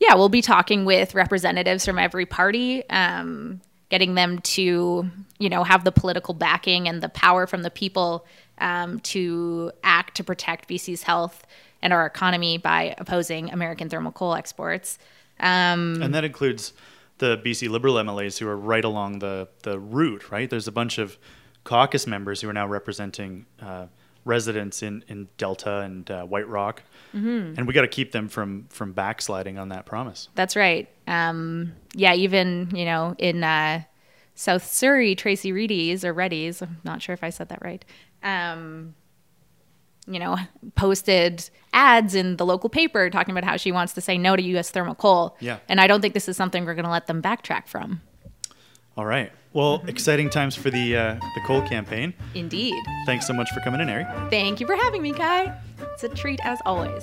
yeah, 0.00 0.14
we'll 0.14 0.28
be 0.28 0.42
talking 0.42 0.84
with 0.84 1.14
representatives 1.14 1.84
from 1.84 1.98
every 1.98 2.26
party, 2.26 2.88
um, 2.88 3.60
getting 3.90 4.14
them 4.14 4.38
to, 4.40 5.08
you 5.38 5.48
know, 5.48 5.64
have 5.64 5.84
the 5.84 5.92
political 5.92 6.34
backing 6.34 6.88
and 6.88 7.02
the 7.02 7.08
power 7.10 7.46
from 7.46 7.62
the 7.62 7.70
people 7.70 8.26
um, 8.58 9.00
to 9.00 9.70
act 9.82 10.16
to 10.16 10.24
protect 10.24 10.68
BC's 10.68 11.02
health 11.02 11.46
and 11.82 11.92
our 11.92 12.06
economy 12.06 12.58
by 12.58 12.94
opposing 12.98 13.50
American 13.50 13.88
thermal 13.88 14.12
coal 14.12 14.34
exports. 14.34 14.98
Um, 15.40 16.02
And 16.02 16.14
that 16.14 16.24
includes 16.24 16.72
the 17.18 17.38
BC 17.38 17.68
Liberal 17.68 17.94
MLAs 17.94 18.38
who 18.38 18.48
are 18.48 18.56
right 18.56 18.84
along 18.84 19.20
the, 19.20 19.48
the 19.62 19.78
route, 19.78 20.30
right? 20.30 20.48
There's 20.48 20.68
a 20.68 20.72
bunch 20.72 20.98
of 20.98 21.18
caucus 21.64 22.06
members 22.06 22.40
who 22.40 22.48
are 22.48 22.52
now 22.52 22.66
representing 22.66 23.46
uh, 23.60 23.86
residents 24.24 24.82
in, 24.82 25.04
in 25.08 25.28
Delta 25.36 25.80
and 25.80 26.10
uh, 26.10 26.24
White 26.24 26.48
Rock. 26.48 26.82
Mm-hmm. 27.14 27.54
And 27.56 27.66
we 27.66 27.74
got 27.74 27.82
to 27.82 27.88
keep 27.88 28.12
them 28.12 28.28
from, 28.28 28.66
from 28.70 28.92
backsliding 28.92 29.58
on 29.58 29.68
that 29.68 29.86
promise. 29.86 30.28
That's 30.34 30.56
right. 30.56 30.88
Um, 31.06 31.74
yeah, 31.94 32.14
even 32.14 32.70
you 32.74 32.84
know 32.84 33.14
in 33.18 33.44
uh, 33.44 33.82
South 34.34 34.66
Surrey, 34.66 35.14
Tracy 35.14 35.52
Reedies 35.52 36.04
or 36.04 36.12
Reddy's. 36.12 36.62
I'm 36.62 36.78
not 36.84 37.02
sure 37.02 37.12
if 37.12 37.22
I 37.22 37.30
said 37.30 37.48
that 37.50 37.62
right. 37.62 37.84
Um, 38.22 38.94
you 40.06 40.18
know, 40.18 40.36
posted 40.74 41.48
ads 41.72 42.14
in 42.14 42.36
the 42.36 42.46
local 42.46 42.68
paper 42.70 43.10
talking 43.10 43.32
about 43.32 43.44
how 43.44 43.56
she 43.56 43.72
wants 43.72 43.92
to 43.94 44.00
say 44.00 44.18
no 44.18 44.36
to 44.36 44.42
U.S. 44.42 44.70
thermal 44.70 44.94
coal. 44.94 45.36
Yeah. 45.40 45.58
and 45.68 45.80
I 45.80 45.86
don't 45.86 46.00
think 46.00 46.14
this 46.14 46.28
is 46.28 46.36
something 46.36 46.64
we're 46.64 46.74
going 46.74 46.84
to 46.84 46.90
let 46.90 47.06
them 47.06 47.22
backtrack 47.22 47.66
from. 47.68 48.00
All 48.96 49.04
right. 49.06 49.32
Well, 49.52 49.82
exciting 49.86 50.30
times 50.30 50.54
for 50.56 50.70
the, 50.70 50.96
uh, 50.96 51.14
the 51.14 51.40
coal 51.46 51.62
campaign. 51.62 52.12
Indeed. 52.34 52.74
Thanks 53.06 53.26
so 53.26 53.32
much 53.32 53.50
for 53.52 53.60
coming 53.60 53.80
in, 53.80 53.88
Arie. 53.88 54.06
Thank 54.30 54.60
you 54.60 54.66
for 54.66 54.76
having 54.76 55.00
me, 55.02 55.12
Kai. 55.12 55.56
It's 55.94 56.04
a 56.04 56.08
treat 56.08 56.40
as 56.44 56.60
always. 56.66 57.02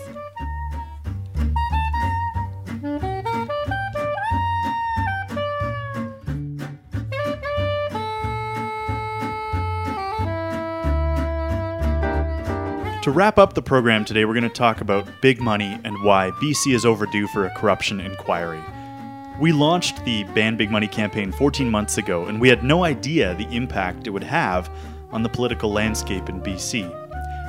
To 13.04 13.10
wrap 13.10 13.40
up 13.40 13.54
the 13.56 13.64
program 13.64 14.06
today, 14.06 14.26
we're 14.26 14.36
going 14.36 14.44
to 14.44 14.50
talk 14.50 14.80
about 14.80 15.10
big 15.24 15.42
money 15.42 15.80
and 15.84 16.04
why 16.04 16.30
BC 16.40 16.76
is 16.76 16.86
overdue 16.86 17.26
for 17.30 17.48
a 17.48 17.56
corruption 17.56 18.00
inquiry. 18.00 18.62
We 19.40 19.52
launched 19.54 20.06
the 20.06 20.24
Ban 20.36 20.56
Big 20.56 20.70
Money 20.70 20.88
campaign 20.88 21.32
14 21.32 21.68
months 21.68 21.98
ago, 21.98 22.26
and 22.26 22.40
we 22.40 22.48
had 22.48 22.64
no 22.64 22.84
idea 22.84 23.34
the 23.34 23.50
impact 23.56 24.06
it 24.06 24.12
would 24.12 24.22
have 24.22 24.70
on 25.12 25.24
the 25.24 25.30
political 25.30 25.72
landscape 25.72 26.30
in 26.30 26.42
BC. 26.42 26.86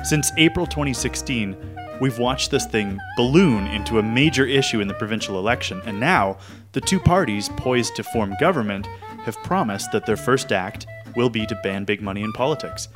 Since 0.07 0.31
April 0.39 0.65
2016, 0.65 1.55
we've 2.01 2.17
watched 2.17 2.49
this 2.49 2.65
thing 2.65 2.97
balloon 3.15 3.67
into 3.67 3.99
a 3.99 4.03
major 4.03 4.47
issue 4.47 4.81
in 4.81 4.87
the 4.87 4.95
provincial 4.95 5.37
election, 5.37 5.83
and 5.85 5.99
now 5.99 6.39
the 6.71 6.81
two 6.81 6.99
parties 6.99 7.49
poised 7.57 7.95
to 7.97 8.03
form 8.03 8.33
government 8.39 8.87
have 9.19 9.37
promised 9.43 9.91
that 9.91 10.07
their 10.07 10.17
first 10.17 10.51
act 10.51 10.87
will 11.15 11.29
be 11.29 11.45
to 11.45 11.59
ban 11.61 11.85
big 11.85 12.01
money 12.01 12.23
in 12.23 12.33
politics. 12.33 12.87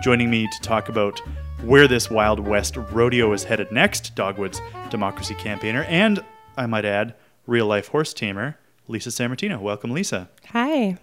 Joining 0.00 0.30
me 0.30 0.46
to 0.46 0.60
talk 0.60 0.88
about 0.88 1.20
where 1.64 1.88
this 1.88 2.10
Wild 2.10 2.40
West 2.40 2.76
rodeo 2.76 3.32
is 3.32 3.44
headed 3.44 3.72
next, 3.72 4.14
Dogwood's 4.14 4.60
democracy 4.90 5.34
campaigner, 5.34 5.84
and, 5.84 6.22
I 6.56 6.66
might 6.66 6.84
add, 6.84 7.14
real 7.46 7.66
life 7.66 7.88
horse 7.88 8.12
tamer, 8.12 8.58
Lisa 8.86 9.08
Sammartino. 9.08 9.58
Welcome, 9.60 9.90
Lisa. 9.92 10.28
Hi. 10.50 10.98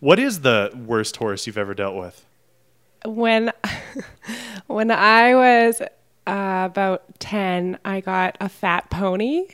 What 0.00 0.18
is 0.18 0.40
the 0.40 0.72
worst 0.86 1.16
horse 1.16 1.46
you've 1.46 1.58
ever 1.58 1.74
dealt 1.74 1.94
with? 1.96 2.26
When 3.04 3.52
when 4.66 4.90
I 4.90 5.34
was 5.34 5.80
uh, 6.26 6.68
about 6.70 7.20
10, 7.20 7.78
I 7.84 8.00
got 8.00 8.36
a 8.40 8.48
fat 8.48 8.90
pony 8.90 9.46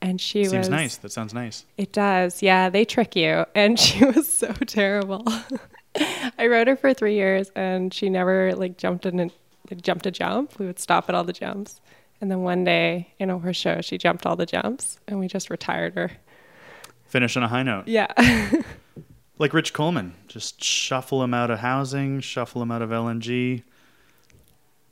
and 0.00 0.20
she 0.20 0.44
Seems 0.44 0.52
was 0.52 0.66
Seems 0.66 0.68
nice. 0.70 0.96
That 0.98 1.10
sounds 1.12 1.34
nice. 1.34 1.64
It 1.76 1.92
does. 1.92 2.42
Yeah, 2.42 2.70
they 2.70 2.84
trick 2.84 3.16
you 3.16 3.44
and 3.54 3.78
she 3.80 4.04
was 4.04 4.32
so 4.32 4.52
terrible. 4.52 5.24
I 6.38 6.46
rode 6.46 6.68
her 6.68 6.76
for 6.76 6.94
3 6.94 7.14
years 7.14 7.50
and 7.56 7.92
she 7.92 8.08
never 8.08 8.54
like 8.54 8.76
jumped 8.76 9.06
in 9.06 9.30
like, 9.70 9.82
jumped 9.82 10.06
a 10.06 10.10
jump. 10.10 10.58
We 10.58 10.66
would 10.66 10.78
stop 10.78 11.08
at 11.08 11.14
all 11.14 11.24
the 11.24 11.32
jumps. 11.32 11.80
And 12.20 12.30
then 12.30 12.42
one 12.42 12.64
day 12.64 13.12
in 13.18 13.30
a 13.30 13.38
horse 13.38 13.56
show, 13.56 13.80
she 13.80 13.98
jumped 13.98 14.24
all 14.24 14.36
the 14.36 14.46
jumps 14.46 14.98
and 15.08 15.18
we 15.18 15.28
just 15.28 15.50
retired 15.50 15.94
her. 15.94 16.10
Finish 17.06 17.36
on 17.36 17.42
a 17.42 17.48
high 17.48 17.62
note. 17.62 17.86
Yeah. 17.86 18.12
Like 19.38 19.52
Rich 19.52 19.72
Coleman. 19.72 20.14
Just 20.28 20.62
shuffle 20.62 21.22
him 21.22 21.34
out 21.34 21.50
of 21.50 21.58
housing, 21.58 22.20
shuffle 22.20 22.62
him 22.62 22.70
out 22.70 22.82
of 22.82 22.90
LNG. 22.90 23.62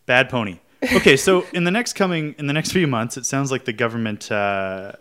Bad 0.07 0.29
pony. 0.29 0.59
Okay, 0.95 1.17
so 1.17 1.47
in 1.53 1.65
the 1.65 1.71
next 1.71 1.93
coming 1.93 2.35
in 2.39 2.47
the 2.47 2.53
next 2.53 2.73
few 2.73 2.87
months, 2.87 3.17
it 3.17 3.25
sounds 3.25 3.53
like 3.53 3.65
the 3.65 3.73
government 3.73 4.33
uh, 4.33 4.93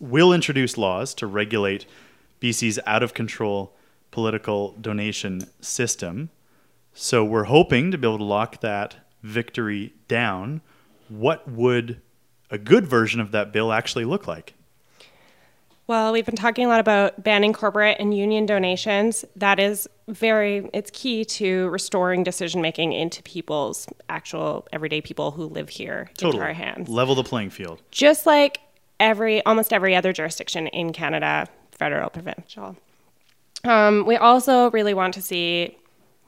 will 0.00 0.32
introduce 0.32 0.76
laws 0.76 1.14
to 1.14 1.26
regulate 1.26 1.86
BC's 2.40 2.78
out 2.86 3.02
of 3.02 3.14
control 3.14 3.72
political 4.10 4.72
donation 4.80 5.48
system. 5.60 6.30
So 6.98 7.22
we're 7.22 7.44
hoping 7.44 7.90
to 7.90 7.98
be 7.98 8.08
able 8.08 8.16
to 8.16 8.24
lock 8.24 8.62
that 8.62 8.96
victory 9.22 9.92
down. 10.08 10.62
What 11.10 11.46
would 11.46 12.00
a 12.50 12.56
good 12.56 12.86
version 12.86 13.20
of 13.20 13.32
that 13.32 13.52
bill 13.52 13.70
actually 13.70 14.06
look 14.06 14.26
like? 14.26 14.54
Well, 15.86 16.10
we've 16.10 16.24
been 16.24 16.36
talking 16.36 16.64
a 16.64 16.68
lot 16.68 16.80
about 16.80 17.22
banning 17.22 17.52
corporate 17.52 17.98
and 18.00 18.16
union 18.16 18.46
donations. 18.46 19.26
That 19.36 19.60
is 19.60 19.86
very, 20.08 20.70
it's 20.72 20.90
key 20.90 21.26
to 21.26 21.68
restoring 21.68 22.24
decision 22.24 22.62
making 22.62 22.94
into 22.94 23.22
people's 23.22 23.86
actual 24.08 24.66
everyday 24.72 25.02
people 25.02 25.32
who 25.32 25.44
live 25.44 25.68
here 25.68 26.10
into 26.22 26.40
our 26.40 26.54
hands. 26.54 26.88
Level 26.88 27.14
the 27.14 27.22
playing 27.22 27.50
field. 27.50 27.82
Just 27.90 28.24
like 28.24 28.58
every, 28.98 29.44
almost 29.44 29.70
every 29.70 29.94
other 29.94 30.14
jurisdiction 30.14 30.66
in 30.68 30.94
Canada, 30.94 31.46
federal, 31.72 32.08
provincial. 32.08 32.74
Um, 33.64 34.06
we 34.06 34.16
also 34.16 34.70
really 34.70 34.94
want 34.94 35.12
to 35.14 35.22
see 35.22 35.76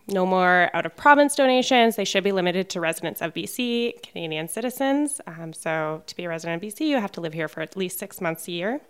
no 0.09 0.25
more 0.27 0.71
out 0.75 0.87
of 0.87 0.97
province 0.97 1.35
donations. 1.35 1.97
They 1.97 2.05
should 2.05 2.25
be 2.25 2.33
limited 2.33 2.71
to 2.71 2.81
residents 2.81 3.21
of 3.21 3.35
BC, 3.35 4.03
Canadian 4.03 4.49
citizens. 4.49 5.21
Um, 5.27 5.53
so, 5.53 6.03
to 6.07 6.17
be 6.17 6.25
a 6.25 6.29
resident 6.29 6.63
of 6.63 6.69
BC, 6.69 6.81
you 6.87 6.99
have 6.99 7.13
to 7.13 7.21
live 7.21 7.33
here 7.33 7.49
for 7.49 7.61
at 7.61 7.77
least 7.77 7.99
six 7.99 8.21
months 8.21 8.49
a 8.49 8.53
year. 8.53 8.81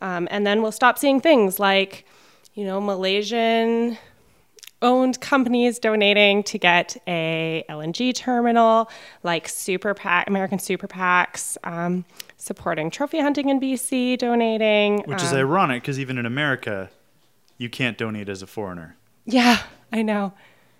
Um, 0.00 0.26
and 0.30 0.46
then 0.46 0.62
we'll 0.62 0.72
stop 0.72 0.98
seeing 0.98 1.20
things 1.20 1.60
like, 1.60 2.06
you 2.54 2.64
know, 2.64 2.80
Malaysian 2.80 3.98
owned 4.82 5.20
companies 5.20 5.78
donating 5.78 6.42
to 6.42 6.58
get 6.58 6.96
a 7.06 7.64
LNG 7.68 8.14
terminal, 8.14 8.90
like 9.22 9.48
super 9.48 9.94
PAC, 9.94 10.28
American 10.28 10.58
super 10.58 10.88
PACs, 10.88 11.56
um, 11.64 12.04
supporting 12.36 12.90
trophy 12.90 13.20
hunting 13.20 13.48
in 13.48 13.60
BC, 13.60 14.18
donating. 14.18 15.02
Which 15.04 15.22
is 15.22 15.32
um, 15.32 15.38
ironic 15.38 15.82
because 15.82 16.00
even 16.00 16.18
in 16.18 16.26
America, 16.26 16.90
you 17.58 17.70
can't 17.70 17.96
donate 17.96 18.28
as 18.28 18.42
a 18.42 18.46
foreigner. 18.46 18.96
yeah, 19.24 19.62
I 19.92 20.02
know. 20.02 20.32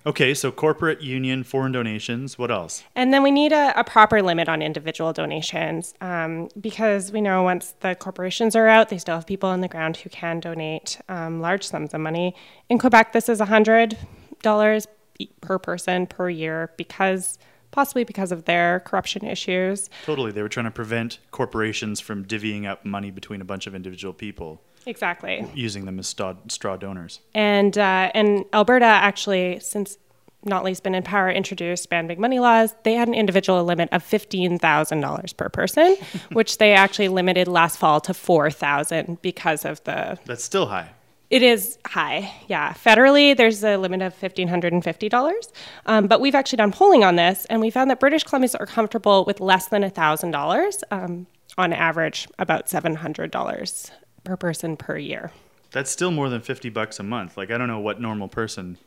Okay, 0.04 0.34
so 0.34 0.50
corporate, 0.50 1.00
union, 1.00 1.44
foreign 1.44 1.70
donations. 1.70 2.36
What 2.36 2.50
else? 2.50 2.82
And 2.96 3.14
then 3.14 3.22
we 3.22 3.30
need 3.30 3.52
a, 3.52 3.78
a 3.78 3.84
proper 3.84 4.20
limit 4.20 4.48
on 4.48 4.60
individual 4.60 5.12
donations 5.12 5.94
um, 6.00 6.48
because 6.60 7.12
we 7.12 7.20
know 7.20 7.44
once 7.44 7.74
the 7.80 7.94
corporations 7.94 8.56
are 8.56 8.66
out, 8.66 8.88
they 8.88 8.98
still 8.98 9.14
have 9.14 9.26
people 9.26 9.48
on 9.48 9.60
the 9.60 9.68
ground 9.68 9.98
who 9.98 10.10
can 10.10 10.40
donate 10.40 11.00
um, 11.08 11.40
large 11.40 11.64
sums 11.64 11.94
of 11.94 12.00
money. 12.00 12.34
In 12.68 12.78
Quebec, 12.78 13.12
this 13.12 13.28
is 13.28 13.38
$100 13.40 14.86
e- 15.18 15.28
per 15.40 15.58
person 15.58 16.06
per 16.08 16.28
year 16.28 16.72
because 16.76 17.38
possibly 17.70 18.04
because 18.04 18.32
of 18.32 18.44
their 18.44 18.80
corruption 18.80 19.24
issues. 19.24 19.88
Totally. 20.04 20.30
They 20.30 20.42
were 20.42 20.48
trying 20.48 20.66
to 20.66 20.70
prevent 20.70 21.18
corporations 21.30 22.00
from 22.00 22.24
divvying 22.24 22.68
up 22.68 22.84
money 22.84 23.10
between 23.10 23.40
a 23.40 23.44
bunch 23.44 23.66
of 23.66 23.74
individual 23.74 24.12
people, 24.12 24.60
Exactly. 24.86 25.46
using 25.54 25.84
them 25.84 25.98
as 25.98 26.06
straw, 26.08 26.34
straw 26.48 26.76
donors. 26.76 27.20
And 27.34 27.76
uh, 27.76 28.10
and 28.14 28.44
Alberta 28.52 28.84
actually, 28.84 29.60
since 29.60 29.98
Notley's 30.44 30.80
been 30.80 30.94
in 30.94 31.02
power, 31.02 31.30
introduced 31.30 31.88
ban 31.88 32.06
big 32.06 32.18
money 32.18 32.40
laws. 32.40 32.74
They 32.82 32.94
had 32.94 33.08
an 33.08 33.14
individual 33.14 33.62
limit 33.64 33.88
of 33.92 34.02
fifteen 34.02 34.58
thousand 34.58 35.00
dollars 35.00 35.32
per 35.32 35.48
person, 35.48 35.96
which 36.32 36.58
they 36.58 36.72
actually 36.72 37.08
limited 37.08 37.48
last 37.48 37.78
fall 37.78 38.00
to 38.02 38.14
four 38.14 38.50
thousand 38.50 39.22
because 39.22 39.64
of 39.64 39.82
the. 39.84 40.18
That's 40.26 40.44
still 40.44 40.66
high. 40.66 40.90
It 41.30 41.42
is 41.42 41.78
high, 41.86 42.30
yeah. 42.46 42.74
Federally, 42.74 43.34
there's 43.34 43.64
a 43.64 43.78
limit 43.78 44.02
of 44.02 44.14
fifteen 44.14 44.48
hundred 44.48 44.72
and 44.72 44.82
fifty 44.82 45.08
dollars, 45.08 45.48
um, 45.86 46.06
but 46.08 46.20
we've 46.20 46.34
actually 46.34 46.58
done 46.58 46.72
polling 46.72 47.04
on 47.04 47.16
this, 47.16 47.46
and 47.46 47.60
we 47.60 47.70
found 47.70 47.88
that 47.90 48.00
British 48.00 48.24
Columbians 48.24 48.56
are 48.58 48.66
comfortable 48.66 49.24
with 49.24 49.40
less 49.40 49.68
than 49.68 49.88
thousand 49.90 50.32
dollars. 50.32 50.82
Um, 50.90 51.26
on 51.58 51.72
average, 51.74 52.28
about 52.38 52.66
$700 52.66 53.90
per 54.24 54.36
person 54.36 54.76
per 54.76 54.96
year. 54.96 55.32
That's 55.70 55.90
still 55.90 56.10
more 56.10 56.28
than 56.28 56.42
50 56.42 56.68
bucks 56.68 57.00
a 57.00 57.02
month. 57.02 57.36
Like, 57.36 57.50
I 57.50 57.58
don't 57.58 57.68
know 57.68 57.80
what 57.80 58.00
normal 58.00 58.28
person 58.28 58.78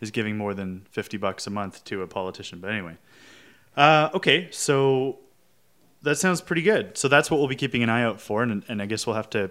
is 0.00 0.10
giving 0.10 0.36
more 0.36 0.54
than 0.54 0.86
50 0.90 1.16
bucks 1.16 1.46
a 1.46 1.50
month 1.50 1.84
to 1.84 2.02
a 2.02 2.06
politician. 2.06 2.60
But 2.60 2.70
anyway. 2.70 2.96
Uh, 3.76 4.10
okay, 4.14 4.48
so 4.50 5.18
that 6.02 6.16
sounds 6.16 6.40
pretty 6.40 6.62
good. 6.62 6.96
So 6.96 7.08
that's 7.08 7.30
what 7.30 7.38
we'll 7.38 7.48
be 7.48 7.56
keeping 7.56 7.82
an 7.82 7.90
eye 7.90 8.02
out 8.02 8.20
for. 8.20 8.42
And, 8.42 8.64
and 8.68 8.80
I 8.80 8.86
guess 8.86 9.06
we'll 9.06 9.16
have 9.16 9.30
to 9.30 9.50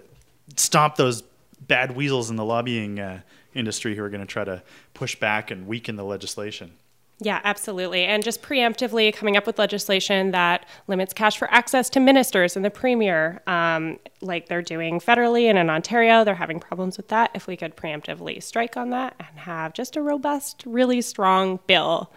stomp 0.55 0.95
those 0.95 1.23
bad 1.59 1.95
weasels 1.95 2.29
in 2.29 2.35
the 2.35 2.45
lobbying 2.45 2.99
uh, 2.99 3.21
industry 3.53 3.95
who 3.95 4.03
are 4.03 4.09
going 4.09 4.21
to 4.21 4.27
try 4.27 4.43
to 4.43 4.61
push 4.93 5.15
back 5.15 5.51
and 5.51 5.67
weaken 5.67 5.95
the 5.95 6.05
legislation. 6.05 6.71
Yeah, 7.19 7.41
absolutely. 7.43 8.03
And 8.03 8.23
just 8.23 8.43
preemptively 8.43 9.11
coming 9.11 9.37
up 9.37 9.47
with 9.47 9.57
legislation 9.57 10.31
that 10.31 10.67
limits 10.85 11.13
cash 11.13 11.37
for 11.37 11.51
access 11.51 11.89
to 11.91 11.99
ministers 11.99 12.55
and 12.55 12.63
the 12.63 12.69
premier, 12.69 13.41
um, 13.47 13.97
like 14.21 14.47
they're 14.47 14.61
doing 14.61 14.99
federally 14.99 15.45
and 15.49 15.57
in 15.57 15.69
Ontario. 15.69 16.23
They're 16.23 16.35
having 16.35 16.59
problems 16.59 16.95
with 16.95 17.07
that. 17.07 17.31
If 17.33 17.47
we 17.47 17.57
could 17.57 17.75
preemptively 17.75 18.41
strike 18.41 18.77
on 18.77 18.91
that 18.91 19.15
and 19.19 19.39
have 19.39 19.73
just 19.73 19.95
a 19.95 20.01
robust, 20.01 20.63
really 20.67 21.01
strong 21.01 21.59
bill 21.65 22.11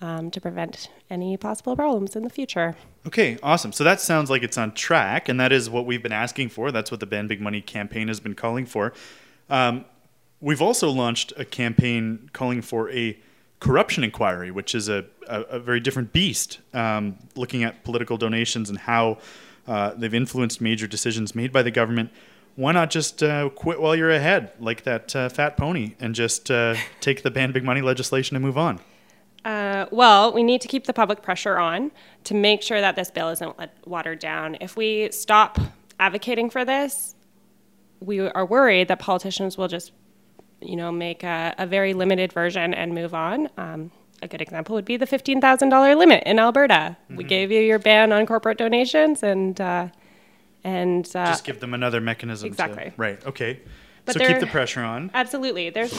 um, 0.00 0.32
to 0.32 0.40
prevent 0.40 0.90
any 1.10 1.36
possible 1.36 1.76
problems 1.76 2.16
in 2.16 2.24
the 2.24 2.30
future. 2.30 2.74
Okay, 3.06 3.38
awesome. 3.44 3.72
So 3.72 3.84
that 3.84 4.00
sounds 4.00 4.30
like 4.30 4.42
it's 4.42 4.58
on 4.58 4.72
track, 4.72 5.28
and 5.28 5.38
that 5.38 5.52
is 5.52 5.70
what 5.70 5.86
we've 5.86 6.02
been 6.02 6.12
asking 6.12 6.48
for. 6.48 6.72
That's 6.72 6.90
what 6.90 6.98
the 6.98 7.06
Ban 7.06 7.28
Big 7.28 7.40
Money 7.40 7.60
campaign 7.60 8.08
has 8.08 8.18
been 8.18 8.34
calling 8.34 8.66
for. 8.66 8.92
Um, 9.48 9.84
we've 10.40 10.62
also 10.62 10.90
launched 10.90 11.32
a 11.36 11.44
campaign 11.44 12.30
calling 12.32 12.62
for 12.62 12.90
a 12.90 13.16
corruption 13.60 14.02
inquiry, 14.02 14.50
which 14.50 14.74
is 14.74 14.88
a, 14.88 15.04
a, 15.28 15.40
a 15.42 15.60
very 15.60 15.80
different 15.80 16.12
beast, 16.12 16.60
um, 16.74 17.16
looking 17.36 17.62
at 17.62 17.84
political 17.84 18.16
donations 18.16 18.68
and 18.68 18.78
how 18.78 19.18
uh, 19.68 19.92
they've 19.94 20.14
influenced 20.14 20.60
major 20.60 20.86
decisions 20.86 21.34
made 21.34 21.52
by 21.52 21.62
the 21.62 21.70
government. 21.70 22.10
Why 22.56 22.72
not 22.72 22.90
just 22.90 23.22
uh, 23.22 23.48
quit 23.50 23.80
while 23.80 23.94
you're 23.94 24.10
ahead, 24.10 24.52
like 24.58 24.82
that 24.82 25.14
uh, 25.14 25.28
fat 25.28 25.56
pony, 25.56 25.94
and 26.00 26.14
just 26.14 26.50
uh, 26.50 26.74
take 27.00 27.22
the 27.22 27.30
ban 27.30 27.52
big 27.52 27.62
money 27.62 27.80
legislation 27.80 28.36
and 28.36 28.44
move 28.44 28.58
on? 28.58 28.80
Uh, 29.44 29.86
well, 29.90 30.32
we 30.32 30.42
need 30.42 30.60
to 30.60 30.68
keep 30.68 30.84
the 30.84 30.92
public 30.92 31.22
pressure 31.22 31.58
on 31.58 31.90
to 32.24 32.34
make 32.34 32.62
sure 32.62 32.80
that 32.80 32.96
this 32.96 33.10
bill 33.10 33.28
isn't 33.30 33.56
watered 33.86 34.18
down. 34.18 34.56
If 34.60 34.76
we 34.76 35.10
stop 35.12 35.58
advocating 35.98 36.50
for 36.50 36.64
this, 36.64 37.14
we 38.00 38.20
are 38.20 38.44
worried 38.44 38.88
that 38.88 38.98
politicians 38.98 39.56
will 39.56 39.68
just 39.68 39.92
you 40.60 40.76
know, 40.76 40.92
make 40.92 41.22
a, 41.22 41.54
a 41.58 41.66
very 41.66 41.94
limited 41.94 42.32
version 42.32 42.74
and 42.74 42.94
move 42.94 43.14
on. 43.14 43.48
Um, 43.56 43.90
a 44.22 44.28
good 44.28 44.42
example 44.42 44.74
would 44.74 44.84
be 44.84 44.96
the 44.96 45.06
fifteen 45.06 45.40
thousand 45.40 45.70
dollar 45.70 45.94
limit 45.94 46.22
in 46.26 46.38
Alberta. 46.38 46.96
Mm-hmm. 47.04 47.16
We 47.16 47.24
gave 47.24 47.50
you 47.50 47.60
your 47.60 47.78
ban 47.78 48.12
on 48.12 48.26
corporate 48.26 48.58
donations, 48.58 49.22
and 49.22 49.58
uh, 49.60 49.88
and 50.62 51.06
uh, 51.14 51.26
just 51.26 51.44
give 51.44 51.60
them 51.60 51.74
another 51.74 52.00
mechanism. 52.00 52.46
Exactly. 52.46 52.84
To, 52.84 52.92
right. 52.96 53.26
Okay. 53.26 53.60
But 54.04 54.14
so 54.14 54.26
keep 54.26 54.40
the 54.40 54.46
pressure 54.46 54.82
on. 54.82 55.10
Absolutely. 55.14 55.70
There's 55.70 55.94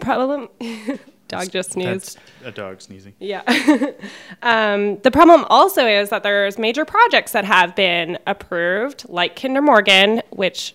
problem. 0.00 0.48
dog 1.32 1.50
just 1.50 1.72
sneezed. 1.72 2.18
That's 2.42 2.48
a 2.48 2.50
dog 2.52 2.80
sneezing. 2.82 3.14
Yeah. 3.18 3.42
um, 4.42 4.98
the 4.98 5.10
problem 5.10 5.44
also 5.48 5.86
is 5.86 6.10
that 6.10 6.22
there's 6.22 6.58
major 6.58 6.84
projects 6.84 7.32
that 7.32 7.44
have 7.44 7.74
been 7.74 8.18
approved, 8.26 9.08
like 9.08 9.34
Kinder 9.40 9.62
Morgan, 9.62 10.22
which 10.30 10.74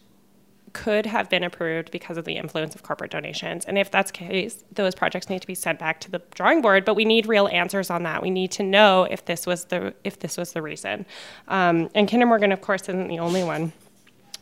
could 0.77 1.07
have 1.07 1.27
been 1.27 1.43
approved 1.43 1.89
because 1.89 2.17
of 2.17 2.25
the 2.25 2.37
influence 2.37 2.75
of 2.75 2.83
corporate 2.83 3.09
donations. 3.09 3.65
And 3.65 3.79
if 3.79 3.89
that's 3.89 4.11
the 4.11 4.17
case, 4.17 4.63
those 4.71 4.93
projects 4.93 5.27
need 5.27 5.41
to 5.41 5.47
be 5.47 5.55
sent 5.55 5.79
back 5.79 5.99
to 6.01 6.11
the 6.11 6.21
drawing 6.35 6.61
board. 6.61 6.85
But 6.85 6.93
we 6.93 7.03
need 7.03 7.25
real 7.25 7.47
answers 7.47 7.89
on 7.89 8.03
that. 8.03 8.21
We 8.21 8.29
need 8.29 8.51
to 8.51 8.63
know 8.63 9.05
if 9.09 9.25
this 9.25 9.47
was 9.47 9.65
the 9.65 9.95
if 10.03 10.19
this 10.19 10.37
was 10.37 10.53
the 10.53 10.61
reason. 10.61 11.07
Um, 11.47 11.89
and 11.95 12.07
Kinder 12.07 12.27
Morgan, 12.27 12.51
of 12.51 12.61
course, 12.61 12.83
isn't 12.83 13.07
the 13.07 13.17
only 13.17 13.43
one. 13.43 13.73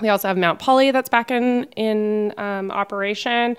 We 0.02 0.10
also 0.10 0.28
have 0.28 0.38
Mount 0.38 0.60
Polley 0.60 0.92
that's 0.92 1.08
back 1.08 1.32
in 1.32 1.64
in 1.78 2.34
um, 2.38 2.70
operation. 2.70 3.56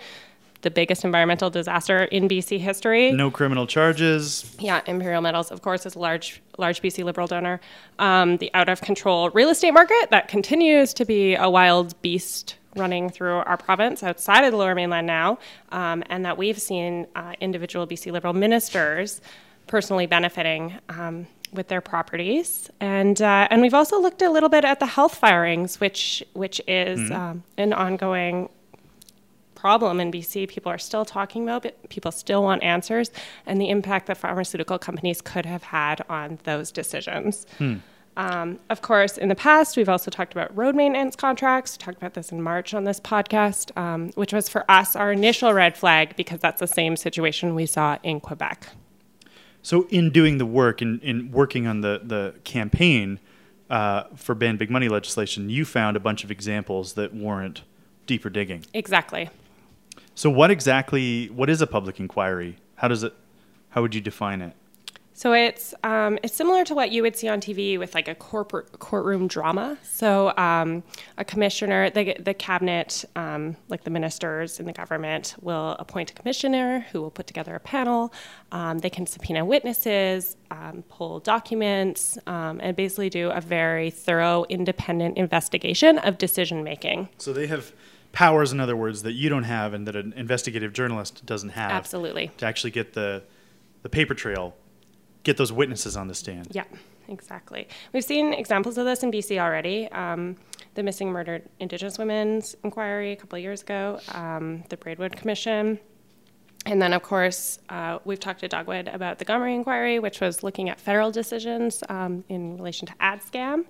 The 0.61 0.71
biggest 0.71 1.05
environmental 1.05 1.49
disaster 1.49 2.05
in 2.05 2.29
BC 2.29 2.59
history. 2.59 3.13
No 3.13 3.31
criminal 3.31 3.67
charges. 3.67 4.55
Yeah, 4.59 4.83
Imperial 4.87 5.23
Metals, 5.23 5.51
of 5.51 5.63
course, 5.63 5.87
is 5.87 5.95
a 5.95 5.99
large, 5.99 6.43
large 6.59 6.83
BC 6.83 7.05
Liberal 7.05 7.27
donor. 7.27 7.61
Um, 7.99 8.37
the 8.39 8.51
out 8.53 8.69
of 8.69 8.81
control 8.81 9.31
real 9.31 9.49
estate 9.49 9.71
market 9.71 10.11
that 10.11 10.29
continues 10.29 10.93
to 10.95 11.05
be 11.05 11.37
a 11.37 11.49
wild 11.49 12.01
beast 12.03 12.57
running 12.77 13.11
through 13.11 13.37
our 13.37 13.57
province 13.57 14.03
outside 14.03 14.45
of 14.45 14.53
the 14.53 14.57
Lower 14.57 14.75
Mainland 14.75 15.07
now, 15.07 15.39
um, 15.73 16.03
and 16.09 16.25
that 16.25 16.37
we've 16.37 16.61
seen 16.61 17.07
uh, 17.15 17.33
individual 17.41 17.87
BC 17.87 18.13
Liberal 18.13 18.33
ministers 18.33 19.21
personally 19.67 20.07
benefiting 20.07 20.79
um, 20.89 21.27
with 21.53 21.69
their 21.69 21.81
properties, 21.81 22.71
and 22.81 23.21
uh, 23.23 23.49
and 23.51 23.63
we've 23.63 23.75
also 23.75 24.01
looked 24.01 24.23
a 24.23 24.31
little 24.31 24.49
bit 24.49 24.65
at 24.65 24.81
the 24.81 24.87
health 24.87 25.17
firings, 25.17 25.81
which 25.81 26.23
which 26.35 26.61
is 26.67 27.01
mm-hmm. 27.01 27.13
um, 27.13 27.43
an 27.57 27.73
ongoing 27.73 28.49
problem 29.55 30.01
in 30.01 30.13
BC. 30.13 30.49
People 30.49 30.71
are 30.71 30.79
still 30.79 31.05
talking 31.05 31.43
about 31.43 31.65
it. 31.65 31.89
People 31.89 32.13
still 32.13 32.43
want 32.43 32.63
answers, 32.63 33.11
and 33.47 33.61
the 33.61 33.71
impact 33.71 34.07
that 34.07 34.17
pharmaceutical 34.17 34.79
companies 34.79 35.21
could 35.21 35.47
have 35.47 35.65
had 35.65 36.05
on 36.09 36.39
those 36.45 36.71
decisions. 36.71 37.47
Hmm. 37.59 37.77
Um, 38.17 38.59
of 38.71 38.81
course, 38.81 39.19
in 39.19 39.29
the 39.29 39.35
past, 39.35 39.77
we've 39.77 39.89
also 39.89 40.11
talked 40.11 40.33
about 40.33 40.57
road 40.57 40.75
maintenance 40.75 41.17
contracts. 41.17 41.77
We 41.77 41.85
talked 41.85 41.99
about 41.99 42.15
this 42.15 42.33
in 42.33 42.41
March 42.41 42.73
on 42.73 42.85
this 42.85 42.99
podcast, 42.99 43.77
um, 43.77 44.11
which 44.15 44.33
was 44.33 44.49
for 44.49 44.69
us 44.71 44.97
our 44.97 45.13
initial 45.13 45.53
red 45.53 45.77
flag 45.77 46.17
because 46.17 46.41
that's 46.41 46.61
the 46.61 46.67
same 46.67 46.97
situation 46.97 47.55
we 47.55 47.67
saw 47.67 47.99
in 48.03 48.21
Quebec. 48.21 48.69
So, 49.61 49.87
in 49.91 50.11
doing 50.11 50.39
the 50.39 50.47
work, 50.47 50.81
in, 50.81 51.01
in 51.01 51.31
working 51.31 51.67
on 51.67 51.81
the, 51.83 52.01
the 52.03 52.35
campaign 52.45 53.19
uh, 53.69 54.05
for 54.15 54.35
ban 54.35 54.57
big 54.57 54.71
money 54.71 54.89
legislation, 54.89 55.51
you 55.51 55.65
found 55.65 55.97
a 55.97 56.01
bunch 56.01 56.25
of 56.25 56.31
examples 56.31 56.95
that 56.95 57.13
warrant 57.13 57.63
deeper 58.07 58.31
digging. 58.31 58.65
Exactly. 58.73 59.29
So, 60.15 60.31
what 60.31 60.51
exactly, 60.51 61.27
what 61.27 61.51
is 61.51 61.61
a 61.61 61.67
public 61.67 62.01
inquiry? 62.01 62.57
How 62.77 62.89
does 62.89 63.03
it, 63.03 63.13
how 63.71 63.83
would 63.83 63.95
you 63.95 64.01
define 64.01 64.41
it? 64.41 64.55
So 65.17 65.33
it's 65.33 65.73
um, 65.83 66.19
it's 66.23 66.35
similar 66.35 66.63
to 66.67 66.75
what 66.75 66.91
you 66.93 67.01
would 67.01 67.17
see 67.17 67.27
on 67.27 67.41
TV 67.41 67.79
with 67.79 67.95
like 67.95 68.07
a 68.07 68.15
corporate 68.15 68.79
courtroom 68.81 69.29
drama. 69.29 69.79
So 69.83 70.37
um, 70.37 70.83
a 71.17 71.25
commissioner, 71.25 71.89
the 71.89 72.19
the 72.21 72.35
cabinet, 72.35 73.03
um, 73.17 73.57
like 73.71 73.83
the 73.85 73.89
ministers 73.89 74.61
in 74.61 74.67
the 74.67 74.75
government, 74.75 75.35
will 75.41 75.71
appoint 75.79 76.11
a 76.11 76.15
commissioner 76.15 76.81
who 76.93 77.01
will 77.01 77.11
put 77.11 77.27
together 77.27 77.55
a 77.55 77.61
panel. 77.61 78.13
Um, 78.53 78.81
they 78.81 78.91
can 78.91 79.07
subpoena 79.07 79.43
witnesses, 79.43 80.37
um, 80.51 80.85
pull 80.91 81.21
documents, 81.21 82.19
um, 82.27 82.61
and 82.63 82.77
basically 82.77 83.09
do 83.09 83.31
a 83.31 83.41
very 83.41 83.89
thorough, 83.89 84.45
independent 84.51 85.17
investigation 85.17 85.97
of 85.97 86.19
decision 86.19 86.63
making. 86.63 87.09
So 87.17 87.33
they 87.33 87.47
have 87.47 87.73
powers, 88.13 88.53
in 88.53 88.61
other 88.61 88.77
words, 88.77 89.03
that 89.05 89.13
you 89.13 89.31
don't 89.31 89.45
have, 89.45 89.73
and 89.73 89.87
that 89.87 89.97
an 89.97 90.13
investigative 90.15 90.75
journalist 90.75 91.25
doesn't 91.25 91.51
have. 91.51 91.71
Absolutely. 91.71 92.33
To 92.37 92.45
actually 92.45 92.73
get 92.73 92.93
the 92.93 93.23
the 93.83 93.89
paper 93.89 94.13
trail 94.13 94.55
get 95.27 95.37
those 95.37 95.53
witnesses 95.53 95.97
on 95.97 96.07
the 96.07 96.15
stand. 96.15 96.47
Yeah, 96.53 96.65
exactly. 97.09 97.69
We've 97.93 98.05
seen 98.05 98.33
examples 98.33 98.79
of 98.79 98.87
this 98.87 99.03
in 99.03 99.11
BC 99.11 99.39
already. 99.39 99.91
Um, 99.91 100.37
the 100.75 100.85
Missing 100.85 101.11
Murdered 101.11 101.43
Indigenous 101.59 101.99
Women's 101.99 102.55
Inquiry 102.63 103.13
a 103.13 103.17
couple 103.17 103.37
of 103.37 103.43
years 103.43 103.63
ago, 103.63 103.99
um, 104.13 104.63
the 104.69 104.77
Braidwood 104.77 105.17
Commission. 105.17 105.81
And 106.65 106.81
then, 106.81 106.93
of 106.93 107.03
course, 107.03 107.59
uh, 107.69 107.99
we've 108.05 108.21
talked 108.21 108.41
to 108.41 108.49
Dogwood 108.49 108.89
about 108.89 109.19
the 109.19 109.25
Gomery 109.25 109.55
inquiry, 109.55 109.99
which 109.99 110.21
was 110.21 110.43
looking 110.43 110.69
at 110.69 110.81
federal 110.81 111.11
decisions 111.11 111.83
um, 111.89 112.25
in 112.29 112.57
relation 112.57 112.87
to 112.87 112.95
Adscam. 112.95 113.65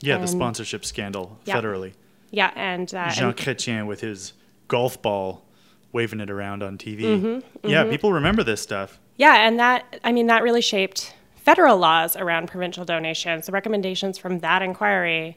Yeah, 0.00 0.14
and 0.14 0.24
the 0.24 0.28
sponsorship 0.28 0.84
scandal 0.84 1.38
yeah. 1.44 1.56
federally. 1.56 1.94
Yeah, 2.30 2.52
and 2.54 2.92
uh, 2.94 3.10
Jean 3.10 3.28
and, 3.28 3.36
Chrétien 3.36 3.86
with 3.86 4.00
his 4.00 4.34
golf 4.66 5.00
ball 5.00 5.44
waving 5.92 6.20
it 6.20 6.30
around 6.30 6.62
on 6.62 6.76
TV. 6.76 7.00
Mm-hmm, 7.00 7.68
yeah, 7.68 7.82
mm-hmm. 7.82 7.90
people 7.90 8.12
remember 8.12 8.42
this 8.44 8.60
stuff. 8.60 8.98
Yeah, 9.18 9.46
and 9.46 9.58
that, 9.58 10.00
I 10.02 10.12
mean, 10.12 10.28
that 10.28 10.42
really 10.42 10.62
shaped 10.62 11.14
federal 11.36 11.76
laws 11.76 12.16
around 12.16 12.48
provincial 12.48 12.84
donations. 12.84 13.46
The 13.46 13.52
recommendations 13.52 14.16
from 14.16 14.38
that 14.40 14.62
inquiry 14.62 15.36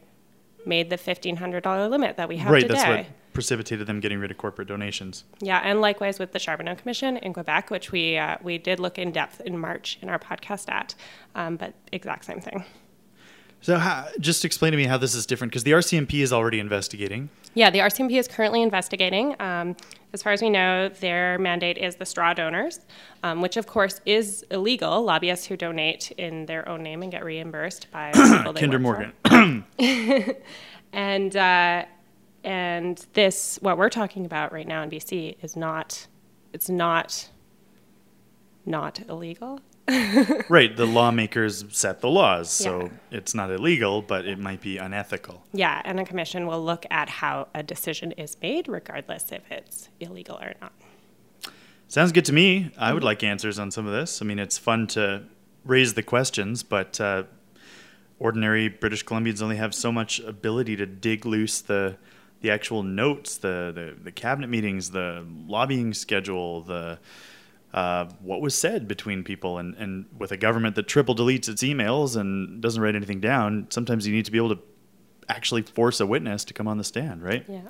made 0.66 0.90
the 0.90 0.98
$1,500 0.98 1.90
limit 1.90 2.16
that 2.18 2.30
we 2.30 2.38
have 2.38 2.52
right, 2.52 2.62
today. 2.62 2.74
Right, 2.74 2.96
that's 2.96 3.10
what 3.10 3.34
precipitated 3.34 3.88
them 3.88 4.00
getting 4.00 4.20
rid 4.20 4.30
of 4.30 4.38
corporate 4.38 4.68
donations. 4.68 5.24
Yeah, 5.40 5.62
and 5.64 5.82
likewise 5.82 6.20
with 6.20 6.32
the 6.32 6.40
Charbonneau 6.40 6.76
Commission 6.76 7.18
in 7.18 7.34
Quebec, 7.34 7.70
which 7.70 7.92
we, 7.92 8.18
uh, 8.18 8.38
we 8.42 8.58
did 8.58 8.80
look 8.80 9.00
in 9.00 9.12
depth 9.12 9.42
in 9.42 9.58
March 9.58 9.98
in 10.02 10.10
our 10.10 10.20
podcast 10.20 10.70
at, 10.70 10.96
um, 11.34 11.56
but 11.56 11.74
exact 11.92 12.26
same 12.26 12.42
thing. 12.42 12.64
So, 13.62 13.78
how, 13.78 14.08
just 14.20 14.44
explain 14.44 14.72
to 14.72 14.78
me 14.78 14.86
how 14.86 14.98
this 14.98 15.14
is 15.14 15.26
different 15.26 15.52
because 15.52 15.64
the 15.64 15.72
RCMP 15.72 16.16
is 16.22 16.34
already 16.34 16.60
investigating. 16.60 17.30
Yeah, 17.54 17.70
the 17.70 17.80
RCMP 17.80 18.18
is 18.18 18.28
currently 18.28 18.64
investigating. 18.64 19.40
Um, 19.40 19.76
as 20.14 20.22
far 20.22 20.34
as 20.34 20.41
we 20.41 20.49
know, 20.49 20.89
their 20.89 21.38
mandate 21.38 21.78
is 21.78 21.95
the 21.95 22.05
straw 22.05 22.34
donors, 22.34 22.80
um, 23.24 23.41
which 23.41 23.57
of 23.57 23.66
course 23.68 24.01
is 24.05 24.45
illegal. 24.51 25.03
Lobbyists 25.03 25.45
who 25.45 25.55
donate 25.55 26.12
in 26.12 26.45
their 26.45 26.68
own 26.68 26.84
name 26.84 27.01
and 27.01 27.12
get 27.12 27.24
reimbursed 27.24 27.89
by 27.91 28.12
Kinder 28.12 28.80
Morgan. 28.80 29.14
and 30.93 31.36
uh, 31.36 31.86
and 32.43 33.05
this, 33.14 33.59
what 33.62 33.78
we're 33.78 33.89
talking 33.89 34.26
about 34.26 34.51
right 34.51 34.68
now 34.68 34.84
in 34.84 34.89
BC, 34.89 35.38
is 35.41 35.55
not. 35.55 36.07
It's 36.53 36.70
not 36.70 37.30
not 38.66 38.99
illegal. 39.09 39.59
right, 40.50 40.76
the 40.76 40.86
lawmakers 40.86 41.66
set 41.70 42.02
the 42.02 42.10
laws, 42.10 42.50
so 42.50 42.84
Yeah. 42.84 42.90
it's 43.18 43.34
not 43.34 43.52
illegal, 43.52 44.02
but 44.02 44.26
it 44.26 44.38
might 44.40 44.62
be 44.62 44.78
unethical. 44.78 45.44
Yeah, 45.54 45.82
and 45.84 46.00
a 46.00 46.06
commission 46.06 46.48
will 46.48 46.64
look 46.64 46.86
at 46.92 47.10
how 47.10 47.48
a 47.54 47.64
decision 47.64 48.12
is 48.14 48.38
made, 48.42 48.68
regardless 48.68 49.32
if 49.32 49.42
it's 49.52 49.90
illegal 50.00 50.38
or 50.42 50.54
not. 50.62 50.72
Sounds 51.88 52.12
good 52.12 52.26
to 52.26 52.34
me. 52.34 52.72
I 52.78 52.94
would 52.94 53.04
like 53.04 53.24
answers 53.24 53.60
on 53.60 53.70
some 53.72 53.86
of 53.86 53.92
this. 53.92 54.22
I 54.22 54.26
mean, 54.26 54.40
it's 54.40 54.58
fun 54.58 54.88
to 54.88 55.24
raise 55.66 55.94
the 55.96 56.04
questions, 56.04 56.64
but 56.64 57.02
uh, 57.02 57.24
ordinary 58.20 58.70
British 58.70 59.04
Columbians 59.04 59.42
only 59.42 59.58
have 59.58 59.76
so 59.76 59.92
much 59.92 60.20
ability 60.22 60.76
to 60.78 60.86
dig 60.86 61.26
loose 61.26 61.60
the 61.62 61.98
the 62.42 62.50
actual 62.50 62.82
notes, 62.82 63.38
the 63.38 63.72
the, 63.76 64.04
the 64.04 64.12
cabinet 64.12 64.48
meetings, 64.48 64.92
the 64.92 65.26
lobbying 65.48 65.94
schedule, 65.94 66.62
the 66.62 66.98
uh, 67.74 68.06
what 68.22 68.42
was 68.42 68.56
said 68.56 68.88
between 68.88 69.24
people, 69.24 69.58
and, 69.58 69.76
and 69.76 70.06
with 70.18 70.32
a 70.32 70.38
government 70.38 70.76
that 70.76 70.88
triple 70.88 71.16
deletes 71.16 71.48
its 71.48 71.64
emails 71.64 72.16
and 72.16 72.62
doesn't 72.62 72.82
write 72.82 72.96
anything 72.96 73.22
down, 73.22 73.68
sometimes 73.70 74.06
you 74.06 74.14
need 74.14 74.26
to 74.26 74.32
be 74.32 74.38
able 74.38 74.56
to 74.56 74.62
actually 75.30 75.62
force 75.62 76.00
a 76.00 76.06
witness 76.06 76.44
to 76.46 76.54
come 76.54 76.68
on 76.68 76.78
the 76.78 76.84
stand, 76.84 77.24
right? 77.24 77.46
Yeah. 77.48 77.62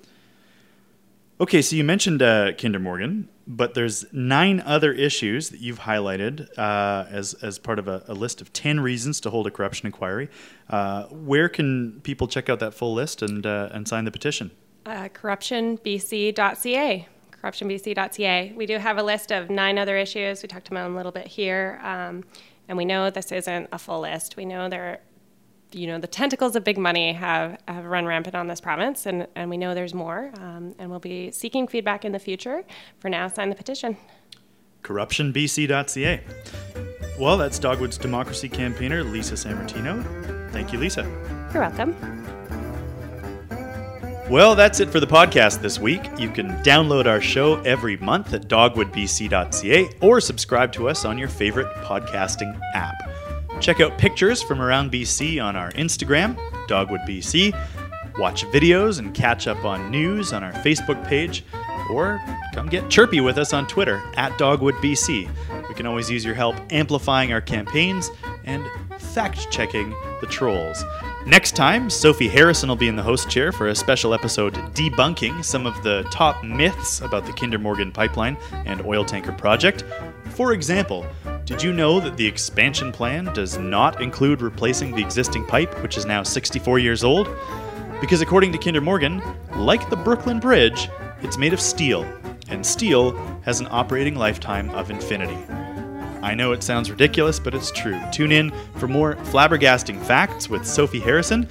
Okay, 1.39 1.62
so 1.64 1.76
you 1.76 1.84
mentioned 1.84 2.22
uh, 2.22 2.54
Kinder 2.54 2.80
Morgan, 2.80 3.28
but 3.47 3.74
there's 3.74 4.06
nine 4.14 4.60
other 4.60 4.93
issues 4.93 5.49
that 5.49 5.60
you've 5.60 5.80
highlighted 5.80 6.47
uh, 6.56 7.08
as 7.10 7.34
as 7.36 7.58
part 7.58 7.80
of 7.80 7.88
a, 7.88 8.04
a 8.08 8.14
list 8.14 8.41
of 8.41 8.54
ten 8.54 8.80
reasons 8.80 9.20
to 9.22 9.32
hold 9.32 9.47
a 9.47 9.52
corruption 9.52 9.88
inquiry. 9.88 10.30
Uh, 10.70 11.06
where 11.06 11.49
can 11.49 11.99
people 12.02 12.28
check 12.28 12.47
out 12.47 12.60
that 12.60 12.76
full 12.76 12.93
list 12.93 13.24
and 13.24 13.47
uh, 13.47 13.70
and 13.72 13.88
sign 13.88 14.06
the 14.06 14.12
petition? 14.12 14.52
Uh, 14.86 15.10
corruptionbc.ca. 15.10 17.08
Corruptionbc.ca. 17.41 18.53
We 18.55 18.65
do 18.65 18.77
have 18.77 18.97
a 18.97 19.03
list 19.03 19.31
of 19.31 19.49
nine 19.49 19.77
other 19.77 19.97
issues. 19.97 20.43
We 20.43 20.47
talked 20.47 20.67
about 20.67 20.83
them 20.83 20.93
a 20.93 20.97
little 20.97 21.11
bit 21.11 21.27
here, 21.27 21.79
um, 21.83 22.23
and 22.67 22.77
we 22.77 22.85
know 22.85 23.09
this 23.09 23.31
isn't 23.31 23.69
a 23.71 23.79
full 23.79 24.01
list. 24.01 24.37
We 24.37 24.45
know 24.45 24.69
there, 24.69 25.01
you 25.71 25.87
know, 25.87 25.97
the 25.97 26.07
tentacles 26.07 26.55
of 26.55 26.63
big 26.63 26.77
money 26.77 27.13
have, 27.13 27.59
have 27.67 27.85
run 27.85 28.05
rampant 28.05 28.35
on 28.35 28.47
this 28.47 28.61
province, 28.61 29.05
and, 29.05 29.27
and 29.35 29.49
we 29.49 29.57
know 29.57 29.73
there's 29.73 29.93
more. 29.93 30.31
Um, 30.37 30.75
and 30.77 30.89
we'll 30.89 30.99
be 30.99 31.31
seeking 31.31 31.67
feedback 31.67 32.05
in 32.05 32.11
the 32.11 32.19
future. 32.19 32.63
For 32.99 33.09
now, 33.09 33.27
sign 33.27 33.49
the 33.49 33.55
petition. 33.55 33.97
Corruptionbc.ca. 34.83 36.21
Well, 37.19 37.37
that's 37.37 37.59
Dogwood's 37.59 37.97
democracy 37.97 38.49
campaigner 38.49 39.03
Lisa 39.03 39.35
Sammartino. 39.35 40.51
Thank 40.51 40.73
you, 40.73 40.79
Lisa. 40.79 41.03
You're 41.53 41.61
welcome. 41.61 41.95
Well, 44.32 44.55
that's 44.55 44.79
it 44.79 44.89
for 44.89 45.01
the 45.01 45.07
podcast 45.07 45.61
this 45.61 45.77
week. 45.77 46.09
You 46.17 46.29
can 46.29 46.51
download 46.63 47.05
our 47.05 47.19
show 47.19 47.59
every 47.63 47.97
month 47.97 48.34
at 48.34 48.43
dogwoodbc.ca 48.43 49.89
or 49.99 50.21
subscribe 50.21 50.71
to 50.71 50.88
us 50.88 51.03
on 51.03 51.17
your 51.17 51.27
favorite 51.27 51.67
podcasting 51.84 52.57
app. 52.73 52.95
Check 53.59 53.82
out 53.82 53.97
pictures 53.97 54.41
from 54.41 54.61
around 54.61 54.89
BC 54.89 55.43
on 55.43 55.57
our 55.57 55.71
Instagram, 55.71 56.38
dogwoodbc. 56.69 57.51
Watch 58.19 58.45
videos 58.45 58.99
and 58.99 59.13
catch 59.13 59.47
up 59.47 59.65
on 59.65 59.91
news 59.91 60.32
on 60.32 60.45
our 60.45 60.53
Facebook 60.53 61.05
page, 61.05 61.43
or 61.89 62.21
come 62.53 62.69
get 62.69 62.89
chirpy 62.89 63.19
with 63.19 63.38
us 63.38 63.51
on 63.51 63.67
Twitter 63.67 64.01
at 64.15 64.32
dogwoodbc. 64.39 65.67
We 65.67 65.75
can 65.75 65.86
always 65.86 66.09
use 66.09 66.23
your 66.23 66.36
help 66.36 66.55
amplifying 66.69 67.34
our 67.34 67.41
campaigns 67.41 68.09
and 68.45 68.63
fact 69.02 69.52
checking 69.52 69.93
the 70.22 70.28
trolls. 70.28 70.84
Next 71.26 71.56
time, 71.56 71.89
Sophie 71.89 72.28
Harrison 72.28 72.70
will 72.70 72.76
be 72.76 72.88
in 72.88 72.95
the 72.95 73.04
host 73.04 73.30
chair 73.30 73.52
for 73.52 73.68
a 73.68 73.76
special 73.76 74.14
episode 74.14 74.54
debunking 74.74 75.43
some 75.43 75.66
of 75.66 75.82
the 75.84 76.04
top 76.12 76.43
myths 76.43 77.02
about 77.02 77.26
the 77.26 77.34
Kinder 77.34 77.60
Morgan 77.60 77.91
pipeline 77.91 78.38
and 78.66 78.86
oil 78.86 79.06
tanker 79.06 79.32
project. 79.32 79.84
For 80.30 80.54
example, 80.54 81.06
did 81.45 81.62
you 81.62 81.74
know 81.74 81.99
that 81.99 82.18
the 82.18 82.26
expansion 82.26 82.91
plan 82.91 83.26
does 83.34 83.58
not 83.58 84.02
include 84.02 84.41
replacing 84.41 84.95
the 84.95 85.02
existing 85.02 85.45
pipe, 85.45 85.82
which 85.84 85.97
is 85.97 86.06
now 86.06 86.24
64 86.24 86.80
years 86.80 87.04
old? 87.04 87.28
Because 87.99 88.22
according 88.22 88.52
to 88.54 88.58
Kinder 88.58 88.82
Morgan, 88.82 89.22
like 89.56 89.89
the 89.89 89.95
Brooklyn 89.95 90.39
Bridge, 90.39 90.89
it's 91.22 91.38
made 91.38 91.54
of 91.54 91.62
steel, 91.62 92.04
and 92.49 92.66
steel 92.66 93.16
has 93.43 93.60
an 93.60 93.68
operating 93.70 94.16
lifetime 94.16 94.70
of 94.72 94.89
infinity. 94.89 95.38
I 96.22 96.36
know 96.36 96.51
it 96.51 96.63
sounds 96.63 96.89
ridiculous, 96.89 97.39
but 97.39 97.53
it's 97.53 97.72
true. 97.72 97.99
Tune 98.11 98.32
in 98.32 98.51
for 98.76 98.88
more 98.88 99.15
flabbergasting 99.15 100.01
facts 100.03 100.49
with 100.49 100.65
Sophie 100.65 100.99
Harrison. 100.99 101.47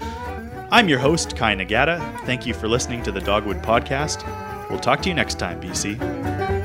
I'm 0.71 0.89
your 0.89 1.01
host, 1.01 1.37
Kai 1.37 1.57
Nagata. 1.57 1.99
Thank 2.25 2.47
you 2.47 2.55
for 2.55 2.69
listening 2.69 3.03
to 3.03 3.13
the 3.13 3.21
Dogwood 3.21 3.63
Podcast. 3.63 4.25
We'll 4.71 4.79
talk 4.79 5.03
to 5.03 5.09
you 5.09 5.15
next 5.15 5.39
time, 5.39 5.61
BC. 5.61 6.60